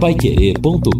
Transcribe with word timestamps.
paiquerê.com.br 0.00 0.90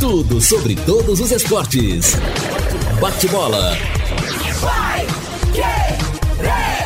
Tudo 0.00 0.40
sobre 0.40 0.74
todos 0.74 1.20
os 1.20 1.30
esportes. 1.30 2.16
Bate-bola. 3.00 3.76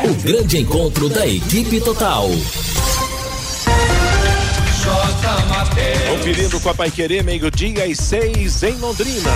O 0.05 0.15
grande 0.23 0.59
encontro 0.59 1.09
da 1.09 1.27
equipe 1.27 1.81
total. 1.81 2.29
Conferindo 6.11 6.61
com 6.61 6.69
a 6.69 6.75
Pai 6.75 6.91
Querer, 6.91 7.25
meio-dia 7.25 7.87
e 7.87 7.97
seis 7.97 8.63
em 8.63 8.77
Londrina. 8.77 9.31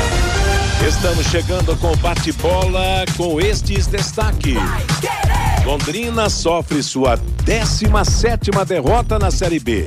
Estamos 0.86 1.26
chegando 1.26 1.74
com 1.78 1.92
o 1.92 1.96
bate-bola 1.96 3.06
com 3.16 3.40
estes 3.40 3.86
destaques. 3.86 4.58
Londrina 5.64 6.30
sofre 6.30 6.82
sua 6.82 7.16
17 7.44 8.50
derrota 8.66 9.18
na 9.18 9.30
Série 9.30 9.58
B. 9.58 9.86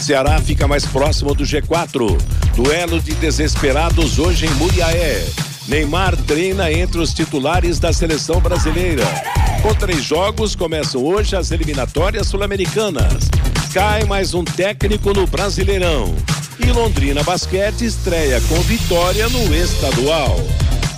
Ceará 0.00 0.40
fica 0.40 0.68
mais 0.68 0.84
próximo 0.84 1.34
do 1.34 1.44
G4. 1.44 2.18
Duelo 2.54 3.00
de 3.00 3.14
desesperados 3.14 4.18
hoje 4.18 4.46
em 4.46 4.50
Muriaé. 4.50 5.24
Neymar 5.68 6.16
treina 6.16 6.70
entre 6.70 7.00
os 7.00 7.12
titulares 7.12 7.78
da 7.78 7.92
seleção 7.92 8.40
brasileira. 8.40 9.04
Com 9.62 9.74
três 9.74 10.04
jogos, 10.04 10.54
começam 10.54 11.02
hoje 11.02 11.34
as 11.34 11.50
eliminatórias 11.50 12.28
sul-americanas. 12.28 13.28
Cai 13.72 14.04
mais 14.04 14.32
um 14.32 14.44
técnico 14.44 15.12
no 15.12 15.26
Brasileirão. 15.26 16.14
E 16.58 16.70
Londrina 16.70 17.22
Basquete 17.22 17.84
estreia 17.84 18.40
com 18.42 18.60
vitória 18.62 19.28
no 19.28 19.54
estadual. 19.54 20.36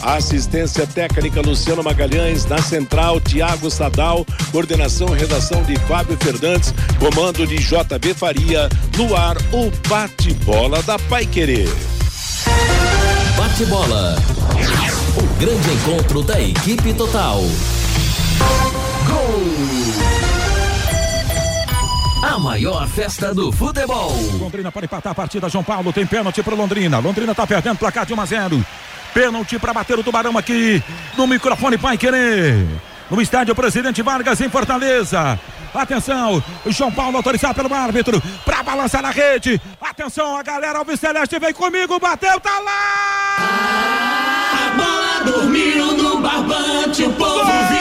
Assistência 0.02 0.86
técnica 0.86 1.40
Luciano 1.40 1.82
Magalhães, 1.82 2.46
na 2.46 2.58
central 2.62 3.20
Tiago 3.20 3.70
Sadal, 3.70 4.24
coordenação 4.52 5.14
e 5.14 5.18
redação 5.18 5.62
de 5.62 5.76
Fábio 5.80 6.16
Fernandes, 6.20 6.72
comando 6.98 7.46
de 7.46 7.56
JB 7.56 8.14
Faria, 8.14 8.68
no 8.96 9.14
ar 9.16 9.36
o 9.52 9.70
bate-bola 9.88 10.82
da 10.82 10.98
Pai 10.98 11.26
Querer. 11.26 11.68
Bate-bola. 13.36 14.16
O 15.16 15.40
grande 15.40 15.70
encontro 15.70 16.22
da 16.22 16.40
equipe 16.40 16.94
total. 16.94 17.40
Gol! 19.06 19.98
A 22.22 22.38
maior 22.38 22.86
festa 22.88 23.34
do 23.34 23.50
futebol. 23.50 24.12
Londrina 24.38 24.70
pode 24.70 24.86
empatar 24.86 25.12
a 25.12 25.14
partida. 25.14 25.48
João 25.48 25.64
Paulo 25.64 25.92
tem 25.92 26.06
pênalti 26.06 26.42
para 26.42 26.54
Londrina. 26.54 26.98
Londrina 26.98 27.32
está 27.32 27.46
perdendo 27.46 27.78
placar 27.78 28.06
de 28.06 28.14
1 28.14 28.20
a 28.20 28.26
0. 28.26 28.66
Pênalti 29.14 29.58
para 29.58 29.72
bater 29.72 29.98
o 29.98 30.04
Tubarão 30.04 30.36
aqui 30.36 30.82
no 31.16 31.26
microfone 31.26 31.78
Pai 31.78 31.96
Querer. 31.96 32.66
No 33.10 33.20
estádio 33.20 33.54
Presidente 33.54 34.02
Vargas 34.02 34.40
em 34.40 34.48
Fortaleza. 34.48 35.38
Atenção, 35.74 36.42
João 36.66 36.90
Paulo 36.90 37.16
autorizado 37.16 37.54
pelo 37.54 37.72
árbitro 37.72 38.22
para 38.44 38.62
balançar 38.62 39.02
na 39.02 39.10
rede. 39.10 39.60
Atenção, 39.80 40.36
a 40.36 40.42
galera 40.42 40.78
Alves 40.78 40.98
Celeste 40.98 41.38
vem 41.38 41.52
comigo, 41.52 41.98
bateu, 41.98 42.40
tá 42.40 42.58
lá! 42.58 43.36
A 44.66 44.70
bola 44.76 45.24
dormiu 45.24 45.92
no 45.92 46.20
barbante, 46.20 47.04
o 47.04 47.12
povo 47.12 47.44
vibra, 47.44 47.77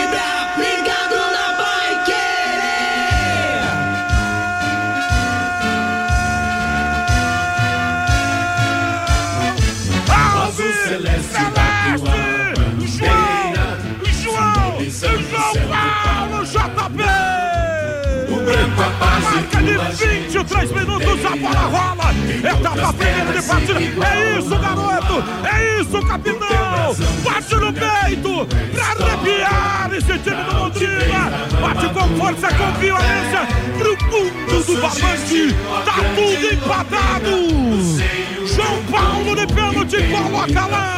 Marca 18.99 19.61
de 19.61 19.77
23 20.05 20.71
minutos, 20.71 21.25
a 21.25 21.35
bola 21.35 21.59
rola. 21.59 22.13
Etapa 22.37 22.93
primeira 22.93 23.33
de 23.33 23.47
partida. 23.47 24.07
É 24.07 24.39
isso, 24.39 24.57
garoto. 24.57 25.23
É 25.45 25.81
isso, 25.81 26.07
capitão. 26.07 26.95
Bate 27.23 27.55
no 27.55 27.73
peito 27.73 28.47
pra 28.73 28.85
arrepiar 28.85 29.89
esse 29.93 30.19
time 30.19 30.43
do 30.43 30.55
Londrina. 30.55 31.31
Bate 31.61 31.89
com 31.93 32.07
força, 32.17 32.47
com 32.55 32.71
violência 32.79 33.47
pro 33.77 33.97
fundo 34.09 34.63
do 34.63 34.81
barbante. 34.81 35.55
Tá 35.85 35.95
tudo 36.15 36.53
empatado. 36.53 38.47
João 38.47 38.83
Paulo 38.91 39.35
de 39.35 39.47
pênalti 39.47 39.97
coloca 40.09 40.65
lá. 40.67 40.96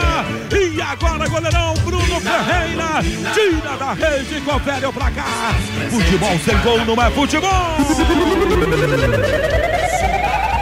E 0.52 0.82
agora, 0.82 1.28
goleirão 1.28 1.74
Bruno 1.86 2.20
Ferreira 2.22 3.02
tira 3.34 3.78
da 3.78 3.94
rede 3.94 4.38
e 4.38 4.42
confere 4.42 4.86
o 4.86 4.94
placar. 4.94 5.56
Futebol 5.90 6.40
sem 6.40 6.58
gol 6.60 6.86
não 6.86 7.04
é 7.04 7.10
futebol. 7.12 7.50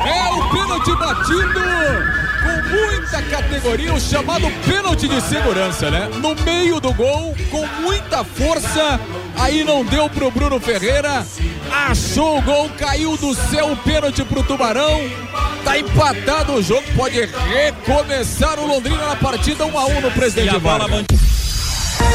É 0.06 0.30
o 0.34 0.50
pênalti 0.50 0.96
batido 0.96 1.62
com 2.44 2.70
muita 2.70 3.22
categoria, 3.24 3.94
o 3.94 4.00
chamado 4.00 4.50
pênalti 4.66 5.08
de 5.08 5.22
segurança, 5.22 5.92
né? 5.92 6.10
No 6.22 6.36
meio 6.44 6.80
do 6.80 6.94
gol, 6.94 7.36
com 7.52 7.66
muita 7.82 8.24
força. 8.24 9.00
Aí 9.40 9.64
não 9.64 9.86
deu 9.86 10.10
pro 10.10 10.32
Bruno 10.32 10.60
Ferreira. 10.60 11.26
Achou 11.72 12.40
o 12.40 12.42
gol, 12.42 12.70
caiu 12.78 13.16
do 13.18 13.34
céu 13.34 13.72
o 13.72 13.78
pênalti 13.78 14.24
pro 14.24 14.44
Tubarão. 14.44 15.00
Tá 15.64 15.78
empatado 15.78 16.54
o 16.54 16.64
jogo, 16.64 16.84
pode 16.96 17.20
recomeçar 17.20 18.60
o 18.60 18.66
Londrina 18.66 19.06
na 19.06 19.16
partida 19.16 19.66
1 19.66 19.78
a 19.78 19.86
1 19.86 20.02
no 20.02 20.12
presidente 20.12 20.58
Vargas. 20.58 21.06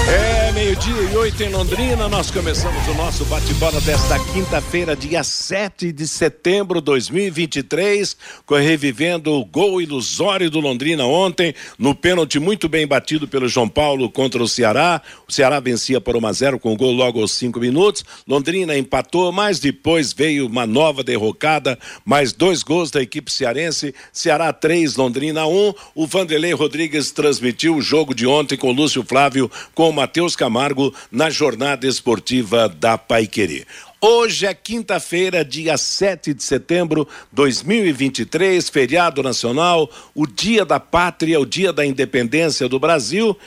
É 0.09 0.42
meio-dia 0.53 1.03
e 1.11 1.17
oito 1.17 1.43
em 1.43 1.49
Londrina. 1.49 2.09
Nós 2.09 2.31
começamos 2.31 2.87
o 2.87 2.95
nosso 2.95 3.25
bate-bola 3.25 3.81
desta 3.81 4.19
quinta-feira, 4.33 4.95
dia 4.95 5.25
7 5.25 5.91
de 5.93 6.07
setembro 6.07 6.81
de 6.81 6.85
2023, 6.87 8.17
revivendo 8.51 9.33
o 9.33 9.45
gol 9.45 9.81
ilusório 9.81 10.51
do 10.51 10.61
Londrina 10.61 11.07
ontem, 11.07 11.55
no 11.79 11.95
pênalti 11.95 12.39
muito 12.39 12.69
bem 12.69 12.87
batido 12.87 13.27
pelo 13.27 13.49
João 13.49 13.69
Paulo 13.69 14.11
contra 14.11 14.43
o 14.43 14.49
Ceará. 14.49 15.01
O 15.27 15.33
Ceará 15.33 15.59
vencia 15.59 16.01
por 16.01 16.17
1 16.17 16.27
a 16.27 16.33
0 16.33 16.59
com 16.59 16.73
o 16.73 16.77
gol 16.77 16.93
logo 16.93 17.21
aos 17.21 17.33
cinco 17.33 17.59
minutos. 17.59 18.05
Londrina 18.29 18.77
empatou, 18.77 19.33
mas 19.33 19.59
depois 19.59 20.13
veio 20.13 20.47
uma 20.47 20.67
nova 20.67 21.03
derrocada, 21.03 21.79
mais 22.05 22.33
dois 22.33 22.63
gols 22.63 22.91
da 22.91 23.01
equipe 23.01 23.33
cearense. 23.33 23.95
Ceará 24.13 24.53
3, 24.53 24.97
Londrina 24.97 25.47
1. 25.47 25.75
O 25.95 26.07
Vanderlei 26.07 26.53
Rodrigues 26.53 27.11
transmitiu 27.11 27.77
o 27.77 27.83
jogo 27.83 28.15
de 28.15 28.27
ontem 28.27 28.59
com 28.59 28.69
o 28.69 28.73
Lúcio 28.73 29.03
Flávio 29.03 29.51
com 29.75 29.89
o 29.89 29.93
Matheus 29.93 30.37
Camargo 30.43 30.93
na 31.09 31.31
jornada 31.31 31.87
esportiva 31.87 32.69
da 32.69 32.99
Paiquerê. 32.99 33.65
Hoje 34.01 34.45
é 34.45 34.53
quinta-feira, 34.53 35.45
dia 35.45 35.77
7 35.77 36.35
de 36.35 36.43
setembro 36.43 37.05
de 37.05 37.11
2023, 37.31 38.69
feriado 38.69 39.23
nacional, 39.23 39.89
o 40.13 40.27
Dia 40.27 40.65
da 40.65 40.81
Pátria, 40.81 41.39
o 41.39 41.47
Dia 41.47 41.73
da 41.73 41.87
Independência 41.87 42.69
do 42.69 42.81
Brasil. 42.81 43.39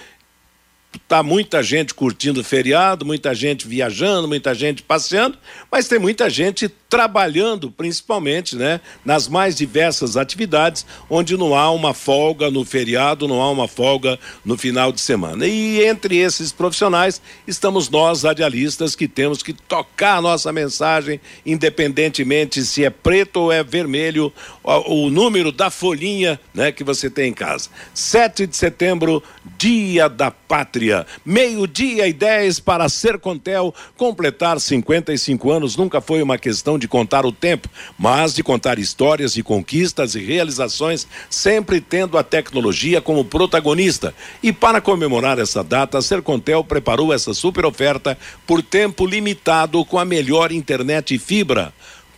Tá 1.07 1.21
muita 1.21 1.61
gente 1.61 1.93
curtindo 1.93 2.41
o 2.41 2.43
feriado, 2.43 3.05
muita 3.05 3.33
gente 3.33 3.67
viajando, 3.67 4.27
muita 4.27 4.53
gente 4.53 4.81
passeando, 4.81 5.37
mas 5.71 5.87
tem 5.87 5.99
muita 5.99 6.29
gente 6.29 6.69
trabalhando, 6.89 7.69
principalmente, 7.69 8.55
né, 8.55 8.79
nas 9.03 9.27
mais 9.27 9.55
diversas 9.55 10.15
atividades, 10.15 10.85
onde 11.09 11.35
não 11.35 11.55
há 11.55 11.69
uma 11.71 11.93
folga 11.93 12.49
no 12.49 12.63
feriado, 12.63 13.27
não 13.27 13.41
há 13.41 13.51
uma 13.51 13.67
folga 13.67 14.17
no 14.45 14.57
final 14.57 14.91
de 14.91 15.01
semana. 15.01 15.45
E 15.45 15.83
entre 15.83 16.17
esses 16.17 16.51
profissionais 16.51 17.21
estamos 17.45 17.89
nós, 17.89 18.23
radialistas, 18.23 18.95
que 18.95 19.07
temos 19.07 19.43
que 19.43 19.51
tocar 19.51 20.17
a 20.17 20.21
nossa 20.21 20.53
mensagem, 20.53 21.19
independentemente 21.45 22.63
se 22.63 22.85
é 22.85 22.89
preto 22.89 23.41
ou 23.41 23.51
é 23.51 23.63
vermelho, 23.63 24.31
o, 24.63 25.05
o 25.05 25.09
número 25.09 25.51
da 25.51 25.69
folhinha, 25.69 26.39
né, 26.53 26.71
que 26.71 26.83
você 26.83 27.09
tem 27.09 27.31
em 27.31 27.33
casa. 27.33 27.69
7 27.93 28.47
de 28.47 28.55
setembro, 28.55 29.21
Dia 29.57 30.07
da 30.07 30.31
Pátria. 30.31 30.84
Meio-dia 31.25 32.07
e 32.07 32.13
10 32.13 32.59
para 32.59 32.89
Sercontel 32.89 33.73
completar 33.97 34.59
55 34.59 35.51
anos 35.51 35.75
nunca 35.75 36.01
foi 36.01 36.21
uma 36.21 36.37
questão 36.37 36.77
de 36.77 36.87
contar 36.87 37.25
o 37.25 37.31
tempo, 37.31 37.69
mas 37.97 38.33
de 38.33 38.43
contar 38.43 38.79
histórias 38.79 39.33
de 39.33 39.43
conquistas 39.43 40.15
e 40.15 40.19
realizações, 40.19 41.07
sempre 41.29 41.79
tendo 41.81 42.17
a 42.17 42.23
tecnologia 42.23 43.01
como 43.01 43.25
protagonista. 43.25 44.13
E 44.43 44.51
para 44.51 44.81
comemorar 44.81 45.39
essa 45.39 45.63
data, 45.63 45.97
a 45.97 46.01
Sercontel 46.01 46.63
preparou 46.63 47.13
essa 47.13 47.33
super 47.33 47.65
oferta 47.65 48.17
por 48.45 48.61
tempo 48.61 49.05
limitado 49.05 49.83
com 49.85 49.97
a 49.97 50.05
melhor 50.05 50.51
internet 50.51 51.15
e 51.15 51.19
fibra 51.19 51.73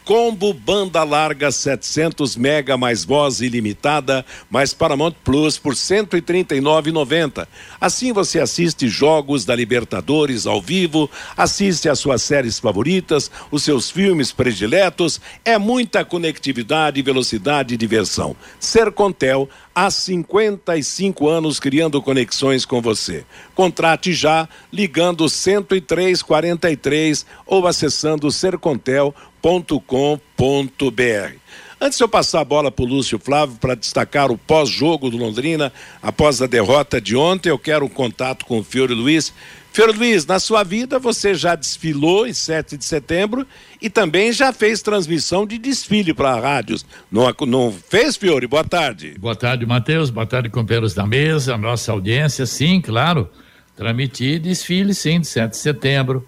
Combo 0.07 0.53
banda 0.53 1.03
larga 1.03 1.51
700 1.51 2.37
mega 2.37 2.77
mais 2.77 3.03
voz 3.03 3.41
ilimitada 3.41 4.25
mais 4.49 4.73
Paramount 4.73 5.11
Plus 5.21 5.57
por 5.57 5.73
139,90. 5.73 7.45
Assim 7.81 8.13
você 8.13 8.39
assiste 8.39 8.87
jogos 8.87 9.43
da 9.43 9.53
Libertadores 9.53 10.47
ao 10.47 10.61
vivo, 10.61 11.11
assiste 11.35 11.89
às 11.89 11.99
suas 11.99 12.21
séries 12.21 12.57
favoritas, 12.57 13.29
os 13.51 13.63
seus 13.63 13.91
filmes 13.91 14.31
prediletos, 14.31 15.19
é 15.43 15.57
muita 15.57 16.05
conectividade, 16.05 17.01
velocidade 17.01 17.73
e 17.73 17.77
diversão. 17.77 18.33
Sercontel 18.61 19.49
há 19.77 19.91
55 19.91 21.29
anos 21.29 21.59
criando 21.59 22.01
conexões 22.01 22.65
com 22.65 22.81
você. 22.81 23.23
Contrate 23.53 24.11
já 24.11 24.49
ligando 24.73 25.29
10343 25.29 27.23
ou 27.45 27.67
acessando 27.67 28.31
sercontel.com 28.31 29.27
londrina.com.br. 29.47 31.37
Antes 31.79 31.97
de 31.97 32.03
eu 32.03 32.09
passar 32.09 32.41
a 32.41 32.45
bola 32.45 32.71
para 32.71 32.83
o 32.83 32.87
Lúcio 32.87 33.19
Flávio 33.19 33.55
para 33.57 33.75
destacar 33.75 34.31
o 34.31 34.37
pós-jogo 34.37 35.11
do 35.11 35.17
Londrina, 35.17 35.71
após 36.01 36.41
a 36.41 36.47
derrota 36.47 36.99
de 36.99 37.15
ontem, 37.15 37.49
eu 37.49 37.59
quero 37.59 37.85
um 37.85 37.89
contato 37.89 38.45
com 38.45 38.59
o 38.59 38.63
Fiore 38.63 38.93
Luiz. 38.93 39.31
Fiore 39.77 39.95
Luiz, 39.95 40.25
na 40.25 40.39
sua 40.39 40.63
vida 40.63 40.97
você 40.97 41.35
já 41.35 41.53
desfilou 41.53 42.25
em 42.25 42.33
7 42.33 42.77
de 42.77 42.83
setembro 42.83 43.45
e 43.79 43.91
também 43.91 44.31
já 44.31 44.51
fez 44.51 44.81
transmissão 44.81 45.45
de 45.45 45.59
desfile 45.59 46.15
para 46.15 46.35
rádios. 46.39 46.83
Não, 47.11 47.31
não 47.45 47.71
fez, 47.71 48.17
Fiore? 48.17 48.47
Boa 48.47 48.63
tarde. 48.63 49.13
Boa 49.19 49.35
tarde, 49.35 49.67
Matheus. 49.67 50.09
Boa 50.09 50.25
tarde, 50.25 50.49
companheiros 50.49 50.95
da 50.95 51.05
mesa, 51.05 51.55
nossa 51.59 51.91
audiência. 51.91 52.47
Sim, 52.47 52.81
claro. 52.81 53.29
Transmiti 53.75 54.39
desfile, 54.39 54.95
sim, 54.95 55.19
de 55.21 55.27
7 55.27 55.51
de 55.51 55.57
setembro 55.57 56.27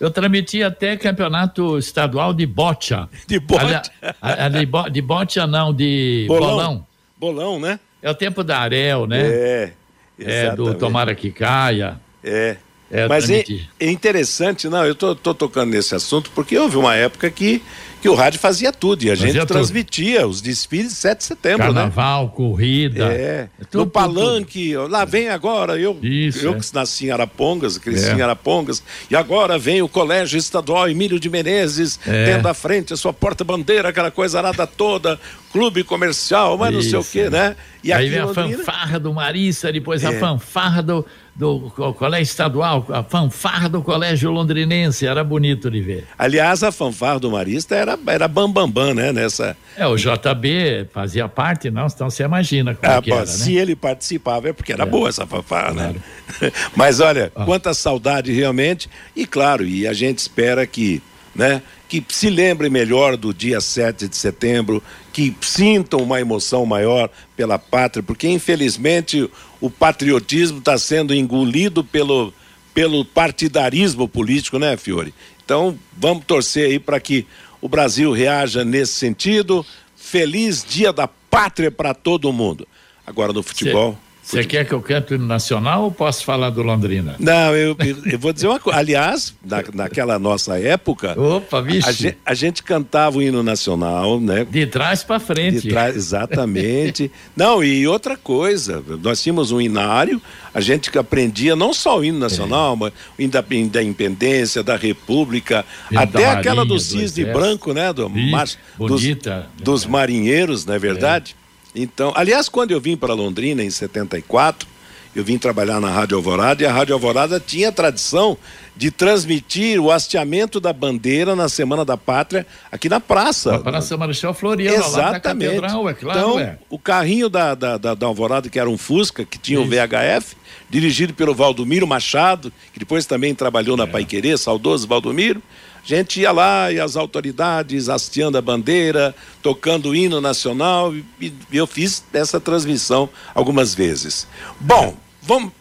eu 0.00 0.10
transmiti 0.10 0.62
até 0.62 0.96
campeonato 0.96 1.76
estadual 1.76 2.32
de 2.32 2.46
bocha. 2.46 3.10
De 3.28 3.38
bocha? 3.38 3.82
A, 4.22 4.46
a, 4.46 4.48
de, 4.48 4.64
bo, 4.64 4.88
de 4.88 5.02
bocha 5.02 5.46
não, 5.46 5.72
de 5.72 6.24
bolão. 6.26 6.48
bolão. 6.48 6.86
Bolão, 7.18 7.60
né? 7.60 7.78
É 8.02 8.10
o 8.10 8.14
tempo 8.14 8.42
da 8.42 8.58
Arel, 8.58 9.06
né? 9.06 9.20
É. 9.22 9.72
Exatamente. 10.18 10.50
É, 10.50 10.56
do 10.56 10.74
Tomara 10.74 11.14
que 11.14 11.30
caia. 11.30 12.00
É. 12.24 12.56
é 12.90 13.06
Mas 13.06 13.28
é, 13.28 13.44
é, 13.78 13.90
interessante, 13.90 14.68
não, 14.68 14.84
eu 14.84 14.94
tô, 14.94 15.14
tô 15.14 15.34
tocando 15.34 15.70
nesse 15.70 15.94
assunto 15.94 16.30
porque 16.34 16.58
houve 16.58 16.76
uma 16.76 16.94
época 16.94 17.30
que 17.30 17.62
que 18.04 18.08
o 18.10 18.14
rádio 18.14 18.38
fazia 18.38 18.70
tudo 18.70 19.02
e 19.02 19.10
a 19.10 19.16
fazia 19.16 19.32
gente 19.32 19.46
tudo. 19.46 19.56
transmitia 19.56 20.26
os 20.26 20.42
desfiles 20.42 20.92
de 20.92 20.98
7 20.98 21.18
de 21.20 21.24
setembro, 21.24 21.58
Carnaval, 21.60 21.86
né? 21.86 21.94
Carnaval, 21.94 22.28
corrida. 22.28 23.04
É. 23.06 23.48
é 23.58 23.64
tudo, 23.64 23.86
no 23.86 23.90
palanque, 23.90 24.74
tudo. 24.74 24.88
lá 24.88 25.06
vem 25.06 25.30
agora, 25.30 25.80
eu, 25.80 25.98
Isso, 26.02 26.44
eu 26.44 26.52
é. 26.52 26.58
que 26.58 26.74
nasci 26.74 27.06
em 27.06 27.10
Arapongas, 27.10 27.78
cresci 27.78 28.10
é. 28.10 28.12
em 28.12 28.20
Arapongas, 28.20 28.82
e 29.10 29.16
agora 29.16 29.56
vem 29.56 29.80
o 29.80 29.88
Colégio 29.88 30.36
Estadual 30.36 30.86
Emílio 30.90 31.18
de 31.18 31.30
Menezes, 31.30 31.98
tendo 32.04 32.46
à 32.46 32.52
frente 32.52 32.92
a 32.92 32.96
sua 32.98 33.14
porta-bandeira, 33.14 33.88
aquela 33.88 34.10
coisa 34.10 34.36
arada 34.36 34.66
toda, 34.66 35.18
clube 35.50 35.82
comercial, 35.82 36.58
mas 36.58 36.74
Isso, 36.74 36.94
não 36.94 37.02
sei 37.02 37.22
o 37.22 37.24
quê, 37.24 37.30
né? 37.30 37.56
E 37.82 37.90
Aí 37.90 38.10
vem 38.10 38.18
a 38.18 38.26
Londrina... 38.26 38.58
fanfarra 38.58 39.00
do 39.00 39.14
Marista, 39.14 39.72
depois 39.72 40.04
a 40.04 40.12
fanfarra 40.12 40.82
do, 40.82 41.06
do 41.34 41.72
colégio 41.98 42.30
estadual, 42.30 42.86
a 42.90 43.02
fanfarra 43.02 43.68
do 43.68 43.82
colégio 43.82 44.30
londrinense, 44.30 45.04
era 45.04 45.24
bonito 45.24 45.68
de 45.68 45.80
ver. 45.80 46.06
Aliás, 46.16 46.62
a 46.62 46.70
fanfarra 46.70 47.18
do 47.18 47.30
Marista 47.30 47.74
era, 47.74 47.98
era 48.06 48.28
bambambam, 48.28 48.70
bam, 48.70 48.86
bam, 48.86 48.94
né? 48.94 49.12
Nessa... 49.12 49.56
É, 49.76 49.84
o 49.86 49.96
JB 49.96 50.88
fazia 50.92 51.28
parte, 51.28 51.70
não? 51.70 51.86
Então 51.86 52.08
você 52.08 52.22
imagina 52.22 52.74
como 52.74 52.92
ah, 52.92 53.02
que 53.02 53.12
era, 53.12 53.26
Se 53.26 53.54
né? 53.54 53.62
ele 53.62 53.74
participava 53.74 54.50
é 54.50 54.52
porque 54.52 54.72
era 54.72 54.84
é. 54.84 54.86
boa 54.86 55.08
essa 55.08 55.26
fanfarra, 55.26 55.72
né? 55.72 55.82
claro. 55.82 56.02
né? 56.40 56.52
Mas 56.76 57.00
olha, 57.00 57.32
ah. 57.34 57.44
quanta 57.44 57.74
saudade 57.74 58.32
realmente, 58.32 58.88
e 59.16 59.26
claro, 59.26 59.64
e 59.64 59.88
a 59.88 59.92
gente 59.92 60.18
espera 60.18 60.64
que, 60.66 61.02
né? 61.34 61.62
Que 61.88 62.04
se 62.08 62.30
lembre 62.30 62.70
melhor 62.70 63.16
do 63.16 63.32
dia 63.32 63.60
7 63.60 64.08
de 64.08 64.16
setembro, 64.16 64.82
que 65.12 65.34
sintam 65.40 66.00
uma 66.00 66.20
emoção 66.20 66.64
maior 66.64 67.10
pela 67.36 67.58
pátria, 67.58 68.02
porque 68.02 68.28
infelizmente 68.28 69.28
o 69.60 69.70
patriotismo 69.70 70.58
está 70.58 70.76
sendo 70.78 71.14
engolido 71.14 71.84
pelo, 71.84 72.32
pelo 72.72 73.04
partidarismo 73.04 74.08
político, 74.08 74.58
né, 74.58 74.76
Fiore? 74.76 75.14
Então, 75.44 75.78
vamos 75.96 76.24
torcer 76.24 76.70
aí 76.70 76.78
para 76.78 76.98
que 76.98 77.26
o 77.60 77.68
Brasil 77.68 78.12
reaja 78.12 78.64
nesse 78.64 78.94
sentido. 78.94 79.64
Feliz 79.96 80.64
Dia 80.64 80.92
da 80.92 81.08
Pátria 81.08 81.70
para 81.70 81.94
todo 81.94 82.32
mundo. 82.32 82.66
Agora 83.06 83.32
no 83.32 83.42
futebol. 83.42 83.98
Você 84.24 84.42
quer 84.42 84.64
que 84.64 84.72
eu 84.72 84.80
cante 84.80 85.12
o 85.12 85.16
hino 85.16 85.26
nacional 85.26 85.84
ou 85.84 85.90
posso 85.90 86.24
falar 86.24 86.48
do 86.48 86.62
Londrina? 86.62 87.14
Não, 87.18 87.54
eu, 87.54 87.76
eu 88.10 88.18
vou 88.18 88.32
dizer 88.32 88.48
uma 88.48 88.58
coisa. 88.58 88.78
Aliás, 88.78 89.34
na, 89.44 89.62
naquela 89.74 90.18
nossa 90.18 90.58
época. 90.58 91.18
Opa. 91.20 91.60
A 91.60 91.92
gente, 91.92 92.18
a 92.24 92.34
gente, 92.34 92.62
cantava 92.62 93.18
o 93.18 93.22
hino 93.22 93.42
nacional, 93.42 94.18
né? 94.18 94.46
De 94.50 94.66
trás 94.66 95.04
para 95.04 95.20
frente. 95.20 95.60
De 95.60 95.68
trás, 95.68 95.94
exatamente. 95.94 97.12
não, 97.36 97.62
e 97.62 97.86
outra 97.86 98.16
coisa, 98.16 98.82
nós 99.02 99.22
tínhamos 99.22 99.52
um 99.52 99.60
inário, 99.60 100.20
a 100.54 100.60
gente 100.60 100.96
aprendia 100.98 101.54
não 101.54 101.74
só 101.74 101.98
o 101.98 102.04
hino 102.04 102.18
nacional, 102.18 102.72
é. 102.72 102.76
mas 102.76 102.92
o 103.18 103.22
hino 103.22 103.32
da, 103.32 103.44
da 103.70 103.82
independência, 103.82 104.62
da 104.62 104.76
república, 104.76 105.66
hino 105.90 106.00
até 106.00 106.22
da 106.22 106.32
aquela 106.32 106.64
marinha, 106.64 106.74
do 106.74 106.80
cisne 106.80 107.26
branco, 107.26 107.74
né? 107.74 107.92
Do, 107.92 108.10
Ih, 108.14 108.30
mar, 108.30 108.48
bonita. 108.78 109.50
Dos, 109.56 109.64
dos 109.64 109.86
marinheiros, 109.86 110.64
não 110.64 110.74
é 110.74 110.78
verdade? 110.78 111.36
É. 111.40 111.43
Então, 111.74 112.12
aliás, 112.14 112.48
quando 112.48 112.70
eu 112.70 112.80
vim 112.80 112.96
para 112.96 113.14
Londrina 113.14 113.62
em 113.62 113.70
74, 113.70 114.68
eu 115.14 115.22
vim 115.22 115.38
trabalhar 115.38 115.80
na 115.80 115.90
Rádio 115.90 116.16
Alvorada 116.16 116.62
e 116.62 116.66
a 116.66 116.72
Rádio 116.72 116.92
Alvorada 116.92 117.38
tinha 117.38 117.68
a 117.68 117.72
tradição 117.72 118.36
de 118.76 118.90
transmitir 118.90 119.80
o 119.80 119.92
hasteamento 119.92 120.58
da 120.58 120.72
bandeira 120.72 121.36
na 121.36 121.48
Semana 121.48 121.84
da 121.84 121.96
Pátria 121.96 122.44
aqui 122.70 122.88
na 122.88 122.98
praça. 122.98 123.52
Na 123.52 123.58
Praça 123.60 123.96
Marechal 123.96 124.34
Floriano, 124.34 124.76
Exatamente. 124.76 125.04
lá 125.04 125.20
Catedral, 125.20 125.88
é 125.88 125.94
claro. 125.94 126.18
Então, 126.18 126.40
é. 126.40 126.58
o 126.68 126.78
carrinho 126.78 127.28
da, 127.28 127.54
da, 127.54 127.78
da, 127.78 127.94
da, 127.94 128.06
Alvorada, 128.06 128.48
que 128.48 128.58
era 128.58 128.68
um 128.68 128.76
Fusca, 128.76 129.24
que 129.24 129.38
tinha 129.38 129.60
Isso. 129.60 129.68
o 129.68 129.70
VHF, 129.70 130.36
dirigido 130.68 131.14
pelo 131.14 131.32
Valdomiro 131.32 131.86
Machado, 131.86 132.52
que 132.72 132.80
depois 132.80 133.06
também 133.06 133.34
trabalhou 133.34 133.76
na 133.76 133.84
é. 133.84 133.86
Paiquerê, 133.86 134.36
saudoso 134.36 134.88
Valdomiro, 134.88 135.40
a 135.84 135.96
gente 135.96 136.20
ia 136.20 136.32
lá 136.32 136.72
e 136.72 136.80
as 136.80 136.96
autoridades 136.96 137.88
hasteando 137.88 138.38
a 138.38 138.40
bandeira, 138.40 139.14
tocando 139.42 139.90
o 139.90 139.94
hino 139.94 140.20
nacional, 140.20 140.94
e, 141.20 141.32
eu 141.52 141.66
fiz 141.66 142.02
essa 142.12 142.40
transmissão 142.40 143.08
algumas 143.34 143.74
vezes. 143.74 144.26
Bom, 144.58 144.96
vamos. 145.20 145.52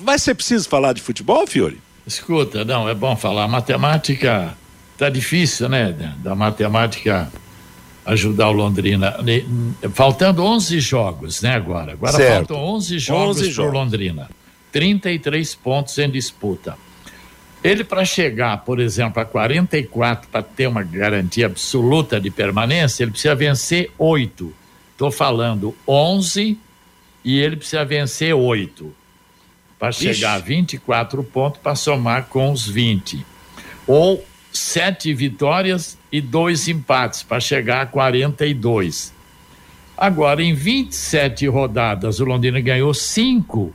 Vai 0.00 0.18
ser 0.18 0.34
preciso 0.34 0.68
falar 0.68 0.92
de 0.92 1.02
futebol, 1.02 1.46
Fiore? 1.46 1.80
Escuta, 2.06 2.64
não, 2.64 2.88
é 2.88 2.94
bom 2.94 3.16
falar. 3.16 3.46
Matemática 3.48 4.56
tá 4.96 5.10
difícil, 5.10 5.68
né? 5.68 5.92
Da 6.18 6.34
matemática 6.34 7.30
ajudar 8.04 8.48
o 8.48 8.52
Londrina. 8.52 9.16
Faltando 9.92 10.42
11 10.42 10.80
jogos, 10.80 11.42
né, 11.42 11.54
agora? 11.54 11.92
Agora 11.92 12.12
certo. 12.12 12.48
faltam 12.48 12.56
11 12.56 12.98
jogos 12.98 13.54
para 13.54 13.64
Londrina. 13.64 14.30
33 14.72 15.54
pontos 15.56 15.98
em 15.98 16.10
disputa. 16.10 16.76
Ele, 17.62 17.84
para 17.84 18.04
chegar, 18.06 18.64
por 18.64 18.80
exemplo, 18.80 19.20
a 19.20 19.24
44, 19.24 20.28
para 20.30 20.42
ter 20.42 20.66
uma 20.66 20.82
garantia 20.82 21.44
absoluta 21.44 22.18
de 22.18 22.30
permanência, 22.30 23.04
ele 23.04 23.10
precisa 23.10 23.34
vencer 23.34 23.90
oito. 23.98 24.54
Estou 24.92 25.10
falando 25.10 25.76
11 25.86 26.58
e 27.22 27.38
ele 27.38 27.56
precisa 27.56 27.84
vencer 27.84 28.34
oito. 28.34 28.94
Para 29.78 29.92
chegar 29.92 30.34
a 30.34 30.38
24 30.38 31.22
pontos, 31.24 31.60
para 31.60 31.74
somar 31.74 32.26
com 32.26 32.50
os 32.50 32.66
20. 32.66 33.24
Ou 33.86 34.24
sete 34.52 35.12
vitórias 35.12 35.98
e 36.10 36.20
dois 36.20 36.66
empates, 36.66 37.22
para 37.22 37.40
chegar 37.40 37.82
a 37.82 37.86
42. 37.86 39.12
Agora, 39.96 40.42
em 40.42 40.54
27 40.54 41.46
rodadas, 41.46 42.20
o 42.20 42.24
Londrina 42.24 42.60
ganhou 42.60 42.92
cinco. 42.94 43.74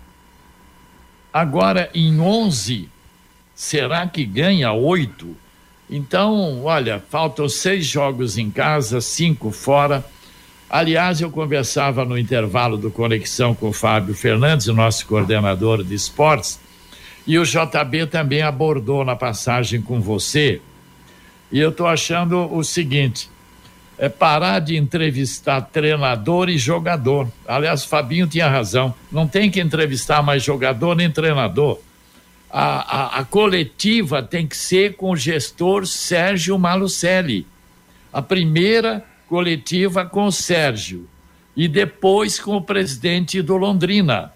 Agora, 1.32 1.90
em 1.94 2.20
11 2.20 2.90
Será 3.56 4.06
que 4.06 4.26
ganha 4.26 4.74
oito? 4.74 5.34
Então, 5.90 6.66
olha, 6.66 7.02
faltam 7.10 7.48
seis 7.48 7.86
jogos 7.86 8.38
em 8.38 8.52
casa, 8.52 9.00
cinco 9.00 9.50
fora. 9.50 10.04
Aliás, 10.70 11.22
eu 11.22 11.32
conversava 11.32 12.04
no 12.04 12.18
intervalo 12.18 12.76
do 12.76 12.92
Conexão 12.92 13.56
com 13.56 13.70
o 13.70 13.74
Fábio 13.74 14.14
Fernandes, 14.14 14.68
nosso 14.68 15.06
coordenador 15.06 15.86
de 15.86 15.96
esportes, 15.96 16.60
e 17.26 17.40
o 17.40 17.46
JB 17.46 18.08
também 18.08 18.42
abordou 18.42 19.06
na 19.06 19.16
passagem 19.16 19.82
com 19.82 20.02
você. 20.02 20.60
E 21.50 21.58
eu 21.58 21.70
estou 21.70 21.88
achando 21.88 22.54
o 22.54 22.62
seguinte: 22.62 23.30
é 23.98 24.10
parar 24.10 24.60
de 24.60 24.76
entrevistar 24.76 25.62
treinador 25.62 26.50
e 26.50 26.58
jogador. 26.58 27.32
Aliás, 27.48 27.86
Fabinho 27.86 28.28
tinha 28.28 28.50
razão. 28.50 28.94
Não 29.10 29.26
tem 29.26 29.50
que 29.50 29.62
entrevistar 29.62 30.22
mais 30.22 30.44
jogador 30.44 30.94
nem 30.94 31.10
treinador 31.10 31.80
a, 32.58 33.18
a, 33.18 33.20
a 33.20 33.26
coletiva 33.26 34.24
tem 34.24 34.48
que 34.48 34.56
ser 34.56 34.96
com 34.96 35.12
o 35.12 35.18
gestor 35.18 35.86
Sérgio 35.86 36.58
Malucelli. 36.58 37.46
A 38.14 38.22
primeira 38.22 39.04
coletiva 39.28 40.06
com 40.06 40.28
o 40.28 40.32
Sérgio 40.32 41.06
e 41.54 41.68
depois 41.68 42.40
com 42.40 42.56
o 42.56 42.62
presidente 42.62 43.42
do 43.42 43.58
Londrina. 43.58 44.32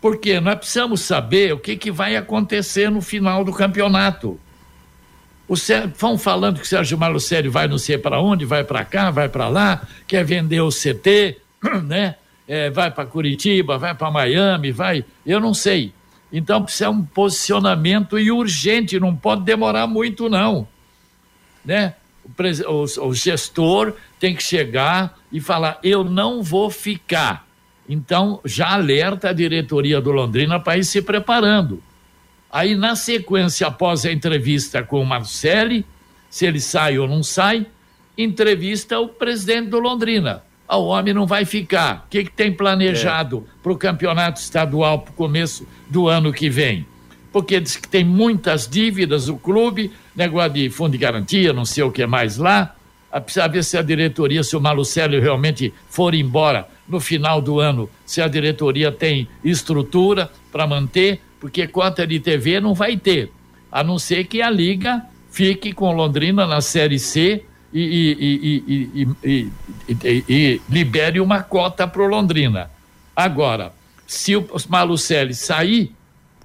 Porque 0.00 0.38
nós 0.38 0.54
precisamos 0.54 1.00
saber 1.00 1.52
o 1.52 1.58
que, 1.58 1.76
que 1.76 1.90
vai 1.90 2.14
acontecer 2.14 2.92
no 2.92 3.02
final 3.02 3.44
do 3.44 3.52
campeonato. 3.52 4.38
O 5.48 5.56
vão 5.98 6.16
falando 6.16 6.60
que 6.60 6.64
o 6.64 6.68
Sérgio 6.68 6.96
Malucelli 6.96 7.48
vai 7.48 7.66
não 7.66 7.78
sei 7.78 7.98
para 7.98 8.20
onde, 8.20 8.44
vai 8.44 8.62
para 8.62 8.84
cá, 8.84 9.10
vai 9.10 9.28
para 9.28 9.48
lá, 9.48 9.82
quer 10.06 10.24
vender 10.24 10.60
o 10.60 10.70
CT, 10.70 11.38
né? 11.82 12.14
É, 12.46 12.70
vai 12.70 12.88
para 12.88 13.04
Curitiba, 13.04 13.78
vai 13.78 13.96
para 13.96 14.12
Miami, 14.12 14.70
vai. 14.70 15.04
Eu 15.26 15.40
não 15.40 15.52
sei. 15.52 15.92
Então 16.32 16.62
precisa 16.62 16.90
um 16.90 17.04
posicionamento 17.04 18.18
e 18.18 18.30
urgente, 18.30 18.98
não 18.98 19.14
pode 19.14 19.42
demorar 19.42 19.86
muito, 19.86 20.28
não. 20.28 20.66
Né? 21.64 21.94
O, 22.24 22.72
o, 22.72 23.08
o 23.08 23.14
gestor 23.14 23.94
tem 24.18 24.34
que 24.34 24.42
chegar 24.42 25.18
e 25.30 25.40
falar: 25.40 25.78
eu 25.82 26.02
não 26.04 26.42
vou 26.42 26.70
ficar. 26.70 27.46
Então 27.88 28.40
já 28.44 28.72
alerta 28.72 29.30
a 29.30 29.32
diretoria 29.32 30.00
do 30.00 30.10
Londrina 30.10 30.58
para 30.58 30.78
ir 30.78 30.84
se 30.84 31.00
preparando. 31.00 31.82
Aí, 32.50 32.74
na 32.74 32.96
sequência, 32.96 33.66
após 33.66 34.06
a 34.06 34.12
entrevista 34.12 34.82
com 34.82 35.00
o 35.00 35.04
Marcelli, 35.04 35.84
se 36.30 36.46
ele 36.46 36.60
sai 36.60 36.98
ou 36.98 37.06
não 37.06 37.22
sai, 37.22 37.66
entrevista 38.16 38.98
o 38.98 39.08
presidente 39.08 39.68
do 39.68 39.78
Londrina. 39.78 40.42
Ah, 40.68 40.78
o 40.78 40.86
homem 40.86 41.14
não 41.14 41.26
vai 41.26 41.44
ficar. 41.44 42.04
O 42.06 42.10
que, 42.10 42.24
que 42.24 42.30
tem 42.30 42.52
planejado 42.52 43.46
é. 43.46 43.62
para 43.62 43.72
o 43.72 43.76
campeonato 43.76 44.40
estadual 44.40 45.00
para 45.00 45.10
o 45.10 45.14
começo 45.14 45.66
do 45.88 46.08
ano 46.08 46.32
que 46.32 46.50
vem? 46.50 46.86
Porque 47.32 47.60
diz 47.60 47.76
que 47.76 47.88
tem 47.88 48.04
muitas 48.04 48.66
dívidas 48.66 49.28
o 49.28 49.36
clube, 49.36 49.92
negócio 50.14 50.54
de 50.54 50.70
fundo 50.70 50.92
de 50.92 50.98
garantia, 50.98 51.52
não 51.52 51.64
sei 51.64 51.84
o 51.84 51.92
que 51.92 52.06
mais 52.06 52.36
lá. 52.36 52.74
Ah, 53.12 53.20
precisa 53.20 53.46
ver 53.46 53.62
se 53.62 53.76
a 53.76 53.82
diretoria, 53.82 54.42
se 54.42 54.56
o 54.56 54.60
Malucelli 54.60 55.20
realmente 55.20 55.72
for 55.88 56.14
embora 56.14 56.68
no 56.88 56.98
final 57.00 57.40
do 57.40 57.60
ano, 57.60 57.88
se 58.04 58.20
a 58.20 58.28
diretoria 58.28 58.90
tem 58.90 59.28
estrutura 59.44 60.30
para 60.50 60.66
manter 60.66 61.20
porque 61.40 61.66
cota 61.66 62.06
de 62.06 62.18
TV 62.18 62.60
não 62.60 62.74
vai 62.74 62.96
ter, 62.96 63.30
a 63.70 63.84
não 63.84 63.98
ser 63.98 64.24
que 64.24 64.40
a 64.40 64.50
Liga 64.50 65.02
fique 65.30 65.72
com 65.72 65.92
Londrina 65.92 66.46
na 66.46 66.60
Série 66.60 66.98
C 66.98 67.44
e, 67.78 69.08
e, 69.22 69.48
e, 69.92 70.22
e 70.28 70.62
libere 70.68 71.20
uma 71.20 71.42
cota 71.42 71.86
para 71.86 72.06
Londrina. 72.06 72.70
Agora, 73.14 73.72
se 74.06 74.34
o 74.36 74.46
Malucelli 74.68 75.34
sair, 75.34 75.92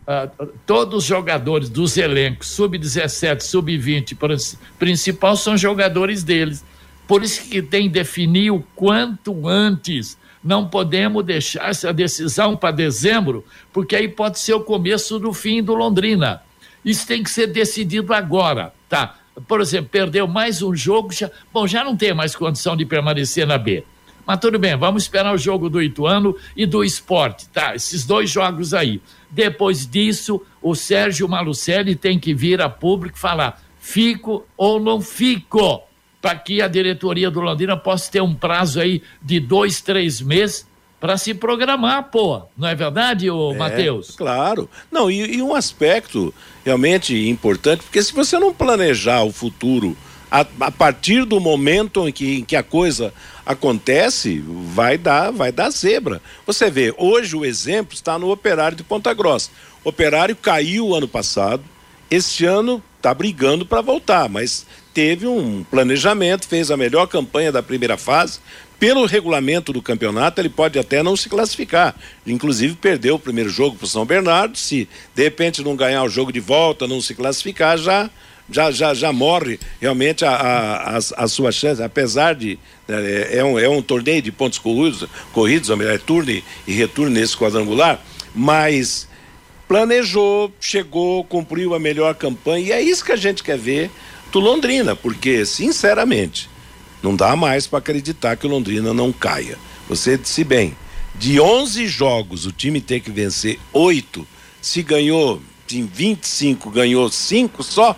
uh, 0.08 0.48
todos 0.66 1.04
os 1.04 1.04
jogadores 1.06 1.70
dos 1.70 1.96
elencos, 1.96 2.48
sub-17, 2.50 3.42
sub-20, 3.42 4.58
principal, 4.78 5.38
são 5.38 5.56
jogadores 5.56 6.24
deles. 6.24 6.66
Por 7.08 7.24
isso 7.24 7.50
que 7.50 7.62
tem 7.62 7.84
que 7.84 7.90
definir 7.90 8.52
o 8.52 8.64
quanto 8.76 9.48
antes 9.48 10.18
não 10.44 10.68
podemos 10.68 11.24
deixar 11.24 11.70
essa 11.70 11.94
decisão 11.94 12.58
para 12.58 12.72
dezembro, 12.72 13.46
porque 13.72 13.96
aí 13.96 14.08
pode 14.08 14.40
ser 14.40 14.54
o 14.54 14.62
começo 14.62 15.20
do 15.20 15.32
fim 15.34 15.62
do 15.62 15.76
Londrina. 15.76 16.42
Isso 16.84 17.06
tem 17.06 17.22
que 17.22 17.30
ser 17.30 17.48
decidido 17.48 18.14
agora, 18.14 18.74
tá? 18.90 19.21
Por 19.48 19.62
exemplo, 19.62 19.90
perdeu 19.90 20.28
mais 20.28 20.62
um 20.62 20.76
jogo, 20.76 21.14
já, 21.14 21.30
bom, 21.54 21.66
já 21.66 21.84
não 21.84 21.96
tem 21.96 22.14
mais 22.14 22.36
condição 22.36 22.76
de 22.76 22.86
permanecer 22.86 23.48
na 23.48 23.58
B. 23.58 23.84
Mas 24.26 24.40
tudo 24.40 24.60
bem, 24.60 24.78
vamos 24.78 25.04
esperar 25.04 25.34
o 25.34 25.38
jogo 25.38 25.70
do 25.70 25.82
Ituano 25.82 26.36
e 26.56 26.66
do 26.66 26.84
esporte, 26.84 27.48
tá? 27.50 27.76
Esses 27.76 28.06
dois 28.06 28.30
jogos 28.30 28.74
aí. 28.74 29.02
Depois 29.30 29.88
disso, 29.88 30.42
o 30.62 30.76
Sérgio 30.76 31.28
Malucelli 31.28 31.96
tem 31.96 32.20
que 32.20 32.34
vir 32.34 32.62
a 32.62 32.70
público 32.70 33.18
falar: 33.18 33.62
fico 33.80 34.46
ou 34.56 34.80
não 34.80 35.02
fico 35.02 35.82
para 36.22 36.36
que 36.36 36.62
a 36.62 36.68
diretoria 36.68 37.32
do 37.32 37.42
Londrina 37.42 37.76
possa 37.76 38.12
ter 38.12 38.22
um 38.22 38.36
prazo 38.36 38.80
aí 38.80 39.02
de 39.22 39.40
dois, 39.40 39.82
três 39.82 40.22
meses 40.22 40.68
para 41.02 41.18
se 41.18 41.34
programar, 41.34 42.12
pô. 42.12 42.44
Não 42.56 42.68
é 42.68 42.76
verdade, 42.76 43.28
ô 43.28 43.54
é, 43.54 43.58
Matheus? 43.58 44.12
Claro. 44.12 44.70
Não, 44.92 45.10
e, 45.10 45.38
e, 45.38 45.42
um 45.42 45.56
aspecto 45.56 46.32
realmente 46.64 47.28
importante, 47.28 47.82
porque 47.82 48.04
se 48.04 48.14
você 48.14 48.38
não 48.38 48.54
planejar 48.54 49.24
o 49.24 49.32
futuro 49.32 49.98
a, 50.30 50.46
a 50.60 50.72
partir 50.72 51.26
do 51.26 51.40
momento 51.40 52.08
em 52.08 52.12
que, 52.12 52.38
em 52.38 52.44
que 52.44 52.56
a 52.56 52.62
coisa 52.62 53.12
acontece, 53.44 54.44
vai 54.46 54.96
dar, 54.96 55.32
vai 55.32 55.52
dar 55.52 55.72
zebra. 55.72 56.22
Você 56.46 56.70
vê, 56.70 56.94
hoje 56.96 57.36
o 57.36 57.44
exemplo 57.44 57.96
está 57.96 58.20
no 58.20 58.32
Operário 58.32 58.78
de 58.78 58.84
Ponta 58.84 59.12
Grossa. 59.12 59.50
O 59.84 59.90
Operário 59.90 60.36
caiu 60.36 60.94
ano 60.94 61.08
passado, 61.08 61.64
este 62.12 62.46
ano 62.46 62.82
está 62.98 63.12
brigando 63.12 63.66
para 63.66 63.82
voltar, 63.82 64.30
mas 64.30 64.68
teve 64.94 65.26
um 65.26 65.64
planejamento, 65.64 66.48
fez 66.48 66.70
a 66.70 66.78
melhor 66.78 67.08
campanha 67.08 67.52
da 67.52 67.64
primeira 67.64 67.98
fase. 67.98 68.40
Pelo 68.82 69.06
regulamento 69.06 69.72
do 69.72 69.80
campeonato, 69.80 70.42
ele 70.42 70.50
pode 70.50 70.80
até 70.80 71.04
não 71.04 71.16
se 71.16 71.30
classificar. 71.30 71.96
Inclusive, 72.26 72.74
perdeu 72.74 73.14
o 73.14 73.20
primeiro 73.20 73.48
jogo 73.48 73.76
para 73.76 73.86
o 73.86 73.88
São 73.88 74.08
Bernardo. 74.08 74.58
Se 74.58 74.90
de 75.14 75.22
repente 75.22 75.62
não 75.62 75.76
ganhar 75.76 76.02
o 76.02 76.10
jogo 76.10 76.32
de 76.34 76.40
volta, 76.40 76.88
não 76.88 77.00
se 77.00 77.14
classificar, 77.14 77.78
já 77.78 78.10
já, 78.50 78.72
já, 78.72 78.92
já 78.96 79.14
morre 79.14 79.60
realmente 79.80 80.26
a, 80.26 80.32
a, 80.32 80.98
a, 80.98 80.98
a 80.98 81.28
sua 81.28 81.52
chance, 81.52 81.82
apesar 81.84 82.34
de. 82.34 82.58
É, 82.90 83.38
é, 83.38 83.44
um, 83.44 83.60
é 83.60 83.70
um 83.70 83.84
torneio 83.84 84.20
de 84.20 84.32
pontos 84.32 84.58
corridos, 84.58 85.08
corridos 85.32 85.70
ou 85.70 85.78
melhor, 85.78 85.94
é 85.94 86.00
turno 86.00 86.32
e 86.66 86.74
retorno 86.74 87.12
nesse 87.12 87.38
quadrangular, 87.38 88.04
mas 88.34 89.08
planejou, 89.68 90.52
chegou, 90.60 91.24
cumpriu 91.24 91.76
a 91.76 91.80
melhor 91.80 92.16
campanha, 92.16 92.66
e 92.66 92.72
é 92.72 92.82
isso 92.82 93.06
que 93.06 93.12
a 93.12 93.16
gente 93.16 93.44
quer 93.44 93.60
ver 93.60 93.92
do 94.32 94.40
Londrina, 94.40 94.96
porque, 94.96 95.46
sinceramente, 95.46 96.50
não 97.02 97.16
dá 97.16 97.36
mais 97.36 97.68
para 97.68 97.80
acreditar 97.80 98.36
que 98.38 98.46
o 98.46 98.50
Londrina 98.50 98.94
não 98.94 99.12
caia. 99.12 99.58
Você 99.88 100.18
disse 100.18 100.44
bem, 100.44 100.76
de 101.16 101.40
11 101.40 101.88
jogos 101.88 102.46
o 102.46 102.52
time 102.52 102.80
tem 102.80 103.00
que 103.00 103.12
vencer 103.12 103.60
8, 103.74 104.26
se 104.62 104.82
ganhou 104.84 105.42
em 105.72 105.86
25, 105.86 106.70
ganhou 106.70 107.10
5 107.10 107.64
só, 107.64 107.98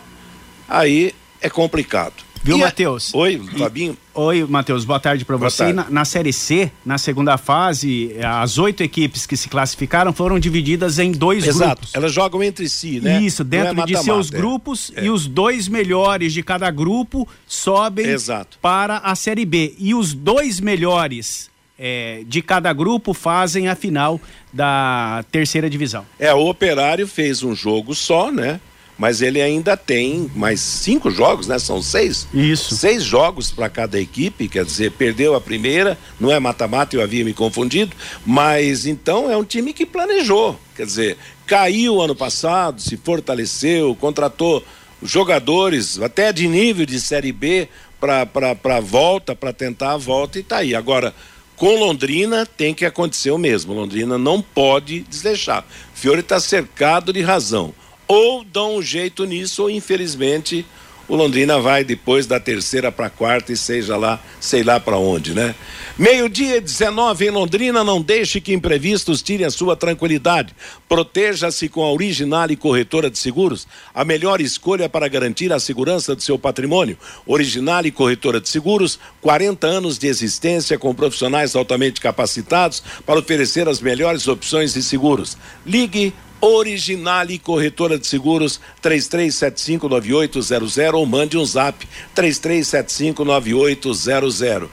aí 0.67 1.13
é 1.41 1.49
complicado. 1.49 2.23
Viu, 2.43 2.57
Matheus? 2.57 3.13
Oi, 3.13 3.41
Fabinho. 3.57 3.97
Oi, 4.13 4.43
Matheus, 4.43 4.83
boa 4.83 4.99
tarde 4.99 5.23
para 5.23 5.37
você. 5.37 5.71
Na, 5.71 5.89
na, 5.89 6.05
Série 6.05 6.33
C, 6.33 6.69
na 6.85 6.97
segunda 6.97 7.37
fase, 7.37 8.13
as 8.21 8.57
oito 8.57 8.83
equipes 8.83 9.25
que 9.25 9.37
se 9.37 9.47
classificaram 9.47 10.11
foram 10.11 10.37
divididas 10.37 10.99
em 10.99 11.13
dois 11.13 11.47
Exato. 11.47 11.75
grupos. 11.75 11.95
Elas 11.95 12.11
jogam 12.11 12.43
entre 12.43 12.67
si, 12.67 12.99
né? 12.99 13.21
Isso, 13.21 13.45
dentro 13.45 13.81
é 13.81 13.85
de 13.85 13.97
seus 13.97 14.31
é. 14.31 14.35
grupos 14.35 14.91
é. 14.93 15.05
e 15.05 15.09
os 15.09 15.25
dois 15.25 15.69
melhores 15.69 16.33
de 16.33 16.43
cada 16.43 16.69
grupo 16.69 17.25
sobem 17.47 18.07
Exato. 18.07 18.59
para 18.61 18.97
a 18.97 19.15
Série 19.15 19.45
B. 19.45 19.73
E 19.79 19.95
os 19.95 20.13
dois 20.13 20.59
melhores 20.59 21.49
é, 21.79 22.23
de 22.27 22.41
cada 22.41 22.73
grupo 22.73 23.13
fazem 23.13 23.69
a 23.69 23.75
final 23.75 24.19
da 24.51 25.23
terceira 25.31 25.69
divisão. 25.69 26.05
É, 26.19 26.33
o 26.33 26.49
Operário 26.49 27.07
fez 27.07 27.41
um 27.41 27.55
jogo 27.55 27.95
só, 27.95 28.29
né? 28.29 28.59
Mas 28.97 29.21
ele 29.21 29.41
ainda 29.41 29.75
tem 29.75 30.29
mais 30.35 30.59
cinco 30.59 31.09
jogos, 31.09 31.47
né? 31.47 31.57
São 31.59 31.81
seis? 31.81 32.27
Isso. 32.33 32.75
Seis 32.75 33.03
jogos 33.03 33.51
para 33.51 33.69
cada 33.69 33.99
equipe, 33.99 34.47
quer 34.47 34.63
dizer, 34.65 34.91
perdeu 34.91 35.35
a 35.35 35.41
primeira, 35.41 35.97
não 36.19 36.31
é 36.31 36.39
mata-mata, 36.39 36.95
eu 36.95 37.01
havia 37.01 37.25
me 37.25 37.33
confundido, 37.33 37.95
mas 38.25 38.85
então 38.85 39.29
é 39.31 39.37
um 39.37 39.43
time 39.43 39.73
que 39.73 39.85
planejou, 39.85 40.59
quer 40.75 40.85
dizer, 40.85 41.17
caiu 41.45 42.01
ano 42.01 42.15
passado, 42.15 42.81
se 42.81 42.97
fortaleceu, 42.97 43.95
contratou 43.95 44.63
jogadores 45.01 45.99
até 45.99 46.31
de 46.31 46.47
nível 46.47 46.85
de 46.85 46.99
Série 46.99 47.31
B 47.31 47.67
para 47.99 48.77
a 48.77 48.79
volta, 48.79 49.35
para 49.35 49.51
tentar 49.51 49.93
a 49.93 49.97
volta 49.97 50.39
e 50.39 50.43
tá 50.43 50.57
aí. 50.57 50.75
Agora, 50.75 51.13
com 51.55 51.75
Londrina 51.77 52.45
tem 52.45 52.73
que 52.73 52.85
acontecer 52.85 53.31
o 53.31 53.37
mesmo. 53.37 53.73
Londrina 53.73 54.17
não 54.17 54.41
pode 54.41 55.01
desleixar. 55.01 55.65
Fiore 55.93 56.19
está 56.19 56.39
cercado 56.39 57.13
de 57.13 57.21
razão 57.21 57.73
ou 58.07 58.43
dão 58.43 58.77
um 58.77 58.81
jeito 58.81 59.25
nisso, 59.25 59.63
ou 59.63 59.69
infelizmente 59.69 60.65
o 61.07 61.15
Londrina 61.15 61.59
vai 61.59 61.83
depois 61.83 62.25
da 62.25 62.39
terceira 62.39 62.91
para 62.91 63.09
quarta 63.09 63.51
e 63.51 63.57
seja 63.57 63.97
lá, 63.97 64.21
sei 64.39 64.63
lá 64.63 64.79
para 64.79 64.97
onde, 64.97 65.33
né? 65.33 65.53
Meio-dia 65.97 66.61
19 66.61 67.27
em 67.27 67.29
Londrina, 67.29 67.83
não 67.83 68.01
deixe 68.01 68.39
que 68.39 68.53
imprevistos 68.53 69.21
tirem 69.21 69.45
a 69.45 69.51
sua 69.51 69.75
tranquilidade. 69.75 70.55
Proteja-se 70.87 71.67
com 71.67 71.83
a 71.83 71.91
Original 71.91 72.49
e 72.49 72.55
Corretora 72.55 73.11
de 73.11 73.17
Seguros, 73.19 73.67
a 73.93 74.05
melhor 74.05 74.39
escolha 74.39 74.87
para 74.87 75.07
garantir 75.09 75.51
a 75.51 75.59
segurança 75.59 76.15
do 76.15 76.23
seu 76.23 76.39
patrimônio. 76.39 76.97
Original 77.25 77.85
e 77.85 77.91
Corretora 77.91 78.39
de 78.39 78.47
Seguros, 78.47 78.97
40 79.21 79.67
anos 79.67 79.99
de 79.99 80.07
existência 80.07 80.79
com 80.79 80.95
profissionais 80.95 81.53
altamente 81.53 81.99
capacitados 81.99 82.81
para 83.05 83.19
oferecer 83.19 83.67
as 83.67 83.81
melhores 83.81 84.27
opções 84.27 84.73
de 84.73 84.81
seguros. 84.81 85.37
Ligue 85.65 86.13
Originale 86.45 87.39
Corretora 87.39 87.97
de 87.97 88.05
Seguros 88.05 88.59
33759800 88.81 90.93
ou 90.93 91.05
mande 91.05 91.37
um 91.37 91.45
zap 91.45 91.87
33759800. 92.13 94.67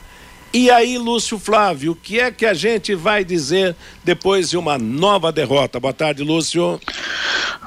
E 0.52 0.68
aí, 0.68 0.98
Lúcio 0.98 1.38
Flávio, 1.38 1.92
o 1.92 1.94
que 1.94 2.18
é 2.18 2.32
que 2.32 2.44
a 2.44 2.54
gente 2.54 2.92
vai 2.96 3.24
dizer 3.24 3.76
depois 4.02 4.50
de 4.50 4.56
uma 4.56 4.76
nova 4.76 5.30
derrota? 5.30 5.78
Boa 5.78 5.94
tarde, 5.94 6.24
Lúcio. 6.24 6.80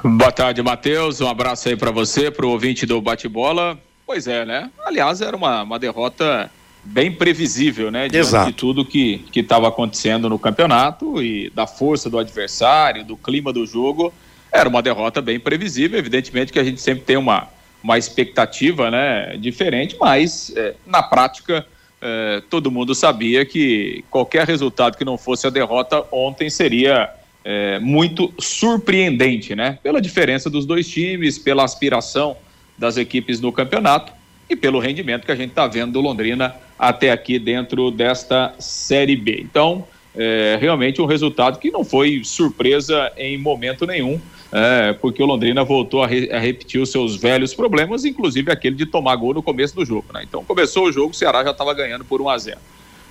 Boa 0.04 0.30
tarde, 0.30 0.62
Matheus. 0.62 1.22
Um 1.22 1.28
abraço 1.28 1.70
aí 1.70 1.76
para 1.76 1.90
você, 1.90 2.30
para 2.30 2.44
o 2.44 2.50
ouvinte 2.50 2.84
do 2.84 3.00
Bate-Bola. 3.00 3.78
Pois 4.04 4.26
é, 4.26 4.44
né? 4.44 4.70
Aliás, 4.84 5.22
era 5.22 5.34
uma, 5.34 5.62
uma 5.62 5.78
derrota 5.78 6.50
bem 6.84 7.10
previsível, 7.10 7.90
né? 7.90 8.08
Diante 8.08 8.28
Exato. 8.28 8.46
de 8.46 8.52
tudo 8.52 8.84
que 8.84 9.24
estava 9.34 9.68
acontecendo 9.68 10.28
no 10.28 10.38
campeonato 10.38 11.22
e 11.22 11.50
da 11.50 11.66
força 11.66 12.10
do 12.10 12.18
adversário, 12.18 13.04
do 13.04 13.16
clima 13.16 13.52
do 13.52 13.66
jogo. 13.66 14.12
Era 14.52 14.68
uma 14.68 14.82
derrota 14.82 15.20
bem 15.20 15.40
previsível. 15.40 15.98
Evidentemente 15.98 16.52
que 16.52 16.58
a 16.58 16.64
gente 16.64 16.80
sempre 16.80 17.04
tem 17.04 17.16
uma, 17.16 17.48
uma 17.82 17.98
expectativa 17.98 18.90
né, 18.90 19.36
diferente, 19.38 19.96
mas 19.98 20.52
é, 20.54 20.74
na 20.86 21.02
prática 21.02 21.66
é, 22.00 22.42
todo 22.50 22.70
mundo 22.70 22.94
sabia 22.94 23.46
que 23.46 24.04
qualquer 24.10 24.46
resultado 24.46 24.96
que 24.96 25.04
não 25.04 25.16
fosse 25.16 25.46
a 25.46 25.50
derrota 25.50 26.04
ontem 26.12 26.50
seria 26.50 27.10
é, 27.42 27.78
muito 27.78 28.32
surpreendente, 28.38 29.54
né? 29.54 29.78
Pela 29.82 30.00
diferença 30.00 30.48
dos 30.48 30.64
dois 30.64 30.88
times, 30.88 31.38
pela 31.38 31.64
aspiração 31.64 32.36
das 32.76 32.96
equipes 32.96 33.40
no 33.40 33.52
campeonato 33.52 34.12
e 34.54 34.56
pelo 34.56 34.78
rendimento 34.78 35.26
que 35.26 35.32
a 35.32 35.36
gente 35.36 35.50
está 35.50 35.66
vendo 35.66 35.92
do 35.92 36.00
Londrina 36.00 36.54
até 36.78 37.10
aqui 37.10 37.38
dentro 37.38 37.90
desta 37.90 38.54
Série 38.58 39.16
B. 39.16 39.40
Então, 39.40 39.86
é, 40.16 40.56
realmente 40.60 41.02
um 41.02 41.06
resultado 41.06 41.58
que 41.58 41.70
não 41.70 41.84
foi 41.84 42.22
surpresa 42.24 43.12
em 43.16 43.36
momento 43.36 43.86
nenhum, 43.86 44.20
é, 44.52 44.92
porque 44.94 45.22
o 45.22 45.26
Londrina 45.26 45.64
voltou 45.64 46.02
a, 46.02 46.06
re, 46.06 46.30
a, 46.32 46.38
repetir 46.38 46.80
os 46.80 46.90
seus 46.90 47.16
velhos 47.16 47.52
problemas, 47.52 48.04
inclusive 48.04 48.50
aquele 48.50 48.76
de 48.76 48.86
tomar 48.86 49.16
gol 49.16 49.34
no 49.34 49.42
começo 49.42 49.74
do 49.74 49.84
jogo. 49.84 50.06
Né? 50.14 50.22
Então 50.22 50.44
começou 50.44 50.86
o 50.86 50.92
jogo, 50.92 51.10
o 51.10 51.14
Ceará 51.14 51.42
já 51.42 51.50
estava 51.50 51.74
ganhando 51.74 52.04
por 52.04 52.20
1 52.22 52.28
a 52.28 52.38
0 52.38 52.58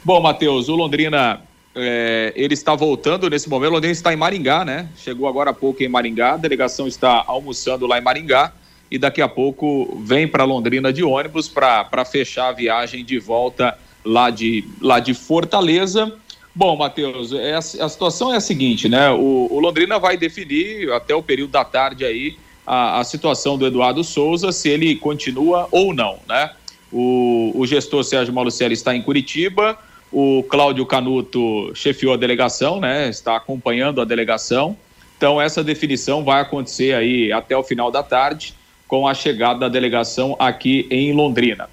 Bom, 0.03 0.21
Matheus, 0.21 0.69
o 0.69 0.75
Londrina 0.75 1.41
é, 1.75 2.33
ele 2.35 2.53
está 2.53 2.75
voltando 2.75 3.29
nesse 3.29 3.49
momento. 3.49 3.71
O 3.71 3.73
Londrina 3.73 3.93
está 3.93 4.13
em 4.13 4.17
Maringá, 4.17 4.65
né? 4.65 4.89
Chegou 4.97 5.27
agora 5.27 5.51
há 5.51 5.53
pouco 5.53 5.81
em 5.81 5.87
Maringá. 5.87 6.33
A 6.33 6.37
delegação 6.37 6.87
está 6.87 7.23
almoçando 7.25 7.87
lá 7.87 7.97
em 7.97 8.01
Maringá 8.01 8.53
e 8.93 8.97
daqui 8.99 9.23
a 9.23 9.27
pouco 9.27 9.99
vem 10.05 10.27
para 10.27 10.43
Londrina 10.43 10.93
de 10.93 11.03
ônibus 11.03 11.49
para 11.49 12.05
fechar 12.05 12.49
a 12.49 12.51
viagem 12.51 13.03
de 13.03 13.17
volta 13.17 13.75
lá 14.05 14.29
de, 14.29 14.63
lá 14.79 14.99
de 14.99 15.15
Fortaleza. 15.15 16.13
Bom, 16.53 16.77
Matheus, 16.77 17.33
é 17.33 17.55
a, 17.55 17.61
situação 17.89 18.31
é 18.31 18.37
a 18.37 18.39
seguinte, 18.39 18.87
né? 18.87 19.09
O, 19.09 19.47
o, 19.49 19.59
Londrina 19.59 19.97
vai 19.97 20.15
definir 20.15 20.91
até 20.91 21.15
o 21.15 21.23
período 21.23 21.49
da 21.49 21.65
tarde 21.65 22.05
aí 22.05 22.37
a, 22.67 22.99
a, 22.99 23.03
situação 23.03 23.57
do 23.57 23.65
Eduardo 23.65 24.03
Souza, 24.03 24.51
se 24.51 24.69
ele 24.69 24.95
continua 24.95 25.67
ou 25.71 25.91
não, 25.91 26.19
né? 26.29 26.51
O, 26.91 27.51
o 27.55 27.65
gestor 27.65 28.03
Sérgio 28.03 28.31
Malucelli 28.31 28.75
está 28.75 28.95
em 28.95 29.01
Curitiba, 29.01 29.75
o 30.11 30.43
Cláudio 30.43 30.85
Canuto 30.85 31.71
chefiou 31.73 32.13
a 32.13 32.17
delegação, 32.17 32.79
né? 32.79 33.09
Está 33.09 33.37
acompanhando 33.37 33.99
a 34.01 34.05
delegação. 34.05 34.77
Então, 35.17 35.41
essa 35.41 35.63
definição 35.63 36.23
vai 36.23 36.41
acontecer 36.41 36.93
aí 36.93 37.31
até 37.31 37.57
o 37.57 37.63
final 37.63 37.89
da 37.89 38.03
tarde, 38.03 38.53
com 38.93 39.07
a 39.07 39.13
chegada 39.15 39.61
da 39.61 39.69
delegação 39.69 40.35
aqui 40.37 40.85
em 40.91 41.13
Londrina. 41.13 41.67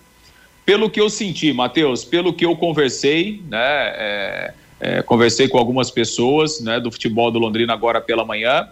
Pelo 0.65 0.89
que 0.89 0.99
eu 0.99 1.11
senti, 1.11 1.53
Matheus, 1.53 2.03
pelo 2.03 2.33
que 2.33 2.47
eu 2.47 2.57
conversei, 2.57 3.43
né? 3.47 3.59
É, 3.61 4.55
é, 4.81 5.03
conversei 5.03 5.47
com 5.47 5.59
algumas 5.59 5.91
pessoas 5.91 6.63
né, 6.63 6.81
do 6.81 6.91
futebol 6.91 7.31
do 7.31 7.39
Londrina 7.39 7.75
agora 7.75 8.01
pela 8.01 8.25
manhã. 8.25 8.67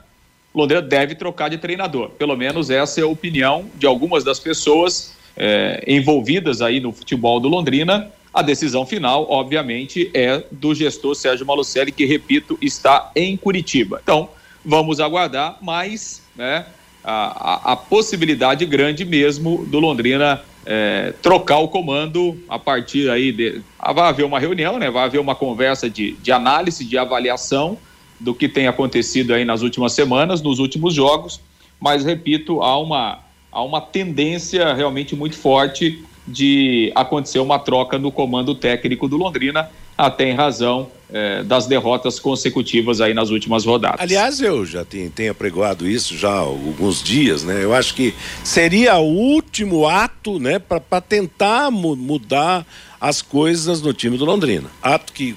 Londrina 0.54 0.80
deve 0.80 1.14
trocar 1.14 1.50
de 1.50 1.58
treinador. 1.58 2.08
Pelo 2.12 2.34
menos 2.38 2.70
essa 2.70 3.02
é 3.02 3.04
a 3.04 3.06
opinião 3.06 3.66
de 3.74 3.86
algumas 3.86 4.24
das 4.24 4.40
pessoas 4.40 5.14
é, 5.36 5.84
envolvidas 5.86 6.62
aí 6.62 6.80
no 6.80 6.90
futebol 6.90 7.38
do 7.40 7.48
Londrina. 7.48 8.10
A 8.32 8.40
decisão 8.40 8.86
final, 8.86 9.26
obviamente, 9.28 10.10
é 10.14 10.42
do 10.50 10.74
gestor 10.74 11.14
Sérgio 11.14 11.44
Malucelli, 11.44 11.92
que, 11.92 12.06
repito, 12.06 12.58
está 12.62 13.12
em 13.14 13.36
Curitiba. 13.36 14.00
Então, 14.02 14.30
vamos 14.64 15.00
aguardar, 15.00 15.58
mas 15.60 16.22
né, 16.34 16.64
a, 17.08 17.70
a, 17.70 17.72
a 17.72 17.76
possibilidade 17.76 18.66
grande 18.66 19.02
mesmo 19.02 19.64
do 19.64 19.80
Londrina 19.80 20.42
é, 20.66 21.14
trocar 21.22 21.58
o 21.58 21.68
comando 21.68 22.38
a 22.46 22.58
partir 22.58 23.08
aí 23.08 23.32
de. 23.32 23.62
Ah, 23.78 23.94
vai 23.94 24.10
haver 24.10 24.26
uma 24.26 24.38
reunião, 24.38 24.78
né? 24.78 24.90
Vai 24.90 25.04
haver 25.04 25.18
uma 25.18 25.34
conversa 25.34 25.88
de, 25.88 26.12
de 26.12 26.30
análise, 26.30 26.84
de 26.84 26.98
avaliação 26.98 27.78
do 28.20 28.34
que 28.34 28.46
tem 28.46 28.66
acontecido 28.66 29.32
aí 29.32 29.42
nas 29.42 29.62
últimas 29.62 29.94
semanas, 29.94 30.42
nos 30.42 30.58
últimos 30.58 30.92
jogos, 30.92 31.40
mas 31.80 32.04
repito, 32.04 32.60
há 32.60 32.78
uma, 32.78 33.20
há 33.50 33.62
uma 33.62 33.80
tendência 33.80 34.74
realmente 34.74 35.16
muito 35.16 35.36
forte 35.36 36.04
de 36.26 36.92
acontecer 36.94 37.38
uma 37.38 37.58
troca 37.58 37.98
no 37.98 38.12
comando 38.12 38.54
técnico 38.54 39.08
do 39.08 39.16
Londrina, 39.16 39.70
até 39.98 40.30
em 40.30 40.34
razão 40.34 40.88
é, 41.10 41.42
das 41.42 41.66
derrotas 41.66 42.20
consecutivas 42.20 43.00
aí 43.00 43.12
nas 43.12 43.30
últimas 43.30 43.64
rodadas. 43.64 44.00
Aliás, 44.00 44.40
eu 44.40 44.64
já 44.64 44.84
tenho, 44.84 45.10
tenho 45.10 45.32
apregoado 45.32 45.88
isso 45.88 46.16
já 46.16 46.30
há 46.30 46.38
alguns 46.38 47.02
dias, 47.02 47.42
né? 47.42 47.64
Eu 47.64 47.74
acho 47.74 47.94
que 47.94 48.14
seria 48.44 48.96
o 48.98 49.08
último 49.08 49.88
ato, 49.88 50.38
né, 50.38 50.60
para 50.60 51.00
tentar 51.00 51.70
mu 51.72 51.96
mudar 51.96 52.64
as 53.00 53.20
coisas 53.20 53.82
no 53.82 53.92
time 53.92 54.16
do 54.16 54.24
Londrina. 54.24 54.70
Ato 54.80 55.12
que 55.12 55.34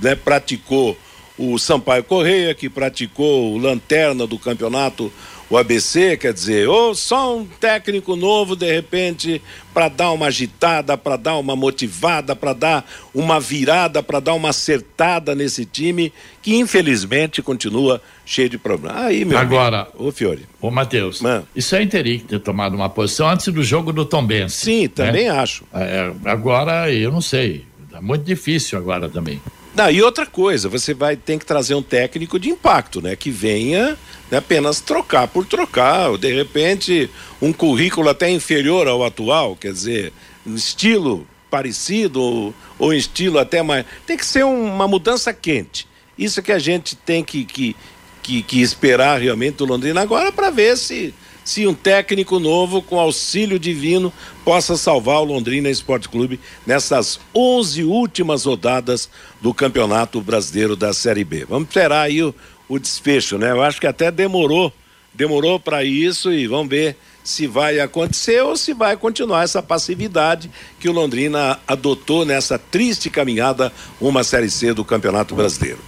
né, 0.00 0.14
praticou 0.14 0.96
o 1.36 1.58
Sampaio 1.58 2.04
Correia, 2.04 2.54
que 2.54 2.68
praticou 2.68 3.54
o 3.54 3.58
Lanterna 3.58 4.26
do 4.26 4.38
campeonato 4.38 5.12
o 5.50 5.56
ABC, 5.56 6.16
quer 6.16 6.32
dizer, 6.32 6.68
ou 6.68 6.94
só 6.94 7.36
um 7.36 7.46
técnico 7.46 8.14
novo 8.16 8.54
de 8.54 8.70
repente 8.70 9.40
para 9.72 9.88
dar 9.88 10.10
uma 10.12 10.26
agitada, 10.26 10.96
para 10.98 11.16
dar 11.16 11.38
uma 11.38 11.56
motivada, 11.56 12.36
para 12.36 12.52
dar 12.52 12.90
uma 13.14 13.40
virada, 13.40 14.02
para 14.02 14.20
dar 14.20 14.34
uma 14.34 14.50
acertada 14.50 15.34
nesse 15.34 15.64
time 15.64 16.12
que 16.42 16.56
infelizmente 16.56 17.40
continua 17.40 18.02
cheio 18.26 18.48
de 18.48 18.58
problemas. 18.58 18.98
Aí, 18.98 19.24
meu 19.24 19.38
Agora, 19.38 19.82
amigo, 19.82 20.08
ô 20.08 20.12
Fiore. 20.12 20.46
Ô 20.60 20.70
Matheus, 20.70 21.22
isso 21.56 21.74
aí 21.74 21.86
teria 21.86 22.18
que 22.18 22.24
ter 22.24 22.40
tomado 22.40 22.74
uma 22.74 22.88
posição 22.90 23.28
antes 23.28 23.48
do 23.48 23.62
jogo 23.62 23.92
do 23.92 24.04
Tombense. 24.04 24.56
Sim, 24.56 24.82
né? 24.82 24.88
também 24.88 25.24
né? 25.24 25.30
acho. 25.30 25.64
É, 25.72 26.12
agora, 26.26 26.92
eu 26.92 27.10
não 27.10 27.22
sei, 27.22 27.64
é 27.94 28.00
muito 28.00 28.24
difícil 28.24 28.78
agora 28.78 29.08
também. 29.08 29.40
Não, 29.78 29.88
e 29.88 30.02
outra 30.02 30.26
coisa, 30.26 30.68
você 30.68 30.92
vai 30.92 31.14
ter 31.14 31.38
que 31.38 31.46
trazer 31.46 31.76
um 31.76 31.82
técnico 31.82 32.36
de 32.36 32.50
impacto, 32.50 33.00
né? 33.00 33.14
Que 33.14 33.30
venha 33.30 33.96
né, 34.28 34.38
apenas 34.38 34.80
trocar 34.80 35.28
por 35.28 35.46
trocar, 35.46 36.10
ou 36.10 36.18
de 36.18 36.34
repente 36.34 37.08
um 37.40 37.52
currículo 37.52 38.08
até 38.08 38.28
inferior 38.28 38.88
ao 38.88 39.04
atual, 39.04 39.54
quer 39.54 39.72
dizer, 39.72 40.12
um 40.44 40.56
estilo 40.56 41.24
parecido 41.48 42.20
ou, 42.20 42.54
ou 42.76 42.92
estilo 42.92 43.38
até 43.38 43.62
mais. 43.62 43.86
Tem 44.04 44.16
que 44.16 44.26
ser 44.26 44.44
um, 44.44 44.64
uma 44.64 44.88
mudança 44.88 45.32
quente. 45.32 45.86
Isso 46.18 46.42
que 46.42 46.50
a 46.50 46.58
gente 46.58 46.96
tem 46.96 47.22
que, 47.22 47.44
que, 47.44 47.76
que, 48.20 48.42
que 48.42 48.60
esperar 48.60 49.20
realmente 49.20 49.58
do 49.58 49.64
Londrina 49.64 50.00
agora 50.00 50.32
para 50.32 50.50
ver 50.50 50.76
se 50.76 51.14
se 51.48 51.66
um 51.66 51.72
técnico 51.72 52.38
novo 52.38 52.82
com 52.82 53.00
auxílio 53.00 53.58
divino 53.58 54.12
possa 54.44 54.76
salvar 54.76 55.22
o 55.22 55.24
Londrina 55.24 55.70
Esporte 55.70 56.06
Clube 56.06 56.38
nessas 56.66 57.18
11 57.34 57.84
últimas 57.84 58.44
rodadas 58.44 59.08
do 59.40 59.54
Campeonato 59.54 60.20
Brasileiro 60.20 60.76
da 60.76 60.92
Série 60.92 61.24
B. 61.24 61.46
Vamos 61.46 61.68
esperar 61.68 62.02
aí 62.02 62.22
o, 62.22 62.34
o 62.68 62.78
desfecho, 62.78 63.38
né? 63.38 63.50
Eu 63.50 63.62
acho 63.62 63.80
que 63.80 63.86
até 63.86 64.10
demorou, 64.10 64.70
demorou 65.14 65.58
para 65.58 65.82
isso 65.82 66.30
e 66.30 66.46
vamos 66.46 66.68
ver 66.68 66.98
se 67.24 67.46
vai 67.46 67.80
acontecer 67.80 68.42
ou 68.42 68.54
se 68.54 68.74
vai 68.74 68.94
continuar 68.94 69.44
essa 69.44 69.62
passividade 69.62 70.50
que 70.78 70.86
o 70.86 70.92
Londrina 70.92 71.58
adotou 71.66 72.26
nessa 72.26 72.58
triste 72.58 73.08
caminhada 73.08 73.72
uma 73.98 74.22
Série 74.22 74.50
C 74.50 74.74
do 74.74 74.84
Campeonato 74.84 75.34
Brasileiro. 75.34 75.78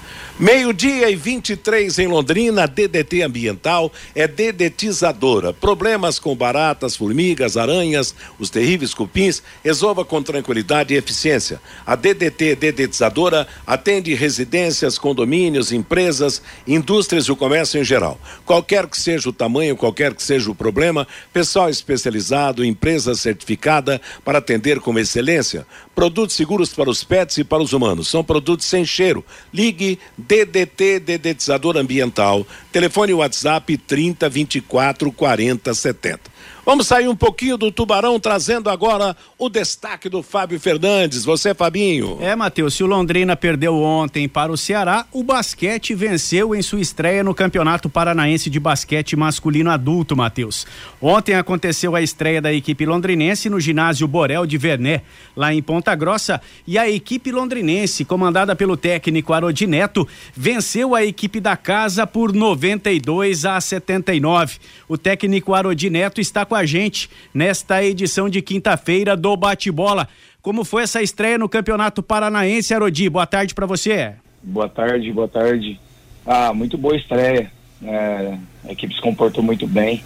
Meio-dia 0.41 1.11
e 1.11 1.17
23 1.17 1.99
em 1.99 2.07
Londrina, 2.07 2.67
DDT 2.67 3.21
Ambiental 3.21 3.93
é 4.15 4.27
dedetizadora. 4.27 5.53
Problemas 5.53 6.19
com 6.19 6.35
baratas, 6.35 6.97
formigas, 6.97 7.59
aranhas, 7.59 8.15
os 8.39 8.49
terríveis 8.49 8.95
cupins, 8.95 9.43
resolva 9.63 10.03
com 10.03 10.23
tranquilidade 10.23 10.95
e 10.95 10.97
eficiência. 10.97 11.61
A 11.85 11.95
DDT 11.95 12.57
Dedetizadora 12.57 13.47
atende 13.67 14.15
residências, 14.15 14.99
condomínios, 14.99 15.73
empresas, 15.73 16.41
indústrias 16.67 17.27
e 17.27 17.33
o 17.33 17.37
comércio 17.37 17.79
em 17.79 17.85
geral. 17.85 18.19
Qualquer 18.47 18.87
que 18.87 18.99
seja 18.99 19.29
o 19.29 19.35
tamanho, 19.35 19.77
qualquer 19.77 20.15
que 20.15 20.23
seja 20.23 20.51
o 20.51 20.55
problema, 20.55 21.07
pessoal 21.35 21.69
especializado, 21.69 22.65
empresa 22.65 23.15
certificada 23.15 24.01
para 24.25 24.39
atender 24.39 24.81
com 24.81 24.99
excelência. 24.99 25.67
Produtos 26.01 26.35
seguros 26.35 26.73
para 26.73 26.89
os 26.89 27.05
pets 27.05 27.37
e 27.37 27.45
para 27.45 27.63
os 27.63 27.75
humanos. 27.75 28.09
São 28.09 28.25
produtos 28.25 28.65
sem 28.65 28.87
cheiro. 28.87 29.23
Ligue 29.53 29.99
DDT 30.17 30.99
Dedetizador 30.99 31.77
Ambiental. 31.77 32.47
Telefone 32.73 33.13
WhatsApp 33.13 33.77
30 33.77 34.27
24 34.27 35.13
40 35.13 35.75
70. 35.75 36.21
Vamos 36.65 36.87
sair 36.87 37.09
um 37.09 37.17
pouquinho 37.17 37.57
do 37.57 37.73
Tubarão, 37.73 38.21
trazendo 38.21 38.69
agora 38.69 39.17
o 39.39 39.49
destaque 39.49 40.09
do 40.09 40.23
Fábio 40.23 40.61
Fernandes. 40.61 41.25
Você, 41.25 41.55
Fabinho. 41.55 42.19
É, 42.21 42.37
Matheus, 42.37 42.75
se 42.75 42.85
o 42.85 42.87
Londrina 42.87 43.35
perdeu 43.35 43.77
ontem 43.77 44.29
para 44.29 44.53
o 44.53 44.57
Ceará, 44.57 45.07
o 45.11 45.23
basquete 45.23 45.95
venceu 45.95 46.55
em 46.55 46.63
sua 46.63 46.81
estreia 46.81 47.25
no 47.25 47.35
Campeonato 47.35 47.89
Paranaense 47.89 48.51
de 48.51 48.61
Basquete 48.61 49.17
Masculino 49.17 49.71
Adulto, 49.71 50.17
Matheus. 50.17 50.67
Ontem 51.01 51.35
aconteceu 51.35 51.97
a 51.97 52.03
estreia 52.03 52.43
da 52.43 52.53
equipe 52.53 52.85
londrinense 52.85 53.49
no 53.49 53.59
ginásio 53.59 54.07
Borel 54.07 54.47
de 54.47 54.59
Verné, 54.59 55.03
lá 55.35 55.53
em 55.55 55.63
Ponta 55.63 55.95
Grossa, 55.95 56.41
e 56.67 56.79
a 56.79 56.89
equipe 56.89 57.33
londrinense, 57.33 58.05
comandada 58.05 58.55
pelo 58.55 58.77
técnico 58.77 59.33
Arodineto, 59.33 60.07
venceu 60.35 60.95
a 60.95 61.05
equipe 61.05 61.41
da 61.41 61.57
casa 61.57 62.07
por 62.07 62.33
92 62.33 63.45
a 63.45 63.61
79. 63.61 64.59
O 64.89 64.99
técnico 64.99 65.55
Arodineto 65.55 66.21
está 66.31 66.45
com 66.45 66.55
a 66.55 66.65
gente 66.65 67.11
nesta 67.35 67.85
edição 67.85 68.29
de 68.31 68.41
quinta-feira 68.41 69.17
do 69.17 69.37
Bate-Bola. 69.37 70.09
Como 70.41 70.65
foi 70.65 70.85
essa 70.85 71.03
estreia 71.03 71.37
no 71.37 71.49
Campeonato 71.49 72.03
Paranaense, 72.03 72.73
Arodi? 72.73 73.09
Boa 73.11 73.27
tarde 73.27 73.55
para 73.55 73.67
você. 73.67 74.15
Boa 74.43 74.69
tarde, 74.69 75.13
boa 75.13 75.29
tarde. 75.29 75.79
Ah, 76.25 76.53
muito 76.55 76.79
boa 76.79 76.97
estreia. 76.97 77.51
É, 77.83 78.39
a 78.65 78.73
equipe 78.73 78.95
se 78.95 79.01
comportou 79.01 79.43
muito 79.43 79.67
bem. 79.67 80.03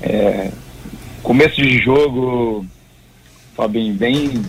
É, 0.00 0.50
começo 1.22 1.60
de 1.60 1.78
jogo, 1.78 2.64
Fabinho, 3.56 3.94
bem, 3.94 4.42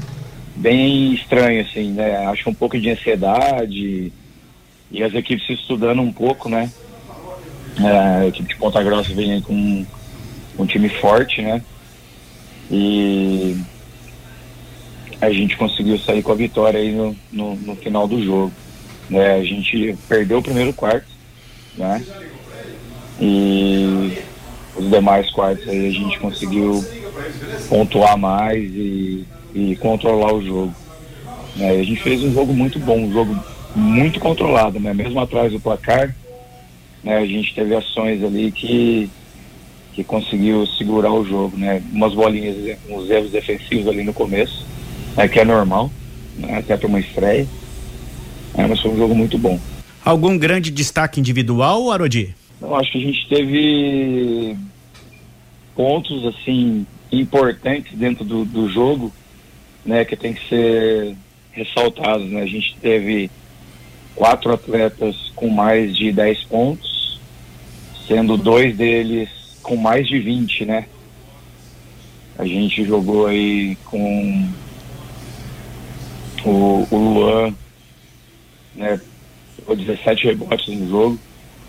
bem 0.56 1.14
estranho, 1.14 1.62
assim, 1.62 1.92
né? 1.94 2.28
Acho 2.28 2.50
um 2.50 2.54
pouco 2.54 2.80
de 2.80 2.90
ansiedade 2.90 4.12
e 4.92 5.04
as 5.04 5.14
equipes 5.14 5.46
se 5.48 5.54
estudando 5.54 6.02
um 6.02 6.12
pouco, 6.12 6.50
né? 6.50 6.72
É, 7.80 8.22
a 8.22 8.28
equipe 8.28 8.50
de 8.50 8.56
Ponta 8.56 8.84
Grossa 8.84 9.14
vem 9.14 9.34
aí 9.34 9.42
com 9.42 9.86
um 10.58 10.65
time 10.65 10.89
forte, 10.89 11.41
né? 11.41 11.62
E 12.72 13.58
a 15.22 15.30
gente 15.32 15.58
conseguiu 15.58 15.98
sair 16.00 16.22
com 16.22 16.32
a 16.32 16.36
vitória 16.36 16.80
aí 16.80 16.91
no, 16.91 17.15
no, 17.32 17.56
no 17.56 17.76
final 17.76 18.08
do 18.08 18.24
jogo. 18.24 18.52
Né? 19.10 19.36
A 19.36 19.44
gente 19.44 19.96
perdeu 20.08 20.39
o 20.39 20.44
primeiro 20.44 20.74
quarto, 20.74 21.08
né? 21.78 22.04
E 23.20 24.18
os 24.76 24.89
demais 24.89 25.30
quartos 25.32 25.68
aí 25.68 25.88
a 25.88 25.91
gente 25.91 26.20
conseguiu 26.20 26.84
pontuar 27.70 28.18
mais 28.18 28.63
e, 28.63 29.26
e 29.54 29.76
controlar 29.78 30.34
o 30.34 30.44
jogo. 30.44 30.76
Né? 31.56 31.70
A 31.70 31.84
gente 31.84 32.02
fez 32.02 32.24
um 32.24 32.34
jogo 32.34 32.54
muito 32.54 32.78
bom, 32.80 33.00
um 33.00 33.13
jogo 33.13 33.39
muito 33.76 34.20
controlado, 34.20 34.80
né? 34.80 34.94
Mesmo 34.94 35.20
atrás 35.20 35.52
do 35.52 35.60
placar, 35.60 36.15
né? 37.04 37.18
A 37.18 37.26
gente 37.26 37.54
teve 37.54 37.76
ações 37.76 38.24
ali 38.24 38.52
que 38.52 39.10
que 39.96 40.04
conseguiu 40.04 40.68
segurar 40.68 41.14
o 41.14 41.24
jogo, 41.24 41.56
né? 41.56 41.82
Umas 41.94 42.14
bolinhas, 42.14 42.78
uns 42.90 43.10
erros 43.10 43.32
defensivos 43.32 43.88
ali 43.88 44.04
no 44.04 44.14
começo, 44.14 44.66
né? 45.16 45.26
que 45.26 45.40
é 45.40 45.46
normal, 45.46 45.90
né? 46.38 46.58
até 46.58 46.76
para 46.76 46.88
uma 46.88 47.00
estreia. 47.00 47.48
É, 48.56 48.68
mas 48.68 48.82
foi 48.82 48.92
um 48.92 48.98
jogo 48.98 49.16
muito 49.16 49.38
bom. 49.38 49.58
Algum 50.04 50.38
grande 50.38 50.70
destaque 50.70 51.20
individual, 51.20 51.90
Arodi? 51.92 52.36
Eu 52.62 52.76
acho 52.76 52.92
que 52.92 52.98
a 52.98 53.02
gente 53.02 53.28
teve 53.30 54.58
pontos 55.74 56.26
assim 56.26 56.86
importantes 57.12 57.98
dentro 57.98 58.26
do, 58.26 58.44
do 58.44 58.70
jogo, 58.70 59.14
né, 59.86 60.04
que 60.04 60.16
tem 60.16 60.34
que 60.34 60.48
ser 60.50 61.16
ressaltados, 61.52 62.30
né? 62.30 62.42
A 62.42 62.46
gente 62.46 62.76
teve 62.82 63.30
quatro 64.14 64.54
atletas 64.54 65.32
com 65.36 65.50
mais 65.50 65.96
de 65.96 66.12
10 66.12 66.44
pontos, 66.46 67.20
sendo 68.08 68.38
dois 68.38 68.76
deles 68.76 69.35
com 69.65 69.75
mais 69.75 70.08
de 70.08 70.19
20, 70.19 70.65
né? 70.65 70.86
A 72.38 72.45
gente 72.45 72.86
jogou 72.86 73.25
aí 73.25 73.75
com 73.86 74.47
o, 76.45 76.88
o 76.91 76.97
Luan, 76.97 77.54
né? 78.75 79.01
Ficou 79.56 79.75
17 79.75 80.25
rebotes 80.25 80.67
no 80.67 80.88
jogo, 80.88 81.19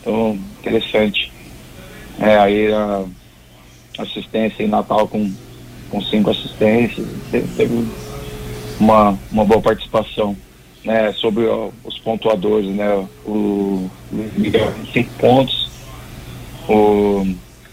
então 0.01 0.39
interessante. 0.61 1.33
É, 2.21 2.37
aí 2.37 2.73
a 2.73 3.05
assistência 3.99 4.63
em 4.63 4.69
Natal 4.69 5.09
com, 5.09 5.33
com 5.91 6.03
cinco 6.03 6.31
assistências, 6.31 7.07
teve, 7.31 7.89
uma, 8.79 9.19
uma 9.33 9.45
boa 9.45 9.61
participação. 9.61 10.37
Né, 10.85 11.13
sobre 11.15 11.45
ó, 11.47 11.71
os 11.83 11.99
pontuadores, 11.99 12.69
né, 12.69 12.89
o 13.25 13.91
Luiz 14.13 14.33
Miguel 14.35 14.71
com 14.71 14.87
5 14.87 15.15
pontos, 15.15 15.71
o 16.69 17.27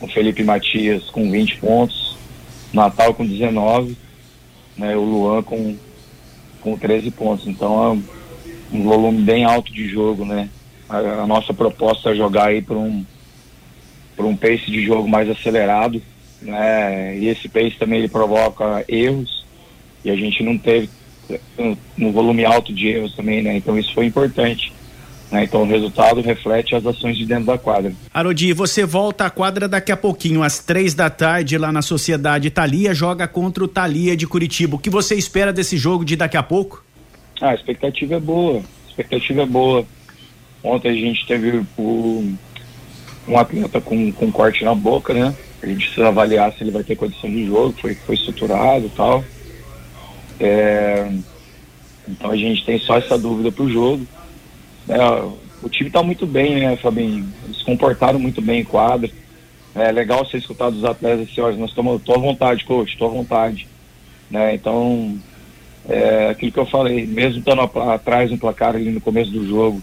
o 0.04 0.08
Felipe 0.08 0.44
Matias 0.44 1.06
com 1.06 1.32
20 1.32 1.58
pontos, 1.58 2.18
Natal 2.74 3.14
com 3.14 3.26
19, 3.26 3.96
né, 4.76 4.98
o 4.98 5.02
Luan 5.02 5.42
com, 5.42 5.78
com 6.60 6.78
13 6.78 7.10
pontos. 7.12 7.48
Então 7.48 8.02
é 8.72 8.76
um 8.76 8.84
volume 8.84 9.22
bem 9.22 9.46
alto 9.46 9.72
de 9.72 9.88
jogo, 9.88 10.26
né? 10.26 10.50
A, 10.90 10.98
a 10.98 11.28
nossa 11.28 11.54
proposta 11.54 12.10
é 12.10 12.16
jogar 12.16 12.48
aí 12.48 12.62
para 12.62 12.76
um, 12.76 13.06
por 14.18 14.26
um 14.26 14.36
pace 14.36 14.66
de 14.66 14.84
jogo 14.86 15.08
mais 15.08 15.30
acelerado, 15.30 16.02
né? 16.42 17.18
E 17.18 17.28
esse 17.30 17.48
pace 17.48 17.78
também 17.80 18.00
ele 18.00 18.10
provoca 18.10 18.84
erros 18.90 19.46
e 20.04 20.12
a 20.12 20.16
gente 20.18 20.44
não 20.44 20.58
teve 20.58 20.90
um, 21.58 21.78
um 21.98 22.12
volume 22.12 22.44
alto 22.44 22.74
de 22.74 22.90
erros 22.90 23.16
também, 23.16 23.42
né? 23.42 23.56
Então 23.56 23.80
isso 23.80 23.94
foi 23.94 24.06
importante 24.06 24.74
né? 25.34 25.44
Então 25.44 25.64
o 25.64 25.66
resultado 25.66 26.22
reflete 26.22 26.76
as 26.76 26.86
ações 26.86 27.18
de 27.18 27.26
dentro 27.26 27.46
da 27.46 27.58
quadra. 27.58 27.92
Arodi, 28.14 28.54
você 28.54 28.86
volta 28.86 29.26
à 29.26 29.30
quadra 29.32 29.68
daqui 29.68 29.92
a 29.92 29.98
pouquinho, 29.98 30.44
às 30.44 30.60
três 30.60 30.94
da 30.94 31.10
tarde, 31.10 31.58
lá 31.58 31.72
na 31.72 31.82
Sociedade 31.82 32.48
Italia, 32.48 32.94
joga 32.94 33.28
contra 33.28 33.64
o 33.64 33.68
Thalia 33.68 34.16
de 34.16 34.28
Curitiba. 34.28 34.76
O 34.76 34.80
que 34.80 34.92
você 34.92 35.16
espera 35.16 35.52
desse 35.52 35.76
jogo 35.76 36.06
de 36.06 36.16
daqui 36.16 36.38
a 36.38 36.44
pouco? 36.44 36.86
Ah, 37.42 37.50
a 37.50 37.56
expectativa 37.56 38.14
é 38.14 38.20
boa. 38.20 38.60
A 38.60 38.90
expectativa 38.90 39.42
é 39.42 39.46
boa. 39.48 39.86
Ontem 40.64 40.90
a 40.90 40.94
gente 40.94 41.26
teve 41.26 41.66
o, 41.78 42.32
um 43.28 43.38
atleta 43.38 43.82
com, 43.82 44.12
com 44.12 44.32
corte 44.32 44.64
na 44.64 44.76
boca, 44.76 45.16
né? 45.16 45.36
A 45.64 45.66
gente 45.66 45.86
precisa 45.88 46.10
avaliar 46.10 46.54
se 46.54 46.64
ele 46.64 46.72
vai 46.72 46.84
ter 46.84 46.96
condição 46.96 47.30
de 47.30 47.48
jogo, 47.48 47.74
foi, 47.82 47.96
foi 47.96 48.16
estruturado 48.16 48.86
e 48.86 48.90
tal. 48.90 49.24
É, 50.40 51.12
então 52.08 52.30
a 52.30 52.36
gente 52.36 52.64
tem 52.64 52.78
só 52.78 52.98
essa 52.98 53.18
dúvida 53.18 53.52
pro 53.52 53.68
jogo. 53.68 54.06
É, 54.88 54.98
o 55.62 55.70
time 55.70 55.88
está 55.88 56.04
muito 56.04 56.26
bem, 56.26 56.60
né, 56.60 56.76
Fabinho? 56.76 57.28
Eles 57.46 57.62
comportaram 57.62 58.20
muito 58.20 58.42
bem 58.42 58.62
em 58.62 58.66
quadra. 58.66 59.10
É 59.76 59.92
legal 59.92 60.26
você 60.26 60.38
escutar 60.38 60.70
dos 60.70 60.84
atletas 60.84 61.28
assim, 61.30 61.42
olha, 61.42 61.58
nós 61.58 61.70
estamos, 61.70 62.02
tô 62.04 62.14
à 62.14 62.18
vontade, 62.18 62.66
coach, 62.66 62.92
estou 62.92 63.08
à 63.08 63.12
vontade. 63.12 63.68
Né? 64.30 64.56
Então, 64.56 65.18
é 65.88 66.30
aquilo 66.30 66.52
que 66.52 66.60
eu 66.60 66.66
falei, 66.66 67.06
mesmo 67.06 67.40
estando 67.40 67.62
atrás 67.62 68.30
no 68.30 68.38
placar 68.38 68.76
ali 68.76 68.92
no 68.92 69.02
começo 69.02 69.32
do 69.32 69.48
jogo, 69.48 69.82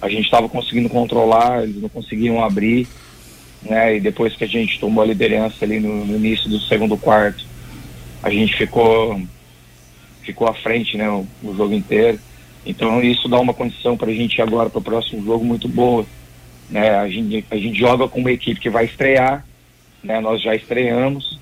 a 0.00 0.08
gente 0.08 0.24
estava 0.24 0.48
conseguindo 0.48 0.88
controlar, 0.88 1.62
eles 1.62 1.80
não 1.80 1.88
conseguiam 1.88 2.42
abrir, 2.42 2.88
né? 3.62 3.96
E 3.96 4.00
depois 4.00 4.34
que 4.34 4.44
a 4.44 4.48
gente 4.48 4.80
tomou 4.80 5.02
a 5.02 5.06
liderança 5.06 5.64
ali 5.64 5.78
no, 5.78 6.06
no 6.06 6.16
início 6.16 6.48
do 6.48 6.58
segundo 6.60 6.96
quarto, 6.96 7.44
a 8.22 8.30
gente 8.30 8.56
ficou 8.56 9.20
ficou 10.22 10.48
à 10.48 10.54
frente, 10.54 10.96
né, 10.96 11.08
o, 11.08 11.26
o 11.42 11.56
jogo 11.56 11.74
inteiro. 11.74 12.18
Então 12.64 13.02
isso 13.02 13.28
dá 13.28 13.38
uma 13.38 13.54
condição 13.54 13.96
para 13.96 14.10
a 14.10 14.14
gente 14.14 14.40
agora 14.40 14.68
para 14.68 14.78
o 14.78 14.82
próximo 14.82 15.24
jogo 15.24 15.44
muito 15.44 15.68
boa. 15.68 16.04
Né? 16.68 16.90
A, 16.90 17.08
gente, 17.08 17.44
a 17.50 17.56
gente 17.56 17.78
joga 17.78 18.06
com 18.08 18.20
uma 18.20 18.30
equipe 18.30 18.60
que 18.60 18.70
vai 18.70 18.84
estrear, 18.84 19.44
né? 20.02 20.20
nós 20.20 20.42
já 20.42 20.54
estreamos, 20.54 21.38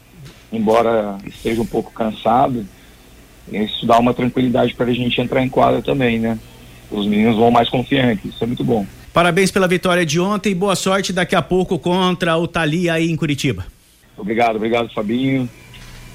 embora 0.53 1.19
esteja 1.27 1.61
um 1.61 1.67
pouco 1.67 1.93
cansado, 1.93 2.67
isso 3.53 3.87
dá 3.87 3.99
uma 3.99 4.15
tranquilidade 4.15 4.75
para 4.75 4.87
a 4.87 4.95
gente 4.95 5.21
entrar 5.21 5.43
em 5.43 5.49
quadra 5.49 5.81
também, 5.81 6.19
né? 6.19 6.39
Os 6.91 7.07
meninos 7.07 7.37
vão 7.37 7.51
mais 7.51 7.69
confiantes, 7.69 8.27
isso 8.27 8.45
é 8.45 8.47
muito 8.47 8.65
bom. 8.65 8.87
Parabéns 9.13 9.51
pela 9.51 9.67
vitória 9.67 10.05
de 10.05 10.21
ontem, 10.21 10.55
boa 10.55 10.77
sorte 10.77 11.13
daqui 11.13 11.35
a 11.35 11.43
pouco 11.43 11.79
contra 11.79 12.37
o 12.37 12.47
Thalia 12.47 12.95
aí 12.95 13.11
em 13.11 13.17
Curitiba. 13.17 13.67
Obrigado, 14.17 14.57
obrigado 14.57 14.93
Fabinho. 14.93 15.49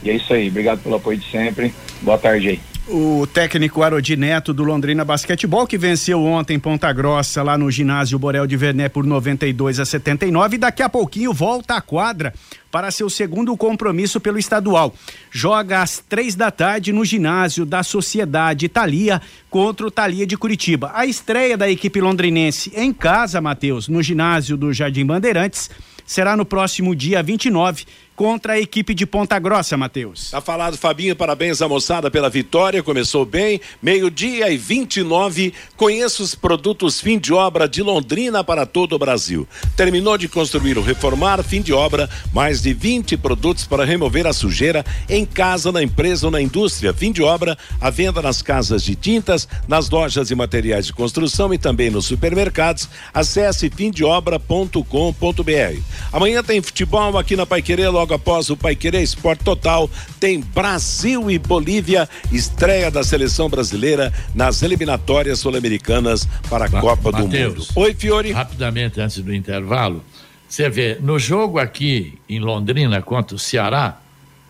E 0.03 0.09
é 0.09 0.15
isso 0.15 0.31
aí, 0.33 0.49
obrigado 0.49 0.81
pelo 0.81 0.95
apoio 0.95 1.17
de 1.17 1.29
sempre. 1.29 1.73
Boa 2.01 2.17
tarde 2.17 2.49
aí 2.49 2.72
o 2.87 3.25
técnico 3.25 3.81
Arodi 3.81 4.17
Neto 4.17 4.53
do 4.53 4.63
Londrina 4.63 5.05
Basquetebol, 5.05 5.65
que 5.65 5.77
venceu 5.77 6.21
ontem 6.21 6.55
em 6.55 6.59
Ponta 6.59 6.91
Grossa, 6.91 7.41
lá 7.41 7.57
no 7.57 7.71
ginásio 7.71 8.19
Borel 8.19 8.45
de 8.45 8.57
Verné 8.57 8.89
por 8.89 9.05
92 9.05 9.79
a 9.79 9.85
79, 9.85 10.55
e 10.55 10.59
daqui 10.59 10.83
a 10.83 10.89
pouquinho 10.89 11.33
volta 11.33 11.75
à 11.75 11.81
quadra 11.81 12.33
para 12.69 12.91
seu 12.91 13.09
segundo 13.09 13.55
compromisso 13.55 14.19
pelo 14.19 14.37
estadual. 14.37 14.93
Joga 15.31 15.81
às 15.81 15.99
três 15.99 16.35
da 16.35 16.51
tarde 16.51 16.91
no 16.91 17.05
ginásio 17.05 17.65
da 17.65 17.83
Sociedade 17.83 18.65
Italia 18.65 19.21
contra 19.49 19.87
o 19.87 19.91
Thalia 19.91 20.27
de 20.27 20.35
Curitiba. 20.35 20.91
A 20.93 21.05
estreia 21.05 21.55
da 21.55 21.69
equipe 21.69 22.01
londrinense 22.01 22.71
em 22.75 22.91
casa, 22.91 23.39
Matheus, 23.39 23.87
no 23.87 24.03
ginásio 24.03 24.57
do 24.57 24.73
Jardim 24.73 25.05
Bandeirantes, 25.05 25.69
será 26.05 26.35
no 26.35 26.43
próximo 26.43 26.95
dia 26.95 27.23
29 27.23 27.85
contra 28.15 28.53
a 28.53 28.59
equipe 28.59 28.93
de 28.93 29.05
Ponta 29.05 29.37
Grossa, 29.39 29.75
Matheus. 29.75 30.31
Tá 30.31 30.41
falado, 30.41 30.77
Fabinho, 30.77 31.15
parabéns 31.15 31.61
à 31.61 31.67
moçada 31.67 32.11
pela 32.11 32.29
vitória, 32.29 32.83
começou 32.83 33.25
bem, 33.25 33.59
meio-dia 33.81 34.49
e 34.49 34.57
29, 34.57 35.53
conheça 35.75 36.21
os 36.21 36.35
produtos 36.35 37.01
fim 37.01 37.17
de 37.17 37.33
obra 37.33 37.67
de 37.67 37.81
Londrina 37.81 38.43
para 38.43 38.65
todo 38.65 38.93
o 38.93 38.99
Brasil. 38.99 39.47
Terminou 39.75 40.17
de 40.17 40.27
construir 40.27 40.77
ou 40.77 40.83
reformar, 40.83 41.43
fim 41.43 41.61
de 41.61 41.73
obra, 41.73 42.09
mais 42.33 42.61
de 42.61 42.73
20 42.73 43.17
produtos 43.17 43.65
para 43.65 43.85
remover 43.85 44.27
a 44.27 44.33
sujeira 44.33 44.85
em 45.09 45.25
casa, 45.25 45.71
na 45.71 45.81
empresa 45.81 46.27
ou 46.27 46.31
na 46.31 46.41
indústria. 46.41 46.93
Fim 46.93 47.11
de 47.11 47.23
obra, 47.23 47.57
a 47.79 47.89
venda 47.89 48.21
nas 48.21 48.41
casas 48.41 48.83
de 48.83 48.95
tintas, 48.95 49.47
nas 49.67 49.89
lojas 49.89 50.31
e 50.31 50.35
materiais 50.35 50.85
de 50.85 50.93
construção 50.93 51.53
e 51.53 51.57
também 51.57 51.89
nos 51.89 52.05
supermercados. 52.05 52.89
Acesse 53.13 53.69
fimdeobra.com.br. 53.69 55.81
Amanhã 56.11 56.43
tem 56.43 56.61
futebol 56.61 57.17
aqui 57.17 57.35
na 57.35 57.45
Paiquerê, 57.45 57.87
logo 57.87 58.02
após 58.11 58.49
o 58.49 58.57
Pai 58.57 58.75
Querer 58.75 59.03
Esporte 59.03 59.43
Total, 59.43 59.87
tem 60.19 60.39
Brasil 60.39 61.29
e 61.29 61.37
Bolívia, 61.37 62.09
estreia 62.31 62.89
da 62.89 63.03
seleção 63.03 63.47
brasileira 63.47 64.11
nas 64.33 64.63
eliminatórias 64.63 65.39
sul-americanas 65.39 66.27
para 66.49 66.65
a 66.65 66.69
ba 66.69 66.81
Copa 66.81 67.11
Mateus, 67.11 67.53
do 67.53 67.59
Mundo. 67.59 67.67
Oi, 67.75 67.93
Fiore. 67.93 68.31
Rapidamente, 68.31 68.99
antes 68.99 69.19
do 69.19 69.33
intervalo, 69.33 70.03
você 70.49 70.69
vê, 70.69 70.97
no 70.99 71.19
jogo 71.19 71.59
aqui 71.59 72.17
em 72.27 72.39
Londrina 72.39 73.01
contra 73.01 73.35
o 73.35 73.39
Ceará, 73.39 73.99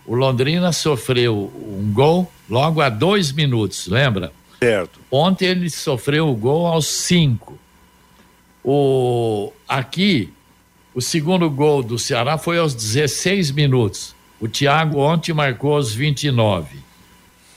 o 0.06 0.16
Londrina 0.16 0.72
sofreu 0.72 1.52
um 1.56 1.92
gol 1.94 2.32
logo 2.50 2.82
a 2.82 2.90
dois 2.90 3.32
minutos, 3.32 3.88
lembra? 3.88 4.32
Certo. 4.60 5.00
Ontem 5.12 5.48
ele 5.48 5.70
sofreu 5.70 6.30
o 6.30 6.36
gol 6.36 6.68
aos 6.68 6.88
cinco. 6.88 7.58
O 8.64 9.52
aqui 9.68 10.32
o 10.94 11.02
segundo 11.02 11.50
gol 11.50 11.82
do 11.82 11.98
Ceará 11.98 12.38
foi 12.38 12.58
aos 12.58 12.74
16 12.74 13.52
minutos. 13.52 14.16
O 14.40 14.48
Thiago 14.48 15.00
ontem 15.00 15.34
marcou 15.34 15.76
aos 15.76 15.94
29. 15.94 16.78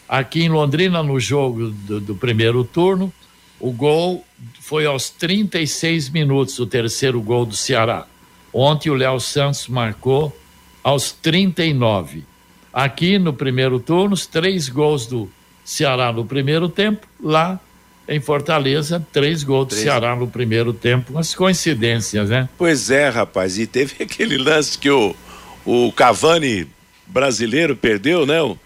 Aqui 0.09 0.43
em 0.45 0.49
Londrina, 0.49 1.03
no 1.03 1.19
jogo 1.19 1.71
do, 1.71 2.01
do 2.01 2.15
primeiro 2.15 2.65
turno, 2.65 3.13
o 3.59 3.73
gol 3.73 4.25
foi 4.61 4.87
aos 4.87 5.11
36 5.11 6.11
minutos, 6.11 6.59
o 6.59 6.67
terceiro 6.67 7.21
gol 7.21 7.45
do 7.45 7.57
Ceará. 7.57 8.07
Ontem 8.53 8.91
o 8.91 8.95
Léo 8.95 9.19
Santos 9.21 9.69
marcou 9.69 10.37
aos 10.83 11.11
39. 11.13 12.25
Aqui 12.73 13.19
no 13.19 13.33
primeiro 13.33 13.81
turno, 13.81 14.15
os 14.15 14.27
três 14.27 14.69
gols 14.69 15.07
do 15.07 15.31
Ceará 15.65 16.13
no 16.13 16.25
primeiro 16.25 16.69
tempo, 16.69 17.07
lá 17.21 17.61
em 18.09 18.21
Fortaleza, 18.21 19.05
três 19.13 19.43
gols 19.43 19.69
três. 19.69 19.83
do 19.83 19.85
Ceará 19.85 20.15
no 20.15 20.29
primeiro 20.29 20.73
tempo. 20.73 21.19
As 21.19 21.35
coincidências, 21.35 22.31
né? 22.31 22.49
Pois 22.57 22.91
é, 22.91 23.09
rapaz. 23.09 23.59
E 23.59 23.67
teve 23.67 24.03
aquele 24.03 24.39
lance 24.39 24.79
que 24.79 24.91
o, 24.91 25.15
o 25.65 25.93
Cavani 25.93 26.67
brasileiro 27.07 27.77
perdeu, 27.77 28.27
né? 28.27 28.41
O, 28.43 28.59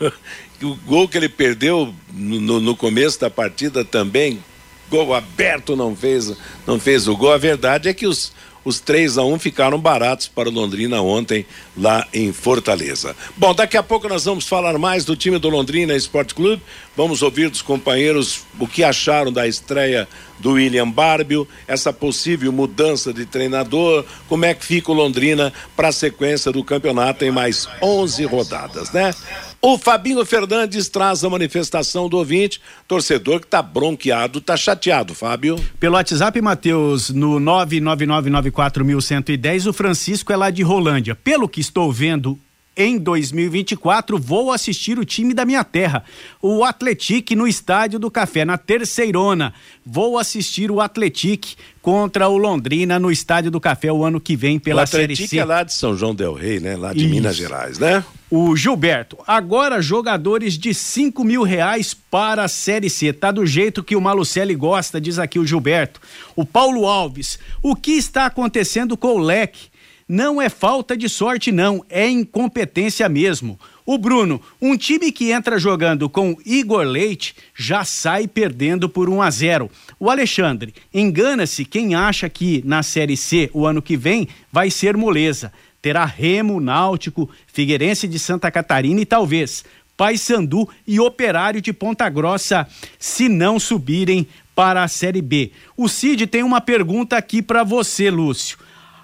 o 0.62 0.74
gol 0.86 1.08
que 1.08 1.16
ele 1.16 1.28
perdeu 1.28 1.94
no, 2.12 2.60
no 2.60 2.76
começo 2.76 3.20
da 3.20 3.30
partida 3.30 3.84
também, 3.84 4.42
gol 4.90 5.14
aberto 5.14 5.76
não 5.76 5.94
fez, 5.94 6.34
não 6.66 6.80
fez 6.80 7.06
o 7.06 7.16
gol. 7.16 7.32
A 7.32 7.38
verdade 7.38 7.88
é 7.88 7.94
que 7.94 8.06
os, 8.06 8.32
os 8.68 8.80
3 8.80 9.16
a 9.18 9.24
1 9.24 9.38
ficaram 9.38 9.78
baratos 9.78 10.28
para 10.28 10.48
o 10.48 10.52
Londrina 10.52 11.00
ontem 11.00 11.46
lá 11.76 12.06
em 12.12 12.32
Fortaleza. 12.32 13.16
Bom, 13.36 13.54
daqui 13.54 13.76
a 13.76 13.82
pouco 13.82 14.08
nós 14.08 14.26
vamos 14.26 14.46
falar 14.46 14.76
mais 14.78 15.04
do 15.04 15.16
time 15.16 15.38
do 15.38 15.48
Londrina 15.48 15.94
Esporte 15.94 16.34
Clube. 16.34 16.62
Vamos 16.96 17.22
ouvir 17.22 17.48
dos 17.48 17.62
companheiros 17.62 18.42
o 18.58 18.66
que 18.66 18.84
acharam 18.84 19.32
da 19.32 19.46
estreia 19.46 20.06
do 20.38 20.52
William 20.52 20.88
Barbio, 20.88 21.48
essa 21.66 21.92
possível 21.92 22.52
mudança 22.52 23.12
de 23.12 23.24
treinador, 23.26 24.04
como 24.28 24.44
é 24.44 24.54
que 24.54 24.64
fica 24.64 24.92
o 24.92 24.94
Londrina 24.94 25.52
para 25.74 25.88
a 25.88 25.92
sequência 25.92 26.52
do 26.52 26.62
campeonato 26.62 27.24
em 27.24 27.30
mais 27.30 27.68
11 27.82 28.24
rodadas, 28.26 28.92
né? 28.92 29.12
O 29.60 29.76
Fabinho 29.76 30.24
Fernandes 30.24 30.88
traz 30.88 31.24
a 31.24 31.30
manifestação 31.30 32.08
do 32.08 32.16
ouvinte, 32.16 32.60
torcedor 32.86 33.40
que 33.40 33.46
está 33.46 33.60
bronqueado, 33.60 34.38
está 34.38 34.56
chateado, 34.56 35.16
Fábio. 35.16 35.56
Pelo 35.80 35.96
WhatsApp, 35.96 36.40
Matheus, 36.40 37.10
no 37.10 37.40
99994110, 37.40 39.66
o 39.66 39.72
Francisco 39.72 40.32
é 40.32 40.36
lá 40.36 40.48
de 40.50 40.62
Rolândia. 40.62 41.16
Pelo 41.16 41.48
que 41.48 41.60
estou 41.60 41.90
vendo 41.90 42.38
em 42.76 42.96
2024 42.96 44.16
vou 44.16 44.52
assistir 44.52 44.96
o 45.00 45.04
time 45.04 45.34
da 45.34 45.44
minha 45.44 45.64
terra, 45.64 46.04
o 46.40 46.62
Atletique 46.62 47.34
no 47.34 47.48
Estádio 47.48 47.98
do 47.98 48.08
Café, 48.08 48.44
na 48.44 48.56
Terceirona. 48.56 49.52
Vou 49.84 50.16
assistir 50.16 50.70
o 50.70 50.80
Atletique 50.80 51.56
contra 51.82 52.28
o 52.28 52.38
Londrina 52.38 53.00
no 53.00 53.10
Estádio 53.10 53.50
do 53.50 53.60
Café 53.60 53.90
o 53.90 54.04
ano 54.04 54.20
que 54.20 54.36
vem 54.36 54.60
pela 54.60 54.84
o 54.84 54.86
Série 54.86 55.16
C. 55.16 55.36
é 55.36 55.44
lá 55.44 55.64
de 55.64 55.74
São 55.74 55.96
João 55.96 56.14
del 56.14 56.34
Rei, 56.34 56.60
né? 56.60 56.76
Lá 56.76 56.92
de 56.92 57.00
Isso. 57.00 57.08
Minas 57.08 57.34
Gerais, 57.34 57.80
né? 57.80 58.04
O 58.30 58.54
Gilberto, 58.54 59.16
agora 59.26 59.80
jogadores 59.80 60.58
de 60.58 60.74
cinco 60.74 61.24
mil 61.24 61.42
reais 61.42 61.94
para 61.94 62.44
a 62.44 62.48
Série 62.48 62.90
C. 62.90 63.10
Tá 63.10 63.32
do 63.32 63.46
jeito 63.46 63.82
que 63.82 63.96
o 63.96 64.00
Malucelli 64.02 64.54
gosta, 64.54 65.00
diz 65.00 65.18
aqui 65.18 65.38
o 65.38 65.46
Gilberto. 65.46 65.98
O 66.36 66.44
Paulo 66.44 66.86
Alves, 66.86 67.38
o 67.62 67.74
que 67.74 67.92
está 67.92 68.26
acontecendo 68.26 68.98
com 68.98 69.14
o 69.14 69.18
leque? 69.18 69.68
Não 70.06 70.42
é 70.42 70.50
falta 70.50 70.94
de 70.94 71.08
sorte, 71.08 71.50
não, 71.50 71.82
é 71.88 72.06
incompetência 72.06 73.08
mesmo. 73.08 73.58
O 73.84 73.96
Bruno, 73.96 74.42
um 74.60 74.76
time 74.76 75.10
que 75.10 75.30
entra 75.30 75.58
jogando 75.58 76.10
com 76.10 76.36
Igor 76.44 76.84
Leite 76.84 77.34
já 77.54 77.82
sai 77.82 78.28
perdendo 78.28 78.90
por 78.90 79.08
1 79.08 79.22
a 79.22 79.30
0. 79.30 79.70
O 79.98 80.10
Alexandre, 80.10 80.74
engana-se 80.92 81.64
quem 81.64 81.94
acha 81.94 82.28
que 82.28 82.62
na 82.66 82.82
Série 82.82 83.16
C 83.16 83.48
o 83.54 83.66
ano 83.66 83.80
que 83.80 83.96
vem 83.96 84.28
vai 84.52 84.70
ser 84.70 84.98
moleza. 84.98 85.50
Terá 85.80 86.04
Remo, 86.04 86.60
Náutico, 86.60 87.30
Figueirense 87.46 88.08
de 88.08 88.18
Santa 88.18 88.50
Catarina 88.50 89.00
e 89.00 89.06
talvez 89.06 89.64
Paysandu 89.96 90.68
e 90.86 91.00
Operário 91.00 91.60
de 91.60 91.72
Ponta 91.72 92.08
Grossa, 92.08 92.68
se 92.98 93.28
não 93.28 93.58
subirem 93.58 94.26
para 94.54 94.84
a 94.84 94.88
Série 94.88 95.20
B. 95.20 95.50
O 95.76 95.88
Cid 95.88 96.26
tem 96.26 96.42
uma 96.42 96.60
pergunta 96.60 97.16
aqui 97.16 97.42
para 97.42 97.64
você, 97.64 98.10
Lúcio. 98.10 98.58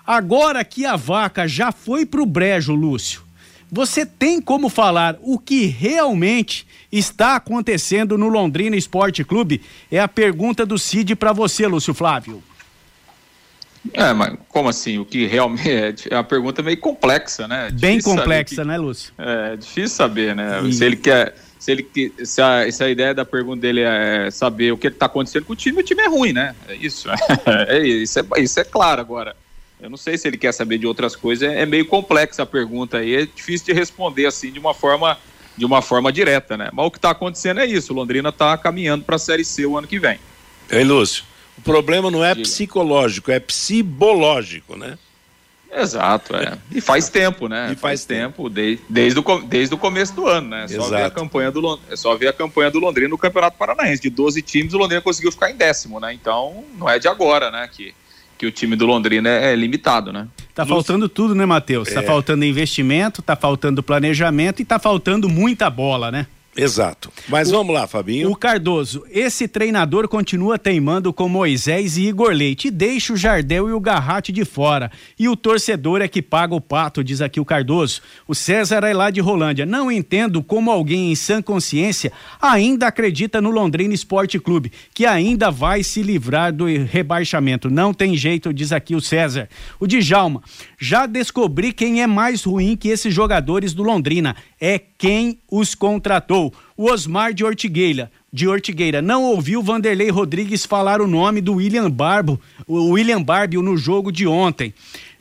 Agora 0.07 0.65
que 0.65 0.87
a 0.87 0.97
vaca 0.97 1.49
já 1.49 1.73
foi 1.73 2.07
pro 2.07 2.25
brejo, 2.25 2.75
Lúcio, 2.75 3.23
você 3.71 4.07
tem 4.07 4.41
como 4.41 4.69
falar 4.69 5.17
o 5.21 5.37
que 5.37 5.67
realmente 5.67 6.65
está 6.93 7.35
acontecendo 7.35 8.17
no 8.17 8.29
Londrina 8.29 8.77
Esporte 8.77 9.25
Clube? 9.25 9.63
É 9.91 9.99
a 9.99 10.07
pergunta 10.07 10.65
do 10.65 10.79
Cid 10.79 11.17
para 11.17 11.33
você, 11.33 11.67
Lúcio 11.67 11.93
Flávio. 11.93 12.41
É, 13.93 14.13
mas 14.13 14.37
como 14.49 14.69
assim? 14.69 14.99
O 14.99 15.05
que 15.05 15.27
realmente 15.27 16.09
é, 16.09 16.15
é 16.15 16.17
uma 16.17 16.25
pergunta 16.25 16.63
meio 16.63 16.79
complexa, 16.79 17.47
né? 17.47 17.71
Bem 17.73 18.01
complexa, 18.01 18.63
que, 18.63 18.65
né, 18.65 18.79
Lúcio? 18.79 19.13
É 19.19 19.57
difícil 19.57 19.97
saber, 19.97 20.35
né? 20.35 20.63
E... 20.65 20.73
Se 20.73 20.85
ele 20.85 20.97
quer, 20.97 21.35
se 21.59 21.71
ele 21.71 21.87
se 22.25 22.41
a, 22.41 22.71
se 22.71 22.83
a 22.83 22.89
ideia 22.89 23.15
da 23.15 23.25
pergunta 23.25 23.61
dele 23.61 23.81
é 23.81 24.31
saber 24.31 24.73
o 24.73 24.79
que 24.79 24.87
está 24.87 25.07
acontecendo 25.07 25.45
com 25.45 25.53
o 25.53 25.57
time, 25.57 25.81
o 25.81 25.83
time 25.83 26.03
é 26.03 26.09
ruim, 26.09 26.33
né? 26.33 26.55
É 26.69 26.75
isso. 26.75 27.09
É, 27.69 27.87
isso, 27.87 28.19
é, 28.19 28.41
isso 28.41 28.61
é 28.61 28.65
claro 28.65 29.01
agora. 29.01 29.37
Eu 29.81 29.91
não 29.91 29.97
sei 29.97 30.17
se 30.17 30.27
ele 30.27 30.39
quer 30.39 30.53
saber 30.53 30.79
de 30.79 30.87
outras 30.87 31.15
coisas. 31.15 31.47
É, 31.47 31.67
meio 31.67 31.85
complexa 31.85 32.43
a 32.43 32.47
pergunta 32.47 32.99
aí. 32.99 33.15
É 33.15 33.27
difícil 33.27 33.67
de 33.67 33.73
responder 33.73 34.27
assim 34.27 34.51
de 34.51 34.59
uma 34.59 34.73
forma 34.73 35.19
de 35.57 35.65
uma 35.65 35.81
forma 35.81 36.13
direta, 36.13 36.57
né? 36.57 36.69
Mas 36.73 36.87
o 36.87 36.91
que 36.91 36.99
está 36.99 37.11
acontecendo 37.11 37.61
é 37.61 37.67
isso. 37.67 37.93
O 37.93 37.97
Londrina 37.97 38.31
está 38.31 38.57
caminhando 38.59 39.05
para 39.05 39.17
a 39.17 39.19
Série 39.19 39.45
C 39.45 39.65
o 39.65 39.79
ano 39.79 39.87
que 39.87 39.99
vem. 39.99 40.19
Ei, 40.71 40.83
Lúcio, 40.83 41.25
o 41.59 41.63
problema 41.63 42.11
não 42.11 42.25
é 42.25 42.35
Diga. 42.35 42.43
psicológico, 42.43 43.31
é 43.31 43.41
psibológico, 43.41 44.77
né? 44.77 44.99
Exato, 45.77 46.37
é. 46.37 46.57
E 46.71 46.81
faz 46.81 47.09
tempo, 47.09 47.49
né? 47.49 47.65
E 47.65 47.69
faz, 47.69 47.81
faz 47.81 48.05
tempo, 48.05 48.49
desde, 48.49 48.85
desde, 48.89 49.19
o, 49.19 49.39
desde 49.41 49.75
o 49.75 49.79
começo 49.79 50.15
do 50.15 50.27
ano, 50.27 50.51
né? 50.51 50.67
É 50.67 50.69
só 50.69 50.89
ver 50.89 51.03
a 51.03 51.11
campanha 51.11 51.51
do 51.51 51.81
é 51.91 51.97
só 51.97 52.15
ver 52.15 52.29
a 52.29 52.33
campanha 52.33 52.71
do 52.71 52.79
Londrina 52.79 53.09
no 53.09 53.19
Campeonato 53.19 53.59
Paranaense. 53.59 54.01
De 54.01 54.11
12 54.11 54.41
times, 54.43 54.73
o 54.73 54.79
Londrina 54.79 55.03
conseguiu 55.03 55.33
ficar 55.33 55.51
em 55.51 55.57
décimo, 55.57 55.99
né? 55.99 56.15
Então, 56.15 56.65
não 56.79 56.89
é 56.89 57.01
de 57.01 57.09
agora, 57.09 57.51
né? 57.51 57.69
Que 57.73 57.93
que 58.37 58.47
o 58.47 58.53
time 58.53 58.77
do 58.77 58.87
Londrina 58.87 59.29
é, 59.29 59.53
é 59.53 59.57
limitado, 59.57 60.13
né? 60.13 60.29
Tá 60.55 60.67
faltando 60.67 61.09
tudo, 61.09 61.35
né, 61.35 61.47
Matheus? 61.47 61.89
Tá 61.89 62.01
é. 62.01 62.03
Tá 62.03 62.03
faltando 62.03 62.45
investimento, 62.45 63.23
tá 63.23 63.37
faltando 63.37 63.83
planejamento 63.83 64.61
e 64.61 64.65
tá 64.65 64.79
faltando 64.79 65.29
muita 65.29 65.71
bola, 65.71 66.11
né? 66.11 66.27
Exato. 66.57 67.11
Mas 67.29 67.49
o, 67.49 67.53
vamos 67.53 67.75
lá, 67.75 67.87
Fabinho. 67.87 68.31
O 68.31 68.37
Cardoso, 68.37 69.05
esse 69.11 69.49
treinador 69.49 70.07
continua 70.09 70.59
teimando 70.59 71.13
com 71.13 71.29
Moisés 71.29 71.97
e 71.97 72.07
Igor 72.07 72.33
Leite 72.33 72.71
deixa 72.71 73.13
o 73.13 73.17
Jardel 73.17 73.69
e 73.69 73.73
o 73.73 73.81
Garrate 73.81 74.31
de 74.31 74.45
fora. 74.45 74.91
E 75.19 75.29
o 75.29 75.37
torcedor 75.37 76.01
é 76.01 76.09
que 76.09 76.23
paga 76.23 76.55
o 76.55 76.61
pato, 76.61 77.03
diz 77.03 77.21
aqui 77.21 77.41
o 77.41 77.45
Cardoso. 77.45 78.01
O 78.27 78.35
César 78.35 78.85
é 78.85 78.95
lá 78.95 79.11
de 79.11 79.21
Rolândia. 79.21 79.67
Não 79.67 79.91
entendo 79.91 80.43
como 80.43 80.71
alguém 80.71 81.11
em 81.11 81.15
sã 81.15 81.43
consciência 81.43 82.13
ainda 82.41 82.87
acredita 82.87 83.41
no 83.41 83.51
Londrina 83.51 83.95
Esporte 83.95 84.39
Clube, 84.39 84.73
que 84.95 85.07
ainda 85.07 85.51
vai 85.51 85.83
se 85.83 86.03
livrar 86.03 86.53
do 86.53 86.67
rebaixamento. 86.67 87.69
Não 87.69 87.93
tem 87.93 88.17
jeito, 88.17 88.53
diz 88.53 88.73
aqui 88.73 88.95
o 88.95 89.01
César. 89.01 89.49
O 89.81 89.87
Djalma, 89.87 90.43
já 90.79 91.07
descobri 91.07 91.73
quem 91.73 92.03
é 92.03 92.07
mais 92.07 92.45
ruim 92.45 92.77
que 92.77 92.89
esses 92.89 93.13
jogadores 93.13 93.73
do 93.73 93.83
Londrina. 93.83 94.37
É 94.67 94.79
quem 94.79 95.39
os 95.51 95.75
contratou. 95.75 96.51
O 96.75 96.91
Osmar 96.91 97.35
de 97.35 97.45
Ortigueira, 97.45 98.11
de 98.33 98.49
Ortigueira 98.49 99.03
não 99.03 99.23
ouviu 99.25 99.63
Vanderlei 99.63 100.09
Rodrigues 100.09 100.65
falar 100.65 101.03
o 101.03 101.07
nome 101.07 101.43
do 101.43 101.57
William 101.57 101.91
Barbo, 101.91 102.41
o 102.67 102.93
William 102.93 103.23
Barbio 103.23 103.61
no 103.61 103.77
jogo 103.77 104.11
de 104.11 104.27
ontem. 104.27 104.73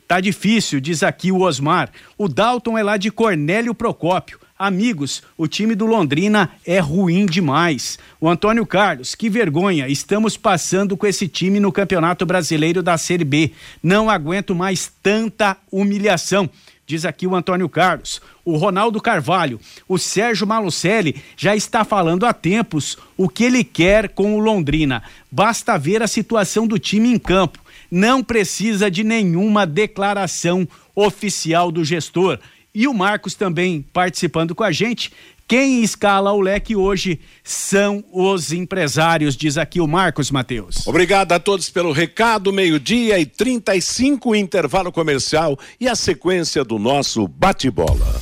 Tá 0.08 0.18
difícil, 0.18 0.80
diz 0.80 1.02
aqui 1.02 1.30
o 1.30 1.42
Osmar. 1.42 1.90
O 2.16 2.26
Dalton 2.26 2.78
é 2.78 2.82
lá 2.82 2.96
de 2.96 3.10
Cornélio 3.10 3.74
Procópio. 3.74 4.40
Amigos, 4.58 5.22
o 5.36 5.46
time 5.46 5.74
do 5.74 5.84
Londrina 5.84 6.52
é 6.64 6.78
ruim 6.78 7.26
demais. 7.26 7.98
O 8.18 8.30
Antônio 8.30 8.64
Carlos, 8.64 9.14
que 9.14 9.28
vergonha, 9.28 9.88
estamos 9.88 10.38
passando 10.38 10.96
com 10.96 11.06
esse 11.06 11.28
time 11.28 11.60
no 11.60 11.70
Campeonato 11.70 12.24
Brasileiro 12.24 12.82
da 12.82 12.96
Série 12.96 13.24
B. 13.24 13.50
Não 13.82 14.08
aguento 14.08 14.54
mais 14.54 14.90
tanta 15.02 15.54
humilhação. 15.70 16.48
Diz 16.86 17.06
aqui 17.06 17.26
o 17.26 17.34
Antônio 17.34 17.68
Carlos. 17.68 18.20
O 18.44 18.56
Ronaldo 18.56 19.00
Carvalho, 19.00 19.58
o 19.88 19.98
Sérgio 19.98 20.46
Malucelli 20.46 21.22
já 21.36 21.56
está 21.56 21.82
falando 21.82 22.26
há 22.26 22.32
tempos 22.34 22.98
o 23.16 23.26
que 23.26 23.44
ele 23.44 23.64
quer 23.64 24.10
com 24.10 24.36
o 24.36 24.38
Londrina. 24.38 25.02
Basta 25.30 25.78
ver 25.78 26.02
a 26.02 26.06
situação 26.06 26.66
do 26.66 26.78
time 26.78 27.08
em 27.08 27.18
campo. 27.18 27.58
Não 27.90 28.22
precisa 28.22 28.90
de 28.90 29.02
nenhuma 29.02 29.66
declaração 29.66 30.68
oficial 30.94 31.72
do 31.72 31.84
gestor. 31.84 32.38
E 32.74 32.86
o 32.86 32.92
Marcos 32.92 33.34
também 33.34 33.82
participando 33.92 34.54
com 34.54 34.64
a 34.64 34.72
gente. 34.72 35.10
Quem 35.46 35.82
escala 35.82 36.32
o 36.32 36.40
leque 36.40 36.74
hoje 36.74 37.20
são 37.42 38.02
os 38.12 38.52
empresários, 38.52 39.36
diz 39.36 39.58
aqui 39.58 39.80
o 39.80 39.86
Marcos 39.86 40.30
Mateus. 40.30 40.86
Obrigado 40.86 41.32
a 41.32 41.38
todos 41.38 41.68
pelo 41.68 41.92
recado, 41.92 42.52
meio-dia 42.52 43.18
e 43.18 43.26
35 43.26 44.34
intervalo 44.34 44.90
comercial 44.90 45.58
e 45.78 45.86
a 45.86 45.94
sequência 45.94 46.64
do 46.64 46.78
nosso 46.78 47.28
bate-bola. 47.28 48.20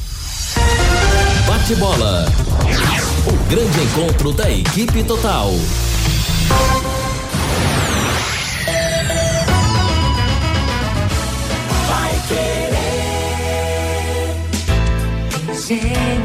Bate-bola. 1.46 2.26
O 3.26 3.48
grande 3.48 3.80
encontro 3.80 4.32
da 4.32 4.50
equipe 4.50 5.04
total. 5.04 5.52
Engenho. 15.72 16.21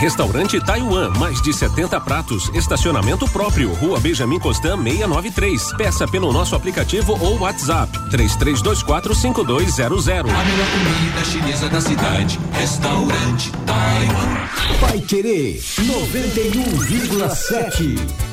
Restaurante 0.00 0.58
Taiwan, 0.64 1.10
mais 1.18 1.42
de 1.42 1.52
70 1.52 2.00
pratos, 2.00 2.50
estacionamento 2.54 3.28
próprio, 3.28 3.74
Rua 3.74 4.00
Benjamin 4.00 4.38
Constant 4.38 4.82
693. 4.82 5.74
Peça 5.76 6.08
pelo 6.08 6.32
nosso 6.32 6.56
aplicativo 6.56 7.18
ou 7.20 7.40
WhatsApp 7.40 7.92
33245200. 8.08 10.20
A 10.20 10.22
melhor 10.22 10.66
comida 10.70 11.22
chinesa 11.22 11.68
da 11.68 11.82
cidade, 11.82 12.40
restaurante 12.52 13.52
Taiwan. 13.66 14.48
Vai 14.80 15.00
Querer 15.00 15.60
91,7. 15.60 18.29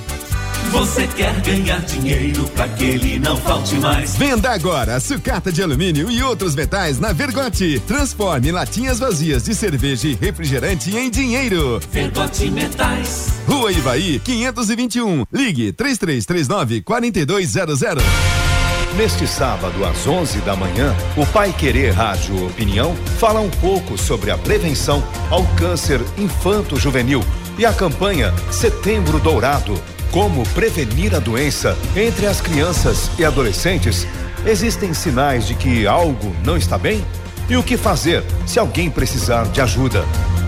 Você 0.72 1.08
quer 1.08 1.34
ganhar 1.42 1.80
dinheiro 1.82 2.44
para 2.50 2.68
que 2.68 2.84
ele 2.84 3.20
não 3.20 3.38
falte 3.38 3.76
mais? 3.76 4.18
Venda 4.18 4.52
agora 4.52 5.00
sucata 5.00 5.52
de 5.52 5.64
alumínio 5.64 6.12
e 6.12 6.22
outros 6.22 6.56
metais 6.56 7.00
na 7.00 7.14
Vergote. 7.14 7.82
Transforme 7.88 8.52
latinhas 8.52 9.00
vazias 9.00 9.44
de 9.46 9.56
cerveja 9.56 10.10
e 10.10 10.14
refrigerante 10.14 10.96
em 10.96 11.10
dinheiro. 11.10 11.80
Vergote 11.90 12.52
Metais. 12.52 13.30
Rua 13.48 13.72
Ivaí, 13.72 14.20
521. 14.20 15.26
Ligue 15.32 15.72
3339 15.72 16.82
4200. 16.82 18.04
Neste 18.98 19.26
sábado, 19.26 19.86
às 19.86 20.06
11 20.06 20.40
da 20.40 20.56
manhã, 20.56 20.94
o 21.16 21.26
Pai 21.28 21.54
Querer 21.54 21.92
Rádio 21.92 22.48
Opinião 22.48 22.96
fala 23.20 23.40
um 23.40 23.50
pouco 23.50 23.98
sobre 23.98 24.32
a 24.32 24.38
prevenção 24.38 25.02
ao 25.30 25.46
câncer 25.56 26.02
infanto-juvenil 26.18 27.24
e 27.58 27.66
a 27.66 27.72
campanha 27.72 28.34
Setembro 28.52 29.20
Dourado. 29.20 29.80
Como 30.12 30.48
prevenir 30.50 31.14
a 31.14 31.20
doença 31.20 31.78
entre 31.96 32.26
as 32.26 32.40
crianças 32.40 33.12
e 33.20 33.26
adolescentes? 33.26 34.08
Existem 34.46 34.94
sinais 34.94 35.46
de 35.46 35.54
que 35.54 35.86
algo 35.86 36.34
não 36.44 36.56
está 36.56 36.78
bem? 36.78 37.06
E 37.50 37.58
o 37.58 37.64
que 37.64 37.78
fazer 37.78 38.24
se 38.46 38.58
alguém 38.58 38.90
precisar 38.90 39.44
de 39.46 39.62
ajuda? 39.62 40.04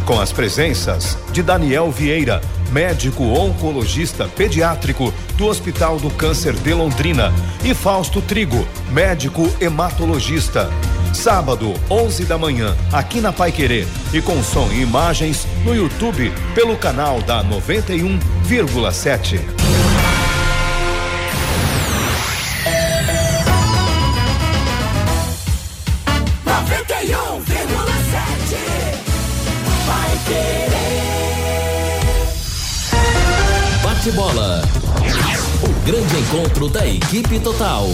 Com 0.05 0.19
as 0.19 0.31
presenças 0.31 1.17
de 1.31 1.43
Daniel 1.43 1.91
Vieira, 1.91 2.41
médico 2.71 3.23
oncologista 3.23 4.27
pediátrico 4.27 5.13
do 5.35 5.45
Hospital 5.45 5.97
do 5.99 6.09
Câncer 6.09 6.53
de 6.53 6.73
Londrina, 6.73 7.31
e 7.63 7.73
Fausto 7.73 8.21
Trigo, 8.21 8.67
médico 8.91 9.49
hematologista. 9.59 10.69
Sábado, 11.13 11.73
11 11.89 12.25
da 12.25 12.37
manhã, 12.37 12.75
aqui 12.91 13.19
na 13.19 13.33
Pai 13.33 13.51
Querer 13.51 13.87
e 14.13 14.21
com 14.21 14.43
som 14.43 14.71
e 14.71 14.81
imagens 14.81 15.47
no 15.63 15.75
YouTube 15.75 16.31
pelo 16.53 16.77
canal 16.77 17.21
da 17.21 17.43
91,7. 17.43 19.39
Bate 33.83 34.11
bola. 34.11 34.61
O 35.61 35.85
grande 35.85 36.17
encontro 36.17 36.69
da 36.69 36.87
equipe 36.87 37.39
total. 37.39 37.87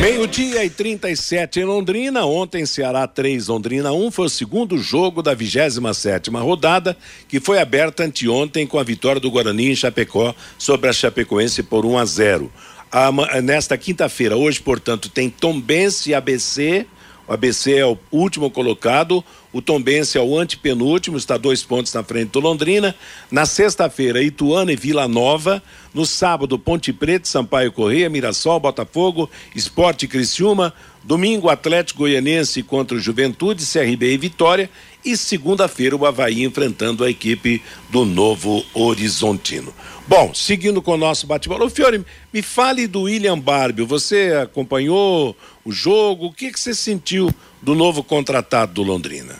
Meio-dia 0.00 0.64
e 0.64 0.70
37 0.70 1.60
em 1.60 1.64
Londrina. 1.64 2.24
Ontem, 2.24 2.64
Ceará 2.64 3.06
3, 3.06 3.48
Londrina 3.48 3.92
1 3.92 4.10
foi 4.10 4.24
o 4.24 4.30
segundo 4.30 4.78
jogo 4.78 5.22
da 5.22 5.34
27 5.34 6.30
rodada, 6.30 6.96
que 7.28 7.38
foi 7.40 7.58
aberta 7.60 8.04
anteontem 8.04 8.66
com 8.66 8.78
a 8.78 8.82
vitória 8.82 9.20
do 9.20 9.30
Guarani 9.30 9.72
em 9.72 9.76
Chapecó 9.76 10.34
sobre 10.56 10.88
a 10.88 10.94
Chapecoense 10.94 11.62
por 11.62 11.84
1 11.84 11.98
a 11.98 12.04
0. 12.06 12.52
A, 12.90 13.40
nesta 13.42 13.76
quinta-feira, 13.76 14.36
hoje, 14.36 14.60
portanto, 14.60 15.10
tem 15.10 15.28
Tombense 15.28 16.10
e 16.10 16.14
ABC. 16.14 16.86
O 17.30 17.34
ABC 17.34 17.76
é 17.76 17.86
o 17.86 17.96
último 18.10 18.50
colocado, 18.50 19.24
o 19.52 19.62
Tombense 19.62 20.18
é 20.18 20.20
o 20.20 20.36
antepenúltimo, 20.36 21.16
está 21.16 21.36
dois 21.36 21.62
pontos 21.62 21.94
na 21.94 22.02
frente 22.02 22.30
do 22.30 22.40
Londrina. 22.40 22.92
Na 23.30 23.46
sexta-feira, 23.46 24.20
Ituano 24.20 24.72
e 24.72 24.74
Vila 24.74 25.06
Nova. 25.06 25.62
No 25.94 26.04
sábado, 26.04 26.58
Ponte 26.58 26.92
Preta, 26.92 27.28
Sampaio 27.28 27.70
Correia, 27.70 28.10
Mirassol, 28.10 28.58
Botafogo, 28.58 29.30
Esporte 29.54 30.08
Criciúma. 30.08 30.74
Domingo, 31.04 31.48
Atlético 31.48 32.00
Goianense 32.00 32.64
contra 32.64 32.96
o 32.96 33.00
Juventude, 33.00 33.64
CRB 33.64 34.12
e 34.12 34.18
Vitória. 34.18 34.68
E 35.04 35.16
segunda-feira, 35.16 35.96
o 35.96 36.04
Havaí 36.04 36.42
enfrentando 36.42 37.04
a 37.04 37.10
equipe 37.10 37.62
do 37.90 38.04
Novo 38.04 38.62
Horizontino. 38.74 39.72
Bom, 40.06 40.34
seguindo 40.34 40.82
com 40.82 40.94
o 40.94 40.96
nosso 40.96 41.26
bate-bola. 41.26 41.64
Ô 41.64 41.70
Fiore, 41.70 42.04
me 42.32 42.42
fale 42.42 42.86
do 42.88 43.02
William 43.02 43.38
Barbio. 43.38 43.86
Você 43.86 44.32
acompanhou 44.42 45.36
o 45.70 45.72
jogo? 45.72 46.26
O 46.26 46.32
que, 46.32 46.52
que 46.52 46.60
você 46.60 46.74
sentiu 46.74 47.32
do 47.62 47.74
novo 47.74 48.02
contratado 48.02 48.74
do 48.74 48.82
Londrina? 48.82 49.36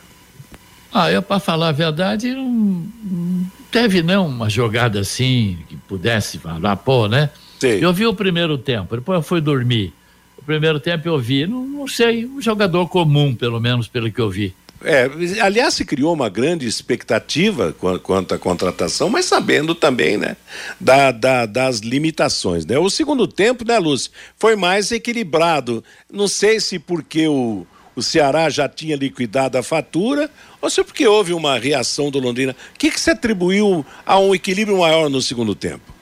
Ah, 0.92 1.10
eu, 1.10 1.22
para 1.22 1.38
falar 1.38 1.68
a 1.68 1.72
verdade, 1.72 2.32
não, 2.32 2.50
não 2.50 3.50
teve 3.70 4.02
não 4.02 4.26
uma 4.26 4.48
jogada 4.48 5.00
assim 5.00 5.58
que 5.68 5.76
pudesse 5.76 6.38
falar, 6.38 6.76
pô, 6.76 7.06
né? 7.06 7.30
Sim. 7.58 7.68
Eu 7.68 7.92
vi 7.92 8.06
o 8.06 8.14
primeiro 8.14 8.56
tempo, 8.56 8.96
depois 8.96 9.18
eu 9.18 9.22
fui 9.22 9.40
dormir. 9.40 9.92
O 10.38 10.42
primeiro 10.42 10.80
tempo 10.80 11.06
eu 11.06 11.18
vi, 11.18 11.46
não, 11.46 11.64
não 11.64 11.86
sei, 11.86 12.24
um 12.26 12.40
jogador 12.40 12.88
comum, 12.88 13.34
pelo 13.34 13.60
menos 13.60 13.86
pelo 13.86 14.10
que 14.10 14.20
eu 14.20 14.30
vi. 14.30 14.54
É, 14.82 15.10
aliás, 15.42 15.74
se 15.74 15.84
criou 15.84 16.14
uma 16.14 16.30
grande 16.30 16.66
expectativa 16.66 17.74
quanto 18.02 18.34
à 18.34 18.38
contratação, 18.38 19.10
mas 19.10 19.26
sabendo 19.26 19.74
também, 19.74 20.16
né, 20.16 20.36
da, 20.80 21.12
da, 21.12 21.44
das 21.44 21.80
limitações, 21.80 22.64
né? 22.64 22.78
O 22.78 22.88
segundo 22.88 23.26
tempo, 23.26 23.62
né, 23.66 23.78
Lúcio, 23.78 24.10
foi 24.38 24.56
mais 24.56 24.90
equilibrado. 24.90 25.84
Não 26.10 26.26
sei 26.26 26.60
se 26.60 26.78
porque 26.78 27.28
o, 27.28 27.66
o 27.94 28.02
Ceará 28.02 28.48
já 28.48 28.68
tinha 28.68 28.96
liquidado 28.96 29.58
a 29.58 29.62
fatura 29.62 30.30
ou 30.62 30.70
se 30.70 30.82
porque 30.82 31.06
houve 31.06 31.34
uma 31.34 31.58
reação 31.58 32.10
do 32.10 32.18
Londrina. 32.18 32.56
O 32.74 32.78
que, 32.78 32.90
que 32.90 33.00
se 33.00 33.10
atribuiu 33.10 33.84
a 34.06 34.18
um 34.18 34.34
equilíbrio 34.34 34.78
maior 34.78 35.10
no 35.10 35.20
segundo 35.20 35.54
tempo? 35.54 35.99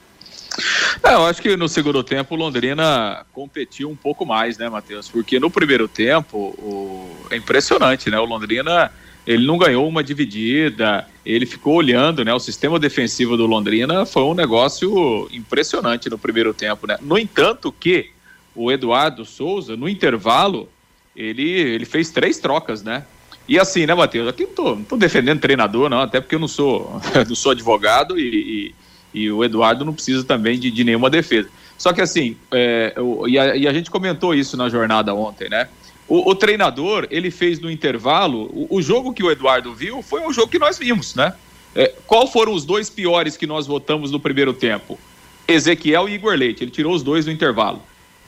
É, 1.03 1.13
eu 1.13 1.25
acho 1.25 1.41
que 1.41 1.55
no 1.55 1.69
segundo 1.69 2.03
tempo 2.03 2.35
o 2.35 2.37
Londrina 2.37 3.25
competiu 3.31 3.89
um 3.89 3.95
pouco 3.95 4.25
mais, 4.25 4.57
né, 4.57 4.69
Matheus? 4.69 5.07
Porque 5.07 5.39
no 5.39 5.49
primeiro 5.49 5.87
tempo 5.87 6.37
o... 6.57 7.27
é 7.29 7.35
impressionante, 7.35 8.09
né? 8.09 8.19
O 8.19 8.25
Londrina 8.25 8.91
ele 9.25 9.45
não 9.45 9.57
ganhou 9.57 9.87
uma 9.87 10.03
dividida, 10.03 11.07
ele 11.25 11.45
ficou 11.45 11.75
olhando, 11.75 12.25
né? 12.25 12.33
O 12.33 12.39
sistema 12.39 12.79
defensivo 12.79 13.37
do 13.37 13.45
Londrina 13.45 14.05
foi 14.05 14.23
um 14.23 14.33
negócio 14.33 15.29
impressionante 15.31 16.09
no 16.09 16.17
primeiro 16.17 16.53
tempo, 16.53 16.87
né? 16.87 16.97
No 17.01 17.17
entanto, 17.17 17.71
que 17.71 18.09
o 18.55 18.71
Eduardo 18.71 19.23
Souza, 19.23 19.77
no 19.77 19.87
intervalo, 19.87 20.67
ele, 21.15 21.47
ele 21.47 21.85
fez 21.85 22.09
três 22.09 22.39
trocas, 22.39 22.81
né? 22.81 23.05
E 23.47 23.59
assim, 23.59 23.85
né, 23.85 23.93
Matheus? 23.93 24.27
Aqui 24.27 24.45
não 24.45 24.53
tô, 24.53 24.75
não 24.75 24.83
tô 24.83 24.97
defendendo 24.97 25.39
treinador, 25.39 25.89
não, 25.89 26.01
até 26.01 26.19
porque 26.19 26.35
eu 26.35 26.39
não 26.39 26.47
sou, 26.47 27.01
não 27.27 27.35
sou 27.35 27.51
advogado 27.51 28.17
e, 28.19 28.23
e 28.23 28.75
e 29.13 29.31
o 29.31 29.43
Eduardo 29.43 29.85
não 29.85 29.93
precisa 29.93 30.23
também 30.23 30.59
de, 30.59 30.69
de 30.71 30.83
nenhuma 30.83 31.09
defesa. 31.09 31.49
Só 31.77 31.93
que 31.93 32.01
assim, 32.01 32.35
é, 32.51 32.93
o, 32.97 33.27
e, 33.27 33.39
a, 33.39 33.55
e, 33.55 33.67
a, 33.67 33.73
gente 33.73 33.89
comentou 33.89 34.35
isso 34.35 34.57
na 34.57 34.69
jornada 34.69 35.13
ontem, 35.13 35.49
né? 35.49 35.67
O, 36.07 36.31
o 36.31 36.35
treinador, 36.35 37.07
ele 37.09 37.31
fez 37.31 37.59
no 37.59 37.71
intervalo, 37.71 38.49
o, 38.53 38.77
o, 38.77 38.81
jogo 38.81 39.13
que 39.13 39.23
o 39.23 39.31
Eduardo 39.31 39.73
viu 39.73 40.01
foi 40.01 40.25
o 40.25 40.33
jogo 40.33 40.51
que 40.51 40.59
nós 40.59 40.77
vimos, 40.77 41.15
né? 41.15 41.33
É, 41.75 41.93
qual 42.05 42.27
foram 42.27 42.53
os 42.53 42.65
dois 42.65 42.89
piores 42.89 43.37
que 43.37 43.47
nós 43.47 43.65
votamos 43.65 44.11
no 44.11 44.19
primeiro 44.19 44.53
tempo? 44.53 44.99
Ezequiel 45.47 46.09
e 46.09 46.13
Igor 46.13 46.35
Leite, 46.35 46.63
ele 46.63 46.71
tirou 46.71 46.93
os 46.93 47.01
dois 47.01 47.25
no 47.25 47.31
intervalo. 47.31 47.81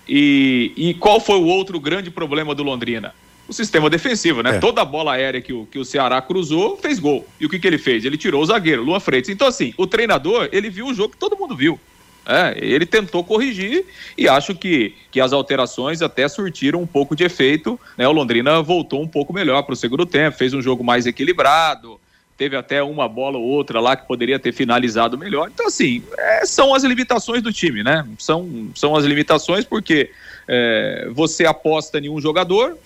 E, 0.08 0.72
e 0.76 0.94
qual 0.96 1.20
foi 1.20 1.38
o 1.38 1.46
outro 1.46 1.80
grande 1.80 2.10
problema 2.10 2.56
do 2.56 2.64
Londrina? 2.64 3.14
O 3.52 3.54
sistema 3.54 3.90
defensivo, 3.90 4.42
né? 4.42 4.56
É. 4.56 4.60
Toda 4.60 4.84
bola 4.84 5.14
aérea 5.14 5.42
que 5.42 5.54
o, 5.54 5.66
que 5.66 5.78
o 5.78 5.86
Ceará 5.86 6.22
cruzou 6.22 6.78
fez 6.78 7.00
gol. 7.00 7.28
E 7.40 7.46
o 7.46 7.50
que, 7.50 7.60
que 7.60 7.68
ele 7.68 7.78
fez? 7.78 8.04
Ele 8.04 8.18
tirou 8.18 8.42
o 8.42 8.46
zagueiro, 8.46 8.84
Luan 8.84 9.00
Freitas. 9.00 9.30
Então, 9.30 9.48
assim, 9.48 9.74
o 9.78 9.86
treinador, 9.86 10.50
ele 10.52 10.70
viu 10.70 10.88
o 10.88 10.94
jogo 10.94 11.14
que 11.14 11.20
todo 11.20 11.38
mundo 11.38 11.56
viu. 11.56 11.80
É, 12.26 12.56
ele 12.58 12.86
tentou 12.86 13.24
corrigir 13.24 13.84
e 14.16 14.28
acho 14.28 14.54
que, 14.54 14.94
que 15.10 15.20
as 15.20 15.34
alterações 15.34 16.04
até 16.04 16.28
surtiram 16.28 16.82
um 16.82 16.88
pouco 16.88 17.16
de 17.16 17.24
efeito. 17.24 17.80
Né? 17.98 18.08
O 18.08 18.12
Londrina 18.12 18.62
voltou 18.62 19.02
um 19.02 19.08
pouco 19.08 19.34
melhor 19.34 19.64
para 19.64 19.74
o 19.74 19.76
segundo 19.76 20.06
tempo, 20.06 20.38
fez 20.38 20.54
um 20.54 20.62
jogo 20.62 20.84
mais 20.84 21.08
equilibrado, 21.08 22.00
teve 22.38 22.56
até 22.56 22.82
uma 22.82 23.10
bola 23.10 23.38
ou 23.38 23.44
outra 23.44 23.80
lá 23.80 23.96
que 23.96 24.08
poderia 24.08 24.40
ter 24.40 24.52
finalizado 24.52 25.18
melhor. 25.18 25.50
Então, 25.52 25.68
assim, 25.68 26.04
é, 26.18 26.46
são 26.46 26.74
as 26.74 26.84
limitações 26.84 27.42
do 27.42 27.52
time, 27.52 27.84
né? 27.84 28.08
São, 28.20 28.70
são 28.76 28.96
as 28.96 29.04
limitações 29.04 29.66
porque 29.66 30.12
é, 30.48 31.10
você 31.12 31.46
aposta 31.46 31.98
em 31.98 32.10
um 32.10 32.22
jogador, 32.22 32.78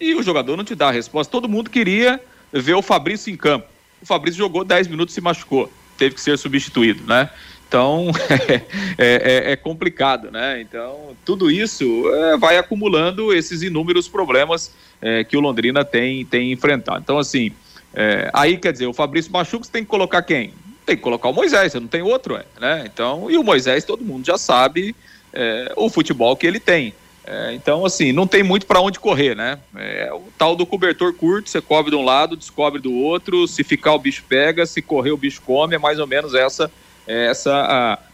e 0.00 0.14
o 0.14 0.22
jogador 0.22 0.56
não 0.56 0.64
te 0.64 0.74
dá 0.74 0.88
a 0.88 0.92
resposta. 0.92 1.30
Todo 1.30 1.48
mundo 1.48 1.70
queria 1.70 2.20
ver 2.52 2.74
o 2.74 2.82
Fabrício 2.82 3.32
em 3.32 3.36
campo. 3.36 3.66
O 4.02 4.06
Fabrício 4.06 4.38
jogou 4.38 4.64
10 4.64 4.88
minutos 4.88 5.14
e 5.14 5.16
se 5.16 5.20
machucou, 5.20 5.72
teve 5.96 6.14
que 6.14 6.20
ser 6.20 6.36
substituído, 6.36 7.04
né? 7.06 7.30
Então 7.66 8.10
é, 8.98 9.48
é, 9.48 9.52
é, 9.52 9.56
complicado, 9.56 10.30
né? 10.30 10.60
Então 10.60 11.16
tudo 11.24 11.50
isso 11.50 11.84
é, 12.14 12.36
vai 12.36 12.56
acumulando 12.56 13.32
esses 13.32 13.62
inúmeros 13.62 14.06
problemas 14.06 14.72
é, 15.00 15.24
que 15.24 15.36
o 15.36 15.40
Londrina 15.40 15.84
tem, 15.84 16.24
tem 16.24 16.52
enfrentado. 16.52 17.00
Então, 17.00 17.18
assim, 17.18 17.50
é, 17.92 18.30
aí 18.32 18.56
quer 18.58 18.72
dizer, 18.72 18.86
o 18.86 18.92
Fabrício 18.92 19.32
machuca, 19.32 19.64
você 19.64 19.72
tem 19.72 19.82
que 19.82 19.90
colocar 19.90 20.22
quem? 20.22 20.52
Tem 20.86 20.96
que 20.96 21.02
colocar 21.02 21.30
o 21.30 21.32
Moisés, 21.32 21.72
você 21.72 21.80
não 21.80 21.88
tem 21.88 22.02
outro, 22.02 22.36
é, 22.36 22.44
né? 22.60 22.84
Então, 22.86 23.30
e 23.30 23.38
o 23.38 23.42
Moisés, 23.42 23.84
todo 23.84 24.04
mundo 24.04 24.24
já 24.26 24.38
sabe 24.38 24.94
o 25.74 25.90
futebol 25.90 26.36
que 26.36 26.46
ele 26.46 26.60
tem. 26.60 26.94
Então, 27.54 27.86
assim, 27.86 28.12
não 28.12 28.26
tem 28.26 28.42
muito 28.42 28.66
para 28.66 28.80
onde 28.80 29.00
correr, 29.00 29.34
né? 29.34 29.58
É 29.76 30.12
o 30.12 30.24
tal 30.36 30.54
do 30.54 30.66
cobertor 30.66 31.14
curto, 31.14 31.48
você 31.48 31.60
cobre 31.60 31.90
de 31.90 31.96
um 31.96 32.04
lado, 32.04 32.36
descobre 32.36 32.80
do 32.80 32.92
outro, 32.92 33.48
se 33.48 33.64
ficar 33.64 33.94
o 33.94 33.98
bicho 33.98 34.24
pega, 34.28 34.66
se 34.66 34.82
correr 34.82 35.10
o 35.10 35.16
bicho 35.16 35.40
come, 35.40 35.74
é 35.74 35.78
mais 35.78 35.98
ou 35.98 36.06
menos 36.06 36.34
essa 36.34 36.70
é 37.06 37.26
essa 37.26 37.52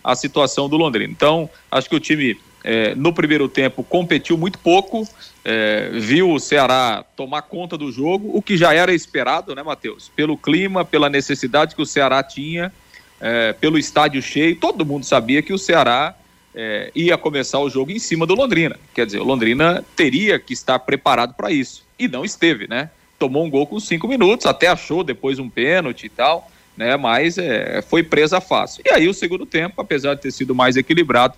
a, 0.05 0.13
a 0.13 0.15
situação 0.15 0.69
do 0.69 0.77
Londrina. 0.77 1.13
Então, 1.13 1.49
acho 1.71 1.89
que 1.89 1.97
o 1.97 2.01
time 2.01 2.39
é, 2.63 2.95
no 2.95 3.13
primeiro 3.13 3.49
tempo 3.49 3.83
competiu 3.83 4.37
muito 4.37 4.59
pouco, 4.59 5.09
é, 5.45 5.91
viu 5.95 6.31
o 6.31 6.39
Ceará 6.39 7.05
tomar 7.17 7.43
conta 7.43 7.77
do 7.77 7.91
jogo, 7.91 8.31
o 8.35 8.43
que 8.43 8.57
já 8.57 8.75
era 8.75 8.93
esperado, 8.93 9.55
né, 9.55 9.63
Matheus? 9.63 10.11
Pelo 10.15 10.37
clima, 10.37 10.85
pela 10.85 11.09
necessidade 11.09 11.75
que 11.75 11.83
o 11.83 11.87
Ceará 11.87 12.23
tinha, 12.23 12.73
é, 13.21 13.53
pelo 13.55 13.79
estádio 13.79 14.21
cheio, 14.21 14.57
todo 14.57 14.85
mundo 14.85 15.05
sabia 15.05 15.43
que 15.43 15.53
o 15.53 15.59
Ceará 15.59 16.15
é, 16.55 16.91
ia 16.95 17.17
começar 17.17 17.59
o 17.61 17.71
jogo 17.71 17.91
em 17.91 17.99
cima 17.99 18.27
do 18.27 18.35
Londrina. 18.35 18.77
Quer 18.95 19.07
dizer, 19.07 19.21
o 19.21 19.25
Londrina 19.25 19.85
teria 19.95 20.39
que 20.39 20.53
estar 20.53 20.79
preparado 20.79 21.35
para 21.35 21.51
isso. 21.51 21.85
E 21.99 22.09
não 22.09 22.25
esteve, 22.25 22.67
né? 22.67 22.91
Tomou 23.19 23.45
um 23.45 23.51
gol 23.51 23.67
com 23.67 23.79
cinco 23.79 24.09
minutos, 24.09 24.47
até 24.47 24.67
achou 24.67 25.05
depois 25.05 25.39
um 25.39 25.49
pênalti 25.49 26.07
e 26.07 26.09
tal 26.09 26.51
né? 26.81 26.97
Mas 26.97 27.37
é, 27.37 27.83
foi 27.83 28.03
presa 28.03 28.41
fácil. 28.41 28.83
E 28.87 28.91
aí 28.91 29.07
o 29.07 29.13
segundo 29.13 29.45
tempo, 29.45 29.81
apesar 29.81 30.15
de 30.15 30.23
ter 30.23 30.31
sido 30.31 30.55
mais 30.55 30.77
equilibrado, 30.77 31.35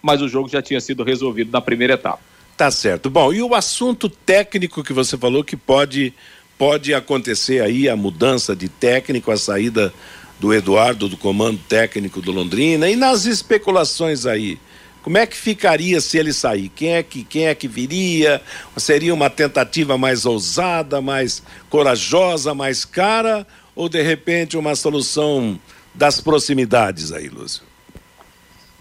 mas 0.00 0.22
o 0.22 0.28
jogo 0.28 0.48
já 0.48 0.62
tinha 0.62 0.80
sido 0.80 1.02
resolvido 1.02 1.50
na 1.50 1.60
primeira 1.60 1.94
etapa. 1.94 2.20
Tá 2.56 2.70
certo. 2.70 3.10
Bom, 3.10 3.32
e 3.32 3.42
o 3.42 3.54
assunto 3.56 4.08
técnico 4.08 4.84
que 4.84 4.92
você 4.92 5.18
falou 5.18 5.42
que 5.42 5.56
pode 5.56 6.14
pode 6.56 6.94
acontecer 6.94 7.60
aí 7.60 7.88
a 7.88 7.96
mudança 7.96 8.54
de 8.54 8.68
técnico, 8.68 9.32
a 9.32 9.36
saída 9.36 9.92
do 10.38 10.52
Eduardo 10.52 11.08
do 11.08 11.16
comando 11.16 11.58
técnico 11.68 12.20
do 12.20 12.32
Londrina 12.32 12.88
e 12.88 12.96
nas 12.96 13.24
especulações 13.24 14.26
aí. 14.26 14.58
Como 15.02 15.18
é 15.18 15.26
que 15.26 15.36
ficaria 15.36 16.00
se 16.00 16.16
ele 16.16 16.32
sair? 16.32 16.70
Quem 16.70 16.94
é 16.94 17.02
que 17.02 17.24
quem 17.24 17.46
é 17.46 17.54
que 17.54 17.68
viria? 17.68 18.40
Seria 18.76 19.12
uma 19.12 19.28
tentativa 19.28 19.98
mais 19.98 20.24
ousada, 20.24 21.00
mais 21.00 21.42
corajosa, 21.68 22.54
mais 22.54 22.84
cara 22.84 23.46
ou 23.76 23.88
de 23.88 24.02
repente 24.02 24.56
uma 24.56 24.74
solução 24.74 25.60
das 25.94 26.20
proximidades 26.20 27.12
aí, 27.12 27.28
Lúcio? 27.28 27.62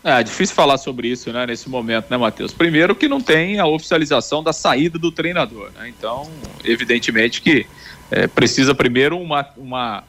É 0.03 0.21
difícil 0.21 0.53
falar 0.53 0.77
sobre 0.77 1.07
isso, 1.07 1.31
né, 1.31 1.45
nesse 1.45 1.69
momento, 1.69 2.07
né, 2.09 2.17
Matheus? 2.17 2.51
Primeiro 2.53 2.93
que 2.93 3.07
não 3.07 3.21
tem 3.21 3.59
a 3.59 3.65
oficialização 3.65 4.43
da 4.43 4.51
saída 4.51 4.99
do 4.99 5.11
treinador, 5.11 5.71
né? 5.71 5.87
Então, 5.87 6.29
evidentemente 6.63 7.41
que 7.41 7.65
é, 8.11 8.27
precisa 8.27 8.75
primeiro 8.75 9.17
uma, 9.17 9.47
uma, 9.55 10.03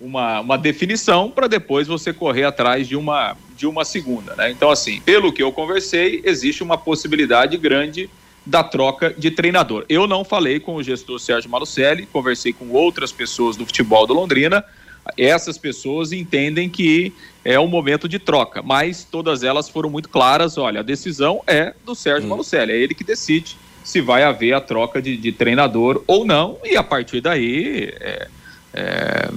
uma, 0.00 0.40
uma 0.40 0.56
definição 0.58 1.30
para 1.30 1.46
depois 1.46 1.86
você 1.86 2.12
correr 2.12 2.44
atrás 2.44 2.88
de 2.88 2.96
uma, 2.96 3.36
de 3.56 3.66
uma 3.66 3.84
segunda, 3.84 4.34
né? 4.34 4.50
Então, 4.50 4.70
assim, 4.70 5.00
pelo 5.00 5.32
que 5.32 5.42
eu 5.42 5.52
conversei, 5.52 6.22
existe 6.24 6.62
uma 6.62 6.78
possibilidade 6.78 7.56
grande 7.56 8.08
da 8.44 8.64
troca 8.64 9.14
de 9.16 9.30
treinador. 9.30 9.84
Eu 9.88 10.06
não 10.06 10.24
falei 10.24 10.58
com 10.58 10.76
o 10.76 10.82
gestor 10.82 11.18
Sérgio 11.18 11.50
Malucelli, 11.50 12.06
conversei 12.06 12.52
com 12.52 12.70
outras 12.70 13.12
pessoas 13.12 13.56
do 13.56 13.66
futebol 13.66 14.06
do 14.06 14.14
Londrina. 14.14 14.64
Essas 15.16 15.58
pessoas 15.58 16.12
entendem 16.12 16.68
que 16.68 17.12
é 17.44 17.58
um 17.58 17.66
momento 17.66 18.08
de 18.08 18.18
troca, 18.18 18.62
mas 18.62 19.04
todas 19.04 19.42
elas 19.42 19.68
foram 19.68 19.90
muito 19.90 20.08
claras. 20.08 20.56
Olha, 20.56 20.80
a 20.80 20.82
decisão 20.82 21.42
é 21.46 21.74
do 21.84 21.94
Sérgio 21.94 22.26
hum. 22.26 22.30
Malucelli, 22.30 22.72
é 22.72 22.76
ele 22.76 22.94
que 22.94 23.04
decide 23.04 23.56
se 23.82 24.00
vai 24.00 24.22
haver 24.22 24.52
a 24.52 24.60
troca 24.60 25.00
de, 25.00 25.16
de 25.16 25.32
treinador 25.32 26.02
ou 26.06 26.24
não, 26.24 26.58
e 26.64 26.76
a 26.76 26.82
partir 26.82 27.20
daí 27.20 27.92
é, 28.00 28.28
é, 28.72 29.30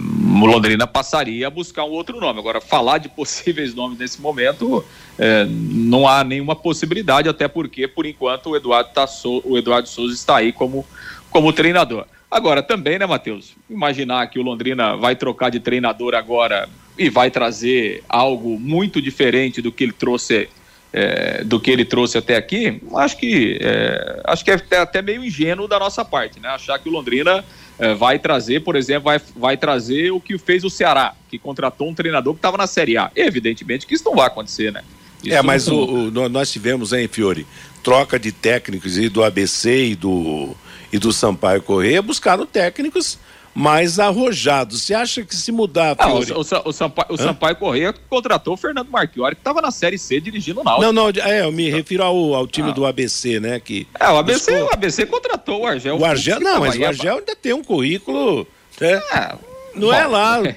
Londrina 0.45 0.85
passaria 0.85 1.47
a 1.47 1.49
buscar 1.49 1.83
um 1.83 1.91
outro 1.91 2.19
nome. 2.19 2.39
Agora, 2.39 2.61
falar 2.61 2.99
de 2.99 3.09
possíveis 3.09 3.73
nomes 3.75 3.97
nesse 3.97 4.21
momento, 4.21 4.83
é, 5.17 5.45
não 5.49 6.07
há 6.07 6.23
nenhuma 6.23 6.55
possibilidade, 6.55 7.27
até 7.27 7.47
porque, 7.47 7.87
por 7.87 8.05
enquanto, 8.05 8.51
o 8.51 8.55
Eduardo, 8.55 8.89
tá 8.93 9.05
o 9.43 9.57
Eduardo 9.57 9.89
Souza 9.89 10.13
está 10.13 10.37
aí 10.37 10.51
como, 10.51 10.85
como 11.29 11.51
treinador. 11.51 12.05
Agora, 12.29 12.63
também, 12.63 12.97
né, 12.97 13.05
Matheus? 13.05 13.53
Imaginar 13.69 14.27
que 14.27 14.39
o 14.39 14.43
Londrina 14.43 14.95
vai 14.95 15.15
trocar 15.15 15.49
de 15.49 15.59
treinador 15.59 16.15
agora 16.15 16.67
e 16.97 17.09
vai 17.09 17.29
trazer 17.29 18.03
algo 18.07 18.59
muito 18.59 19.01
diferente 19.01 19.61
do 19.61 19.71
que 19.71 19.83
ele 19.83 19.93
trouxe. 19.93 20.49
É, 20.95 21.43
do 21.43 21.59
que 21.59 21.71
ele 21.71 21.83
trouxe 21.83 22.19
até 22.19 22.35
aqui, 22.35 22.79
acho 22.97 23.17
que 23.17 23.57
é, 23.59 24.21
acho 24.25 24.45
que 24.45 24.51
é 24.51 24.77
até 24.77 25.01
meio 25.01 25.25
ingênuo 25.25 25.67
da 25.67 25.79
nossa 25.79 26.05
parte, 26.05 26.39
né? 26.39 26.49
Achar 26.49 26.77
que 26.77 26.87
o 26.87 26.91
Londrina 26.91 27.43
é, 27.79 27.93
vai 27.93 28.19
trazer, 28.19 28.61
por 28.61 28.75
exemplo, 28.75 29.05
vai, 29.05 29.21
vai 29.35 29.57
trazer 29.57 30.11
o 30.11 30.19
que 30.19 30.37
fez 30.37 30.63
o 30.63 30.69
Ceará, 30.69 31.13
que 31.29 31.37
contratou 31.37 31.89
um 31.89 31.93
treinador 31.93 32.33
que 32.33 32.39
estava 32.39 32.57
na 32.57 32.67
Série 32.67 32.97
A. 32.97 33.11
Evidentemente 33.15 33.85
que 33.85 33.95
isso 33.95 34.05
não 34.05 34.15
vai 34.15 34.27
acontecer, 34.27 34.71
né? 34.71 34.83
Isso 35.23 35.35
é, 35.35 35.41
mas 35.41 35.67
não... 35.67 35.75
o, 35.75 36.07
o, 36.07 36.29
nós 36.29 36.51
tivemos, 36.51 36.93
hein, 36.93 37.07
Fiore, 37.07 37.47
troca 37.81 38.19
de 38.19 38.31
técnicos 38.31 38.97
e 38.97 39.09
do 39.09 39.23
ABC 39.23 39.87
e 39.87 39.95
do, 39.95 40.55
e 40.91 40.97
do 40.99 41.11
Sampaio 41.11 41.61
Correia 41.61 42.01
buscaram 42.01 42.45
técnicos 42.45 43.17
mais 43.53 43.99
arrojado. 43.99 44.77
Você 44.77 44.93
acha 44.93 45.23
que 45.23 45.35
se 45.35 45.51
mudar. 45.51 45.95
Ah, 45.97 46.13
o, 46.13 46.19
o, 46.19 46.69
o, 46.69 46.73
Sampaio, 46.73 47.07
o 47.09 47.17
Sampaio 47.17 47.55
Correia 47.55 47.93
contratou 48.09 48.53
o 48.53 48.57
Fernando 48.57 48.89
Marchiori, 48.89 49.35
que 49.35 49.41
estava 49.41 49.61
na 49.61 49.71
Série 49.71 49.97
C 49.97 50.19
dirigindo 50.19 50.61
o 50.61 50.63
Náutico. 50.63 50.91
Não, 50.91 50.93
não, 50.93 51.09
é, 51.23 51.41
eu 51.41 51.51
me 51.51 51.69
refiro 51.69 52.03
ao, 52.03 52.33
ao 52.33 52.47
time 52.47 52.69
ah. 52.69 52.73
do 52.73 52.85
ABC, 52.85 53.39
né? 53.39 53.59
Que 53.59 53.87
é, 53.99 54.09
o 54.09 54.17
ABC, 54.17 54.51
buscou... 54.51 54.69
o 54.69 54.73
ABC 54.73 55.05
contratou 55.05 55.61
o 55.61 55.67
Argel. 55.67 55.97
O 55.97 56.05
Argel, 56.05 56.39
não, 56.39 56.59
mas 56.59 56.77
o 56.77 56.85
Argel 56.85 57.17
ainda 57.17 57.35
tem 57.35 57.53
um 57.53 57.63
currículo. 57.63 58.47
Né? 58.79 59.01
É, 59.13 59.35
não 59.75 59.87
bom, 59.87 59.93
é 59.93 60.07
lá. 60.07 60.39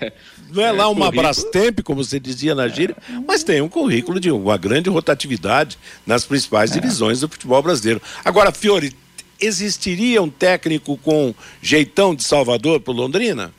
Não 0.48 0.62
é, 0.62 0.68
é 0.68 0.72
lá 0.72 0.88
uma 0.88 1.10
Brastemp, 1.10 1.80
como 1.82 2.04
você 2.04 2.20
dizia 2.20 2.54
na 2.54 2.68
gíria, 2.68 2.96
mas 3.26 3.42
tem 3.42 3.60
um 3.60 3.68
currículo 3.68 4.20
de 4.20 4.30
uma 4.30 4.56
grande 4.56 4.88
rotatividade 4.88 5.76
nas 6.06 6.24
principais 6.24 6.70
é. 6.70 6.74
divisões 6.74 7.20
do 7.20 7.28
futebol 7.28 7.60
brasileiro. 7.62 8.00
Agora, 8.24 8.52
Fiore, 8.52 8.94
existiria 9.40 10.22
um 10.22 10.30
técnico 10.30 10.96
com 10.98 11.34
jeitão 11.60 12.14
de 12.14 12.24
Salvador 12.24 12.80
para 12.80 12.94
Londrina? 12.94 13.52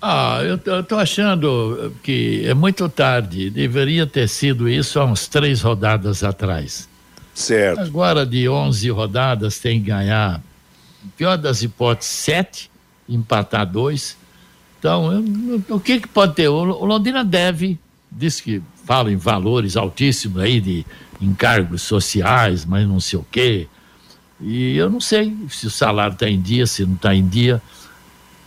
Ah, 0.00 0.40
eu 0.42 0.80
estou 0.80 0.98
achando 0.98 1.94
que 2.02 2.44
é 2.46 2.52
muito 2.52 2.88
tarde. 2.90 3.48
Deveria 3.48 4.06
ter 4.06 4.28
sido 4.28 4.68
isso 4.68 5.00
há 5.00 5.04
uns 5.06 5.26
três 5.26 5.62
rodadas 5.62 6.22
atrás. 6.22 6.88
Certo. 7.34 7.80
Agora, 7.80 8.26
de 8.26 8.46
11 8.46 8.90
rodadas, 8.90 9.58
tem 9.58 9.80
que 9.80 9.86
ganhar, 9.86 10.42
pior 11.16 11.36
das 11.38 11.62
hipóteses, 11.62 12.12
sete, 12.12 12.70
empatar 13.08 13.66
dois. 13.66 14.16
Então, 14.78 15.10
eu, 15.10 15.64
o 15.70 15.80
que, 15.80 16.00
que 16.00 16.08
pode 16.08 16.34
ter? 16.34 16.48
O 16.48 16.84
Londrina 16.84 17.24
deve, 17.24 17.78
diz 18.12 18.42
que 18.42 18.62
fala 18.84 19.10
em 19.10 19.16
valores 19.16 19.74
altíssimos 19.74 20.42
aí 20.42 20.60
de 20.60 20.84
encargos 21.20 21.80
sociais, 21.80 22.66
mas 22.66 22.86
não 22.86 23.00
sei 23.00 23.18
o 23.18 23.26
quê. 23.32 23.66
E 24.40 24.76
eu 24.76 24.90
não 24.90 25.00
sei 25.00 25.34
se 25.48 25.66
o 25.66 25.70
salário 25.70 26.14
está 26.14 26.28
em 26.28 26.40
dia, 26.40 26.66
se 26.66 26.84
não 26.84 26.94
está 26.94 27.14
em 27.14 27.26
dia. 27.26 27.62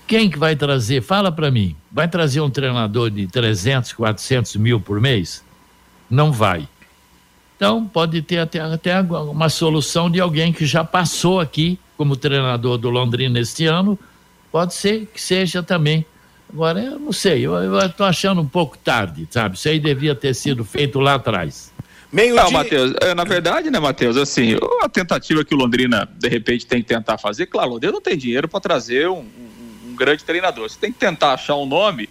Quem 0.07 0.29
que 0.29 0.39
vai 0.39 0.55
trazer? 0.55 1.01
Fala 1.01 1.31
para 1.31 1.51
mim. 1.51 1.75
Vai 1.91 2.07
trazer 2.07 2.39
um 2.41 2.49
treinador 2.49 3.09
de 3.09 3.27
300, 3.27 3.93
400 3.93 4.55
mil 4.55 4.79
por 4.79 5.01
mês? 5.01 5.43
Não 6.09 6.31
vai. 6.31 6.67
Então, 7.55 7.85
pode 7.87 8.21
ter 8.21 8.37
até, 8.37 8.59
até 8.59 9.01
uma 9.01 9.49
solução 9.49 10.09
de 10.09 10.21
alguém 10.21 10.53
que 10.53 10.65
já 10.65 10.83
passou 10.83 11.39
aqui 11.39 11.79
como 11.97 12.15
treinador 12.15 12.77
do 12.77 12.89
Londrina 12.89 13.39
este 13.39 13.65
ano. 13.65 13.97
Pode 14.51 14.75
ser 14.75 15.07
que 15.07 15.19
seja 15.19 15.63
também. 15.63 16.05
Agora, 16.53 16.79
eu 16.79 16.99
não 16.99 17.11
sei, 17.11 17.45
eu 17.45 17.77
estou 17.79 18.05
achando 18.05 18.39
um 18.39 18.47
pouco 18.47 18.77
tarde, 18.77 19.27
sabe? 19.29 19.57
Isso 19.57 19.67
aí 19.67 19.79
devia 19.79 20.15
ter 20.15 20.33
sido 20.33 20.63
feito 20.63 20.99
lá 20.99 21.15
atrás. 21.15 21.73
Meio 22.11 22.35
não, 22.35 22.49
Matheus, 22.51 22.93
é, 23.01 23.13
na 23.13 23.25
verdade, 23.25 23.69
né, 23.69 23.79
Matheus, 23.79 24.15
assim, 24.15 24.55
a 24.81 24.87
tentativa 24.87 25.43
que 25.43 25.53
o 25.53 25.57
Londrina, 25.57 26.07
de 26.17 26.29
repente, 26.29 26.65
tem 26.65 26.81
que 26.81 26.87
tentar 26.87 27.17
fazer, 27.17 27.47
claro, 27.47 27.69
o 27.69 27.73
Londrina 27.73 27.93
não 27.93 28.01
tem 28.01 28.17
dinheiro 28.17 28.47
para 28.47 28.61
trazer 28.61 29.09
um, 29.09 29.19
um, 29.19 29.89
um, 29.89 29.95
grande 29.95 30.23
treinador. 30.23 30.69
Você 30.69 30.79
tem 30.79 30.91
que 30.91 30.97
tentar 30.97 31.33
achar 31.33 31.55
um 31.55 31.65
nome 31.65 32.09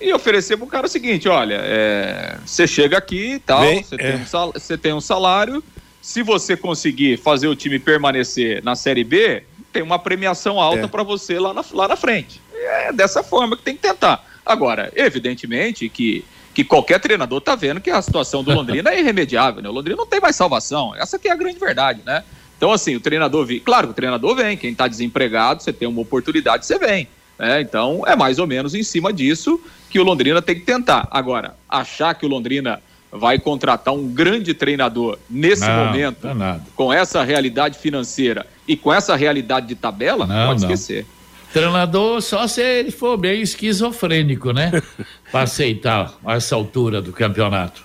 e 0.00 0.12
oferecer 0.14 0.56
pro 0.56 0.66
cara 0.66 0.86
o 0.86 0.88
seguinte, 0.88 1.28
olha, 1.28 1.60
é, 1.60 2.38
você 2.44 2.66
chega 2.66 2.96
aqui 2.96 3.34
e 3.34 3.38
tal, 3.38 3.62
você, 3.82 3.94
é. 3.96 3.98
tem 3.98 4.16
um 4.16 4.26
sal, 4.26 4.52
você 4.52 4.78
tem 4.78 4.92
um 4.94 5.00
salário, 5.00 5.62
se 6.00 6.22
você 6.22 6.56
conseguir 6.56 7.18
fazer 7.18 7.46
o 7.46 7.54
time 7.54 7.78
permanecer 7.78 8.62
na 8.64 8.74
Série 8.74 9.04
B, 9.04 9.42
tem 9.72 9.82
uma 9.82 9.98
premiação 9.98 10.58
alta 10.58 10.84
é. 10.84 10.88
para 10.88 11.02
você 11.02 11.38
lá 11.38 11.52
na, 11.52 11.64
lá 11.72 11.88
na 11.88 11.96
frente. 11.96 12.40
É 12.54 12.92
dessa 12.92 13.22
forma 13.22 13.56
que 13.56 13.62
tem 13.62 13.76
que 13.76 13.82
tentar. 13.82 14.24
Agora, 14.44 14.90
evidentemente 14.94 15.88
que 15.88 16.24
que 16.54 16.62
qualquer 16.64 17.00
treinador 17.00 17.40
tá 17.40 17.56
vendo 17.56 17.80
que 17.80 17.90
a 17.90 18.00
situação 18.00 18.44
do 18.44 18.54
Londrina 18.54 18.90
é 18.90 19.00
irremediável, 19.00 19.60
né? 19.60 19.68
O 19.68 19.72
Londrina 19.72 19.96
não 19.96 20.06
tem 20.06 20.20
mais 20.20 20.36
salvação. 20.36 20.94
Essa 20.94 21.16
aqui 21.16 21.28
é 21.28 21.32
a 21.32 21.36
grande 21.36 21.58
verdade, 21.58 22.00
né? 22.06 22.22
Então, 22.56 22.70
assim, 22.70 22.94
o 22.94 23.00
treinador 23.00 23.44
vem. 23.44 23.58
Claro 23.58 23.90
o 23.90 23.92
treinador 23.92 24.36
vem. 24.36 24.56
Quem 24.56 24.70
está 24.70 24.86
desempregado, 24.86 25.62
você 25.62 25.72
tem 25.72 25.88
uma 25.88 26.00
oportunidade, 26.00 26.64
você 26.64 26.78
vem. 26.78 27.08
Né? 27.36 27.60
Então, 27.60 28.04
é 28.06 28.14
mais 28.14 28.38
ou 28.38 28.46
menos 28.46 28.74
em 28.74 28.84
cima 28.84 29.12
disso 29.12 29.60
que 29.90 29.98
o 29.98 30.04
Londrina 30.04 30.40
tem 30.40 30.54
que 30.54 30.62
tentar. 30.64 31.08
Agora, 31.10 31.56
achar 31.68 32.14
que 32.14 32.24
o 32.24 32.28
Londrina 32.28 32.80
vai 33.10 33.38
contratar 33.38 33.94
um 33.94 34.08
grande 34.08 34.54
treinador 34.54 35.18
nesse 35.30 35.66
não, 35.66 35.86
momento, 35.86 36.34
não 36.34 36.60
com 36.74 36.92
essa 36.92 37.22
realidade 37.22 37.78
financeira 37.78 38.44
e 38.66 38.76
com 38.76 38.92
essa 38.92 39.14
realidade 39.14 39.66
de 39.66 39.74
tabela, 39.74 40.26
não, 40.26 40.48
pode 40.48 40.62
esquecer. 40.62 41.06
Treinador 41.54 42.20
só 42.20 42.48
se 42.48 42.60
ele 42.60 42.90
for 42.90 43.16
bem 43.16 43.40
esquizofrênico, 43.40 44.52
né? 44.52 44.72
Para 45.30 45.42
aceitar 45.42 46.18
essa 46.26 46.56
altura 46.56 47.00
do 47.00 47.12
campeonato. 47.12 47.80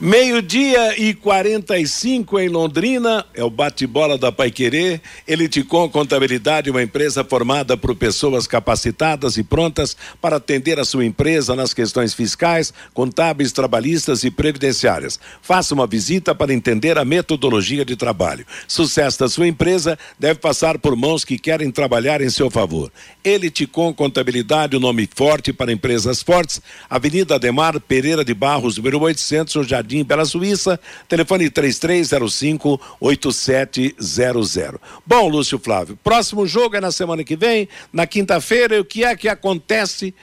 Meio-dia 0.00 0.98
e 0.98 1.12
45 1.14 2.38
em 2.38 2.48
Londrina, 2.48 3.24
é 3.34 3.44
o 3.44 3.50
bate-bola 3.50 4.16
da 4.16 4.32
Paiquerê. 4.32 5.00
Eliticom 5.26 5.88
Contabilidade, 5.88 6.70
uma 6.70 6.82
empresa 6.82 7.22
formada 7.22 7.76
por 7.76 7.94
pessoas 7.94 8.46
capacitadas 8.46 9.36
e 9.36 9.42
prontas 9.42 9.96
para 10.20 10.36
atender 10.36 10.78
a 10.78 10.84
sua 10.84 11.04
empresa 11.04 11.54
nas 11.54 11.74
questões 11.74 12.14
fiscais, 12.14 12.72
contábeis, 12.94 13.52
trabalhistas 13.52 14.24
e 14.24 14.30
previdenciárias. 14.30 15.20
Faça 15.42 15.74
uma 15.74 15.86
visita 15.86 16.34
para 16.34 16.52
entender 16.52 16.96
a 16.98 17.04
metodologia 17.04 17.84
de 17.84 17.96
trabalho. 17.96 18.46
Sucesso 18.66 19.18
da 19.18 19.28
sua 19.28 19.48
empresa 19.48 19.98
deve 20.18 20.40
passar 20.40 20.78
por 20.78 20.96
mãos 20.96 21.24
que 21.24 21.38
querem 21.38 21.70
trabalhar 21.70 22.20
em 22.20 22.30
seu 22.30 22.50
favor. 22.50 22.90
Eliticom 23.22 23.92
Contabilidade, 23.92 24.76
o 24.76 24.78
um 24.78 24.82
nome 24.82 25.08
forte 25.14 25.52
para 25.52 25.72
empresas 25.72 26.22
fortes. 26.22 26.60
Avenida 26.88 27.34
Ademar 27.34 27.78
Pereira 27.80 28.24
de 28.24 28.34
Barros, 28.34 28.76
número 28.76 29.00
800, 29.00 29.39
no 29.44 29.64
Jardim 29.64 30.04
Bela 30.04 30.24
Suíça. 30.24 30.78
Telefone 31.08 31.50
3305 31.50 32.80
8700. 33.00 34.80
Bom, 35.06 35.28
Lúcio 35.28 35.58
Flávio, 35.58 35.98
próximo 36.02 36.46
jogo 36.46 36.76
é 36.76 36.80
na 36.80 36.90
semana 36.90 37.24
que 37.24 37.36
vem, 37.36 37.68
na 37.92 38.06
quinta-feira. 38.06 38.76
E 38.76 38.80
o 38.80 38.84
que 38.84 39.04
é 39.04 39.16
que 39.16 39.28
acontece 39.28 40.14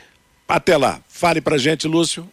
até 0.47 0.77
lá? 0.77 0.99
Fale 1.07 1.41
pra 1.41 1.57
gente, 1.57 1.87
Lúcio. 1.87 2.27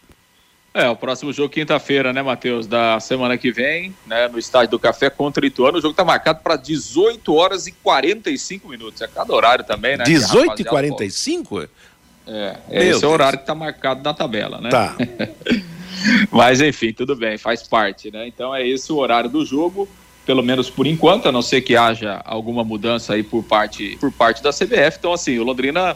É, 0.75 0.89
o 0.89 0.95
próximo 0.95 1.31
jogo 1.31 1.47
quinta-feira, 1.47 2.11
né, 2.11 2.21
Matheus, 2.21 2.67
da 2.67 2.99
semana 2.99 3.37
que 3.37 3.49
vem, 3.49 3.95
né, 4.05 4.27
no 4.27 4.37
estádio 4.37 4.71
do 4.71 4.79
Café 4.79 5.09
contra 5.09 5.45
Ituano. 5.45 5.77
O 5.77 5.81
jogo 5.81 5.91
está 5.91 6.03
marcado 6.03 6.41
para 6.43 6.57
18 6.57 7.33
horas 7.33 7.65
e 7.65 7.71
45 7.71 8.67
minutos. 8.67 9.01
É 9.01 9.07
cada 9.07 9.33
horário 9.33 9.63
também, 9.63 9.95
né? 9.95 10.03
18 10.03 10.61
e 10.61 10.65
45? 10.65 11.61
É, 12.27 12.57
esse 12.69 12.89
Deus. 12.89 13.03
é 13.03 13.07
o 13.07 13.09
horário 13.09 13.39
que 13.39 13.43
está 13.43 13.55
marcado 13.55 14.03
na 14.03 14.13
tabela, 14.13 14.59
né? 14.59 14.69
Tá. 14.69 14.97
Mas 16.31 16.61
enfim, 16.61 16.93
tudo 16.93 17.15
bem, 17.15 17.37
faz 17.37 17.63
parte, 17.63 18.11
né? 18.11 18.27
Então 18.27 18.53
é 18.53 18.67
esse 18.67 18.91
o 18.91 18.97
horário 18.97 19.29
do 19.29 19.45
jogo, 19.45 19.87
pelo 20.25 20.43
menos 20.43 20.69
por 20.69 20.87
enquanto, 20.87 21.27
a 21.27 21.31
não 21.31 21.41
ser 21.41 21.61
que 21.61 21.75
haja 21.75 22.21
alguma 22.25 22.63
mudança 22.63 23.13
aí 23.13 23.23
por 23.23 23.43
parte, 23.43 23.97
por 23.99 24.11
parte 24.11 24.41
da 24.41 24.51
CBF. 24.51 24.97
Então, 24.99 25.13
assim, 25.13 25.37
o 25.37 25.43
Londrina 25.43 25.95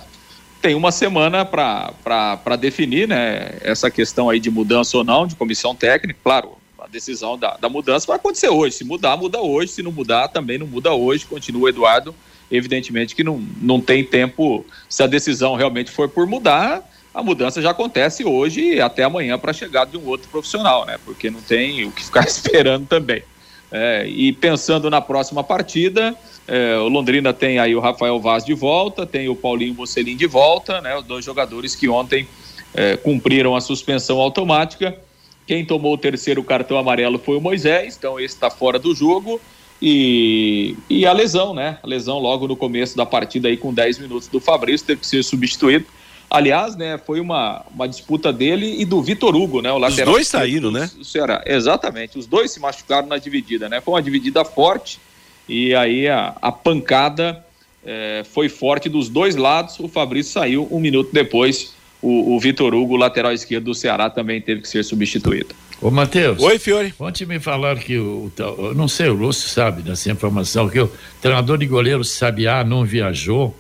tem 0.62 0.76
uma 0.76 0.92
semana 0.92 1.46
para 1.46 2.56
definir 2.60 3.08
né, 3.08 3.58
essa 3.62 3.90
questão 3.90 4.30
aí 4.30 4.40
de 4.40 4.52
mudança 4.52 4.98
ou 4.98 5.04
não, 5.04 5.26
de 5.26 5.36
comissão 5.36 5.74
técnica. 5.74 6.20
Claro, 6.24 6.52
a 6.78 6.88
decisão 6.88 7.38
da, 7.38 7.58
da 7.58 7.70
mudança 7.70 8.08
vai 8.08 8.18
acontecer 8.18 8.50
hoje. 8.50 8.76
Se 8.76 8.84
mudar, 8.84 9.18
muda 9.18 9.40
hoje. 9.40 9.72
Se 9.72 9.84
não 9.84 9.92
mudar, 9.92 10.28
também 10.28 10.58
não 10.58 10.68
muda 10.68 10.94
hoje. 10.94 11.26
Continua 11.26 11.64
o 11.64 11.70
Eduardo. 11.70 12.14
Evidentemente 12.52 13.16
que 13.16 13.24
não, 13.24 13.44
não 13.62 13.80
tem 13.80 14.04
tempo, 14.04 14.66
se 14.90 15.04
a 15.04 15.08
decisão 15.08 15.56
realmente 15.56 15.92
for 15.92 16.10
por 16.10 16.26
mudar, 16.26 16.84
a 17.14 17.24
mudança 17.24 17.62
já 17.62 17.72
acontece 17.72 18.24
hoje 18.24 18.76
e 18.76 18.82
até 18.82 19.04
amanhã 19.04 19.38
para 19.38 19.52
a 19.52 19.54
chegada 19.54 19.92
de 19.92 19.98
um 19.98 20.08
outro 20.08 20.30
profissional, 20.30 20.86
né? 20.86 20.98
Porque 21.04 21.30
não 21.30 21.42
tem 21.42 21.86
o 21.86 21.92
que 21.92 22.04
ficar 22.04 22.26
esperando 22.28 22.86
também. 22.86 23.24
É, 23.72 24.08
e 24.08 24.34
pensando 24.34 24.90
na 24.90 25.00
próxima 25.00 25.44
partida, 25.44 26.16
é, 26.48 26.78
o 26.78 26.88
Londrina 26.88 27.32
tem 27.32 27.60
aí 27.60 27.76
o 27.76 27.80
Rafael 27.80 28.20
Vaz 28.20 28.44
de 28.44 28.54
volta, 28.54 29.06
tem 29.06 29.30
o 29.30 29.36
Paulinho 29.36 29.76
Mocelin 29.76 30.18
de 30.18 30.26
volta, 30.26 30.82
né? 30.82 30.96
Os 30.98 31.06
dois 31.06 31.24
jogadores 31.24 31.76
que 31.76 31.88
ontem 31.88 32.28
é, 32.74 32.98
cumpriram 32.98 33.56
a 33.56 33.62
suspensão 33.62 34.20
automática. 34.20 34.98
Quem 35.46 35.66
tomou 35.66 35.94
o 35.94 35.98
terceiro 35.98 36.44
cartão 36.44 36.78
amarelo 36.78 37.18
foi 37.18 37.38
o 37.38 37.42
Moisés, 37.42 37.96
então 37.98 38.20
esse 38.20 38.36
está 38.36 38.50
fora 38.50 38.78
do 38.78 38.94
jogo. 38.96 39.40
E, 39.82 40.76
e 40.90 41.06
a 41.06 41.14
lesão, 41.14 41.54
né? 41.54 41.78
A 41.82 41.88
lesão 41.88 42.20
logo 42.20 42.48
no 42.48 42.56
começo 42.56 42.98
da 42.98 43.06
partida 43.06 43.48
aí 43.48 43.56
com 43.56 43.74
10 43.74 44.00
minutos 44.00 44.28
do 44.28 44.40
Fabrício 44.40 44.86
teve 44.86 45.02
que 45.02 45.08
ser 45.08 45.24
substituído. 45.24 45.86
Aliás, 46.30 46.76
né, 46.76 46.98
foi 46.98 47.20
uma, 47.20 47.66
uma 47.74 47.88
disputa 47.88 48.32
dele 48.32 48.80
e 48.80 48.86
do 48.86 49.02
Vitor 49.02 49.36
Hugo, 49.36 49.62
né? 49.62 49.72
O 49.72 49.80
lateral. 49.80 50.10
Os 50.10 50.14
dois 50.14 50.28
saíram, 50.28 50.70
né? 50.70 50.90
O 51.00 51.04
Ceará. 51.04 51.44
Exatamente. 51.46 52.20
Os 52.20 52.28
dois 52.28 52.52
se 52.52 52.60
machucaram 52.60 53.08
na 53.08 53.18
dividida, 53.18 53.68
né? 53.68 53.82
Foi 53.82 53.96
uma 53.96 54.02
dividida 54.02 54.46
forte 54.46 55.00
e 55.48 55.74
aí 55.74 56.08
a, 56.08 56.36
a 56.40 56.52
pancada 56.52 57.44
é, 57.84 58.24
foi 58.32 58.48
forte 58.48 58.88
dos 58.88 59.10
dois 59.10 59.36
lados. 59.36 59.80
O 59.80 59.88
Fabrício 59.88 60.34
saiu 60.34 60.68
um 60.70 60.80
minuto 60.80 61.10
depois. 61.12 61.74
O, 62.02 62.36
o 62.36 62.40
Vitor 62.40 62.74
Hugo, 62.74 62.96
lateral 62.96 63.34
esquerdo 63.34 63.66
do 63.66 63.74
Ceará, 63.74 64.10
também 64.10 64.40
teve 64.40 64.62
que 64.62 64.70
ser 64.70 64.84
substituído. 64.84 65.54
Ô, 65.82 65.90
Matheus. 65.90 66.42
Oi, 66.42 66.60
Fiore. 66.60 66.94
Ontem 67.00 67.26
me 67.26 67.40
falaram 67.40 67.80
que 67.80 67.98
o, 67.98 68.32
o, 68.38 68.74
não 68.74 68.88
sei, 68.88 69.10
o 69.10 69.14
Lúcio 69.14 69.50
sabe 69.50 69.82
dessa 69.82 70.12
informação, 70.12 70.70
que 70.70 70.80
o 70.80 70.90
treinador 71.22 71.58
de 71.58 71.66
goleiro 71.66 72.04
Sabiá 72.04 72.64
não 72.64 72.86
viajou 72.86 73.56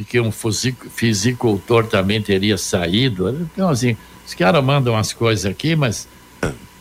e 0.00 0.04
que 0.04 0.18
um 0.18 0.32
fisicultor 0.32 1.86
também 1.86 2.22
teria 2.22 2.56
saído. 2.56 3.28
Então, 3.52 3.68
assim, 3.68 3.94
os 4.26 4.32
caras 4.32 4.64
mandam 4.64 4.96
as 4.96 5.12
coisas 5.12 5.44
aqui, 5.44 5.76
mas 5.76 6.08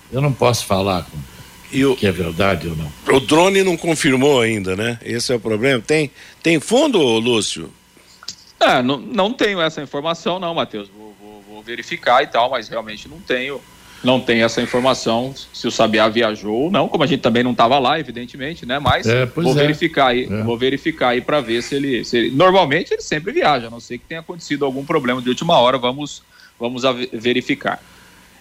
eu 0.09 0.21
não 0.21 0.31
posso 0.31 0.65
falar 0.65 1.05
e 1.69 1.83
o, 1.83 1.97
que 1.97 2.07
é 2.07 2.13
verdade 2.13 2.69
ou 2.69 2.77
não. 2.77 2.89
O 3.13 3.19
drone 3.19 3.61
não 3.61 3.75
confirmou 3.75 4.39
ainda, 4.39 4.73
né? 4.73 4.97
Esse 5.03 5.33
é 5.33 5.35
o 5.35 5.39
problema. 5.39 5.83
Tem, 5.85 6.09
tem 6.41 6.61
fundo, 6.61 6.97
Lúcio? 6.97 7.69
É, 8.57 8.81
não, 8.81 8.97
não 8.97 9.33
tenho 9.33 9.59
essa 9.59 9.81
informação, 9.81 10.39
não, 10.39 10.55
Matheus. 10.55 10.87
Vou, 10.87 11.13
vou, 11.21 11.43
vou, 11.47 11.61
verificar 11.61 12.23
e 12.23 12.27
tal, 12.27 12.49
mas 12.49 12.69
realmente 12.69 13.09
não 13.09 13.19
tenho. 13.19 13.61
Não 14.03 14.19
tenho 14.19 14.45
essa 14.45 14.61
informação 14.61 15.33
se 15.53 15.67
o 15.67 15.71
Sabiá 15.71 16.07
viajou 16.07 16.63
ou 16.63 16.71
não, 16.71 16.87
como 16.87 17.03
a 17.03 17.07
gente 17.07 17.19
também 17.19 17.43
não 17.43 17.51
estava 17.51 17.77
lá, 17.79 17.99
evidentemente, 17.99 18.65
né? 18.65 18.79
Mas 18.79 19.05
é, 19.05 19.25
vou 19.25 19.51
é. 19.51 19.55
verificar 19.55 20.07
aí, 20.07 20.23
é. 20.23 20.43
vou 20.43 20.57
verificar 20.57 21.09
aí 21.09 21.21
para 21.21 21.41
ver 21.41 21.61
se 21.61 21.75
ele, 21.75 22.05
se 22.05 22.17
ele, 22.17 22.31
Normalmente 22.31 22.93
ele 22.93 23.01
sempre 23.01 23.31
viaja, 23.31 23.67
a 23.67 23.69
não 23.69 23.79
sei 23.79 23.97
que 23.97 24.05
tenha 24.05 24.21
acontecido 24.21 24.63
algum 24.63 24.85
problema 24.85 25.21
de 25.21 25.29
última 25.29 25.59
hora, 25.59 25.77
vamos, 25.77 26.23
vamos 26.57 26.83
verificar. 27.11 27.81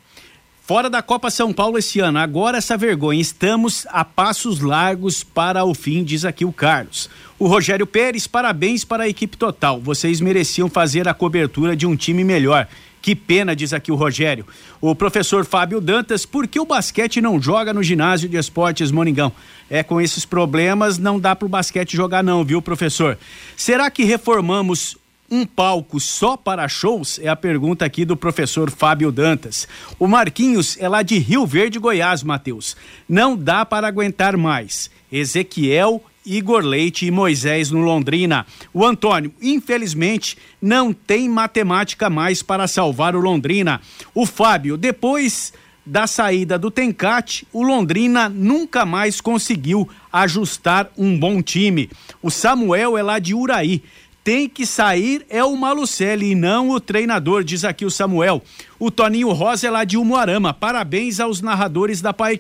Fora 0.62 0.88
da 0.88 1.02
Copa 1.02 1.28
São 1.28 1.52
Paulo 1.52 1.76
esse 1.76 1.98
ano. 1.98 2.20
Agora 2.20 2.58
essa 2.58 2.76
vergonha. 2.76 3.20
Estamos 3.20 3.84
a 3.90 4.04
passos 4.04 4.60
largos 4.60 5.24
para 5.24 5.64
o 5.64 5.74
fim, 5.74 6.04
diz 6.04 6.24
aqui 6.24 6.44
o 6.44 6.52
Carlos. 6.52 7.10
O 7.36 7.48
Rogério 7.48 7.86
Pérez, 7.86 8.28
parabéns 8.28 8.84
para 8.84 9.02
a 9.02 9.08
equipe 9.08 9.36
total. 9.36 9.80
Vocês 9.80 10.20
mereciam 10.20 10.70
fazer 10.70 11.08
a 11.08 11.14
cobertura 11.14 11.74
de 11.74 11.84
um 11.84 11.96
time 11.96 12.22
melhor 12.22 12.68
Que 13.02 13.14
pena, 13.14 13.56
diz 13.56 13.72
aqui 13.72 13.90
o 13.90 13.94
Rogério. 13.94 14.46
O 14.80 14.94
professor 14.94 15.44
Fábio 15.44 15.80
Dantas, 15.80 16.26
por 16.26 16.46
que 16.46 16.60
o 16.60 16.66
basquete 16.66 17.20
não 17.20 17.40
joga 17.40 17.72
no 17.72 17.82
ginásio 17.82 18.28
de 18.28 18.36
esportes 18.36 18.90
Moningão? 18.90 19.32
É, 19.70 19.82
com 19.82 20.00
esses 20.00 20.26
problemas 20.26 20.98
não 20.98 21.18
dá 21.18 21.34
pro 21.34 21.48
basquete 21.48 21.96
jogar 21.96 22.22
não, 22.22 22.44
viu, 22.44 22.60
professor? 22.60 23.18
Será 23.56 23.90
que 23.90 24.04
reformamos 24.04 24.98
um 25.30 25.46
palco 25.46 25.98
só 25.98 26.36
para 26.36 26.68
shows? 26.68 27.18
É 27.22 27.28
a 27.28 27.36
pergunta 27.36 27.84
aqui 27.84 28.04
do 28.04 28.16
professor 28.16 28.70
Fábio 28.70 29.10
Dantas. 29.10 29.66
O 29.98 30.06
Marquinhos 30.06 30.76
é 30.78 30.88
lá 30.88 31.02
de 31.02 31.18
Rio 31.18 31.46
Verde, 31.46 31.78
Goiás, 31.78 32.22
Matheus. 32.22 32.76
Não 33.08 33.36
dá 33.36 33.64
para 33.64 33.88
aguentar 33.88 34.36
mais. 34.36 34.90
Ezequiel, 35.10 36.02
Igor 36.24 36.62
Leite 36.64 37.06
e 37.06 37.10
Moisés 37.10 37.70
no 37.70 37.80
Londrina. 37.80 38.46
O 38.72 38.84
Antônio, 38.84 39.32
infelizmente, 39.40 40.36
não 40.60 40.92
tem 40.92 41.28
matemática 41.28 42.10
mais 42.10 42.42
para 42.42 42.68
salvar 42.68 43.16
o 43.16 43.20
Londrina. 43.20 43.80
O 44.14 44.26
Fábio, 44.26 44.76
depois 44.76 45.52
da 45.84 46.06
saída 46.06 46.58
do 46.58 46.70
Tencate, 46.70 47.46
o 47.52 47.62
Londrina 47.62 48.28
nunca 48.28 48.84
mais 48.84 49.20
conseguiu 49.20 49.88
ajustar 50.12 50.90
um 50.96 51.18
bom 51.18 51.42
time. 51.42 51.90
O 52.22 52.30
Samuel 52.30 52.96
é 52.98 53.02
lá 53.02 53.18
de 53.18 53.34
Uraí 53.34 53.82
tem 54.22 54.48
que 54.48 54.66
sair 54.66 55.24
é 55.30 55.42
o 55.42 55.56
Malucelli 55.56 56.32
e 56.32 56.34
não 56.34 56.70
o 56.70 56.80
treinador, 56.80 57.42
diz 57.42 57.64
aqui 57.64 57.84
o 57.84 57.90
Samuel. 57.90 58.42
O 58.78 58.90
Toninho 58.90 59.30
Rosa 59.30 59.66
é 59.66 59.70
lá 59.70 59.82
de 59.82 59.96
Umuarama. 59.96 60.52
Parabéns 60.52 61.20
aos 61.20 61.40
narradores 61.40 62.00
da 62.00 62.12
Pai. 62.12 62.38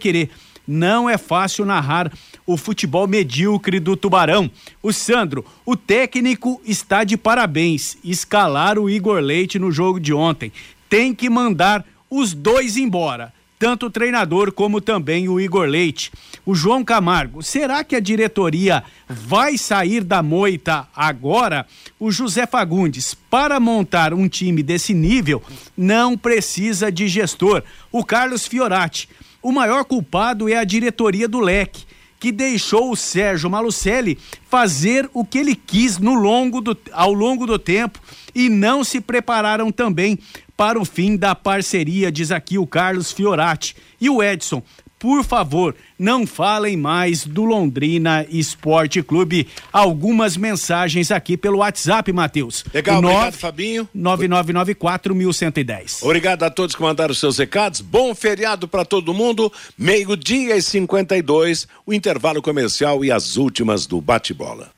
Não 0.68 1.08
é 1.08 1.16
fácil 1.16 1.64
narrar 1.64 2.12
o 2.46 2.56
futebol 2.56 3.06
medíocre 3.06 3.78
do 3.80 3.96
Tubarão. 3.96 4.50
O 4.82 4.92
Sandro, 4.92 5.44
o 5.64 5.76
técnico 5.76 6.60
está 6.64 7.04
de 7.04 7.16
parabéns. 7.16 7.96
Escalar 8.04 8.78
o 8.78 8.88
Igor 8.88 9.20
Leite 9.20 9.58
no 9.58 9.70
jogo 9.70 10.00
de 10.00 10.12
ontem. 10.12 10.52
Tem 10.88 11.14
que 11.14 11.30
mandar 11.30 11.84
os 12.10 12.34
dois 12.34 12.76
embora 12.76 13.32
tanto 13.60 13.86
o 13.86 13.90
treinador 13.90 14.50
como 14.52 14.80
também 14.80 15.28
o 15.28 15.38
Igor 15.38 15.66
Leite. 15.66 16.10
O 16.46 16.54
João 16.54 16.82
Camargo, 16.82 17.42
será 17.42 17.84
que 17.84 17.94
a 17.94 18.00
diretoria 18.00 18.82
vai 19.06 19.58
sair 19.58 20.02
da 20.02 20.22
moita 20.22 20.88
agora? 20.96 21.66
O 21.98 22.10
José 22.10 22.46
Fagundes, 22.46 23.12
para 23.12 23.60
montar 23.60 24.14
um 24.14 24.26
time 24.26 24.62
desse 24.62 24.94
nível, 24.94 25.42
não 25.76 26.16
precisa 26.16 26.90
de 26.90 27.06
gestor. 27.06 27.62
O 27.92 28.02
Carlos 28.02 28.46
Fiorati, 28.46 29.10
o 29.42 29.52
maior 29.52 29.84
culpado 29.84 30.48
é 30.48 30.56
a 30.56 30.64
diretoria 30.64 31.28
do 31.28 31.38
Leque 31.38 31.89
que 32.20 32.30
deixou 32.30 32.92
o 32.92 32.96
Sérgio 32.96 33.48
Malucelli 33.48 34.18
fazer 34.48 35.08
o 35.14 35.24
que 35.24 35.38
ele 35.38 35.56
quis 35.56 35.96
no 35.98 36.12
longo 36.14 36.60
do, 36.60 36.76
ao 36.92 37.14
longo 37.14 37.46
do 37.46 37.58
tempo 37.58 37.98
e 38.34 38.50
não 38.50 38.84
se 38.84 39.00
prepararam 39.00 39.72
também 39.72 40.18
para 40.54 40.78
o 40.78 40.84
fim 40.84 41.16
da 41.16 41.34
parceria, 41.34 42.12
diz 42.12 42.30
aqui 42.30 42.58
o 42.58 42.66
Carlos 42.66 43.10
Fiorati. 43.10 43.74
E 43.98 44.10
o 44.10 44.22
Edson, 44.22 44.62
por 45.00 45.24
favor, 45.24 45.74
não 45.98 46.24
falem 46.26 46.76
mais 46.76 47.26
do 47.26 47.42
Londrina 47.42 48.26
Esporte 48.28 49.02
Clube. 49.02 49.48
Algumas 49.72 50.36
mensagens 50.36 51.10
aqui 51.10 51.38
pelo 51.38 51.60
WhatsApp, 51.60 52.12
Matheus. 52.12 52.66
Legal, 52.72 52.98
obrigado, 52.98 53.32
Fabinho. 53.32 53.88
9994-1110. 53.96 56.02
Obrigado 56.02 56.42
a 56.42 56.50
todos 56.50 56.76
que 56.76 56.82
mandaram 56.82 57.14
seus 57.14 57.38
recados. 57.38 57.80
Bom 57.80 58.14
feriado 58.14 58.68
para 58.68 58.84
todo 58.84 59.14
mundo. 59.14 59.50
Meio-dia 59.76 60.54
e 60.54 60.62
52, 60.62 61.66
o 61.86 61.94
intervalo 61.94 62.42
comercial 62.42 63.02
e 63.02 63.10
as 63.10 63.38
últimas 63.38 63.86
do 63.86 64.02
bate-bola. 64.02 64.70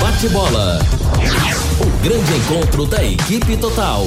Bate-bola. 0.00 0.78
O 1.78 1.84
grande 2.02 2.36
encontro 2.36 2.86
da 2.86 3.04
equipe 3.04 3.54
total. 3.58 4.06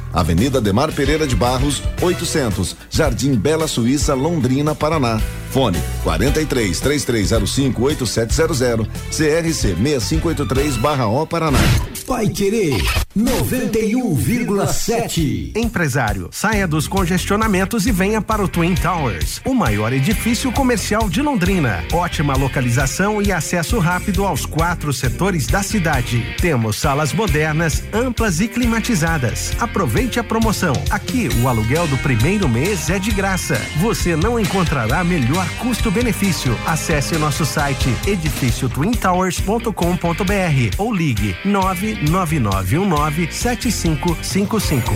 Avenida 0.13 0.59
Demar 0.59 0.91
Pereira 0.91 1.25
de 1.25 1.35
Barros, 1.35 1.81
800, 2.01 2.75
Jardim 2.89 3.35
Bela 3.35 3.67
Suíça, 3.67 4.13
Londrina, 4.13 4.75
Paraná. 4.75 5.19
Fone 5.51 5.77
43 6.03 6.79
3305 6.79 7.83
8700 7.83 8.87
CRC 9.09 9.75
6583/O 9.75 11.27
Paraná. 11.27 11.59
Vai 12.07 12.29
querer 12.29 12.81
91,7. 13.17 15.51
Empresário, 15.55 16.29
saia 16.31 16.67
dos 16.67 16.87
congestionamentos 16.87 17.85
e 17.85 17.91
venha 17.91 18.21
para 18.21 18.43
o 18.43 18.47
Twin 18.47 18.73
Towers, 18.75 19.41
o 19.45 19.53
maior 19.53 19.91
edifício 19.93 20.51
comercial 20.51 21.07
de 21.09 21.21
Londrina. 21.21 21.83
Ótima 21.93 22.35
localização 22.35 23.21
e 23.21 23.31
acesso 23.31 23.77
rápido 23.79 24.25
aos 24.25 24.45
quatro 24.45 24.91
setores 24.93 25.47
da 25.47 25.61
cidade. 25.61 26.25
Temos 26.41 26.77
salas 26.77 27.13
modernas, 27.13 27.83
amplas 27.93 28.39
e 28.39 28.47
climatizadas. 28.47 29.51
Aproveite 29.59 30.19
a 30.19 30.23
promoção. 30.23 30.73
Aqui 30.89 31.29
o 31.41 31.47
aluguel 31.47 31.85
do 31.87 31.97
primeiro 31.97 32.49
mês 32.49 32.89
é 32.89 32.97
de 32.97 33.11
graça. 33.11 33.61
Você 33.77 34.15
não 34.15 34.39
encontrará 34.39 35.03
melhor 35.03 35.40
custo-benefício. 35.59 36.57
Acesse 36.65 37.17
nosso 37.17 37.45
site 37.45 37.95
edifíciotwintowers.com.br 38.05 40.75
ou 40.77 40.93
ligue 40.93 41.37
99919 41.45 43.31
7555. 43.31 44.91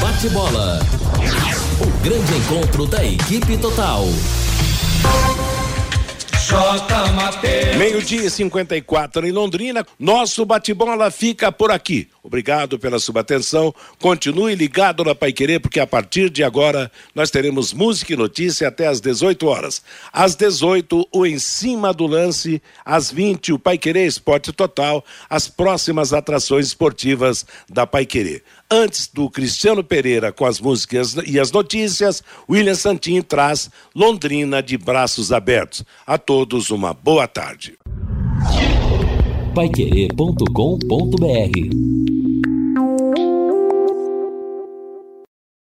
Bate-bola. 0.00 0.80
O 1.80 1.86
grande 2.02 2.36
encontro 2.36 2.86
da 2.86 3.04
equipe 3.04 3.56
total. 3.58 4.06
Meio-dia 7.78 8.26
e 8.26 8.30
54 8.30 9.26
em 9.26 9.32
Londrina. 9.32 9.86
Nosso 9.98 10.44
bate-bola 10.44 11.10
fica 11.10 11.50
por 11.50 11.70
aqui. 11.70 12.08
Obrigado 12.22 12.78
pela 12.78 12.98
sua 12.98 13.20
atenção. 13.20 13.74
Continue 13.98 14.54
ligado 14.54 15.04
na 15.04 15.14
Pai 15.14 15.32
Querer, 15.32 15.60
porque 15.60 15.80
a 15.80 15.86
partir 15.86 16.30
de 16.30 16.42
agora 16.42 16.90
nós 17.14 17.30
teremos 17.30 17.72
música 17.72 18.12
e 18.12 18.16
notícia 18.16 18.68
até 18.68 18.86
às 18.86 19.00
18 19.00 19.46
horas. 19.46 19.82
Às 20.12 20.34
18, 20.34 21.08
o 21.12 21.26
Em 21.26 21.38
Cima 21.38 21.92
do 21.92 22.06
Lance. 22.06 22.62
Às 22.84 23.10
20, 23.10 23.52
o 23.52 23.58
Pai 23.58 23.76
Querer 23.78 24.06
Esporte 24.06 24.52
Total. 24.52 25.04
As 25.28 25.48
próximas 25.48 26.12
atrações 26.12 26.66
esportivas 26.66 27.44
da 27.68 27.86
Pai 27.86 28.06
Querer. 28.06 28.42
Antes 28.70 29.10
do 29.12 29.28
Cristiano 29.28 29.82
Pereira 29.84 30.32
com 30.32 30.46
as 30.46 30.60
músicas 30.60 31.16
e 31.26 31.38
as 31.38 31.52
notícias, 31.52 32.22
William 32.48 32.74
Santin 32.74 33.20
traz 33.22 33.70
Londrina 33.94 34.62
de 34.62 34.78
braços 34.78 35.30
abertos. 35.32 35.84
A 36.06 36.16
todos 36.18 36.70
uma 36.70 36.94
boa 36.94 37.28
tarde. 37.28 37.78
Paiquerê.com.br 39.54 42.23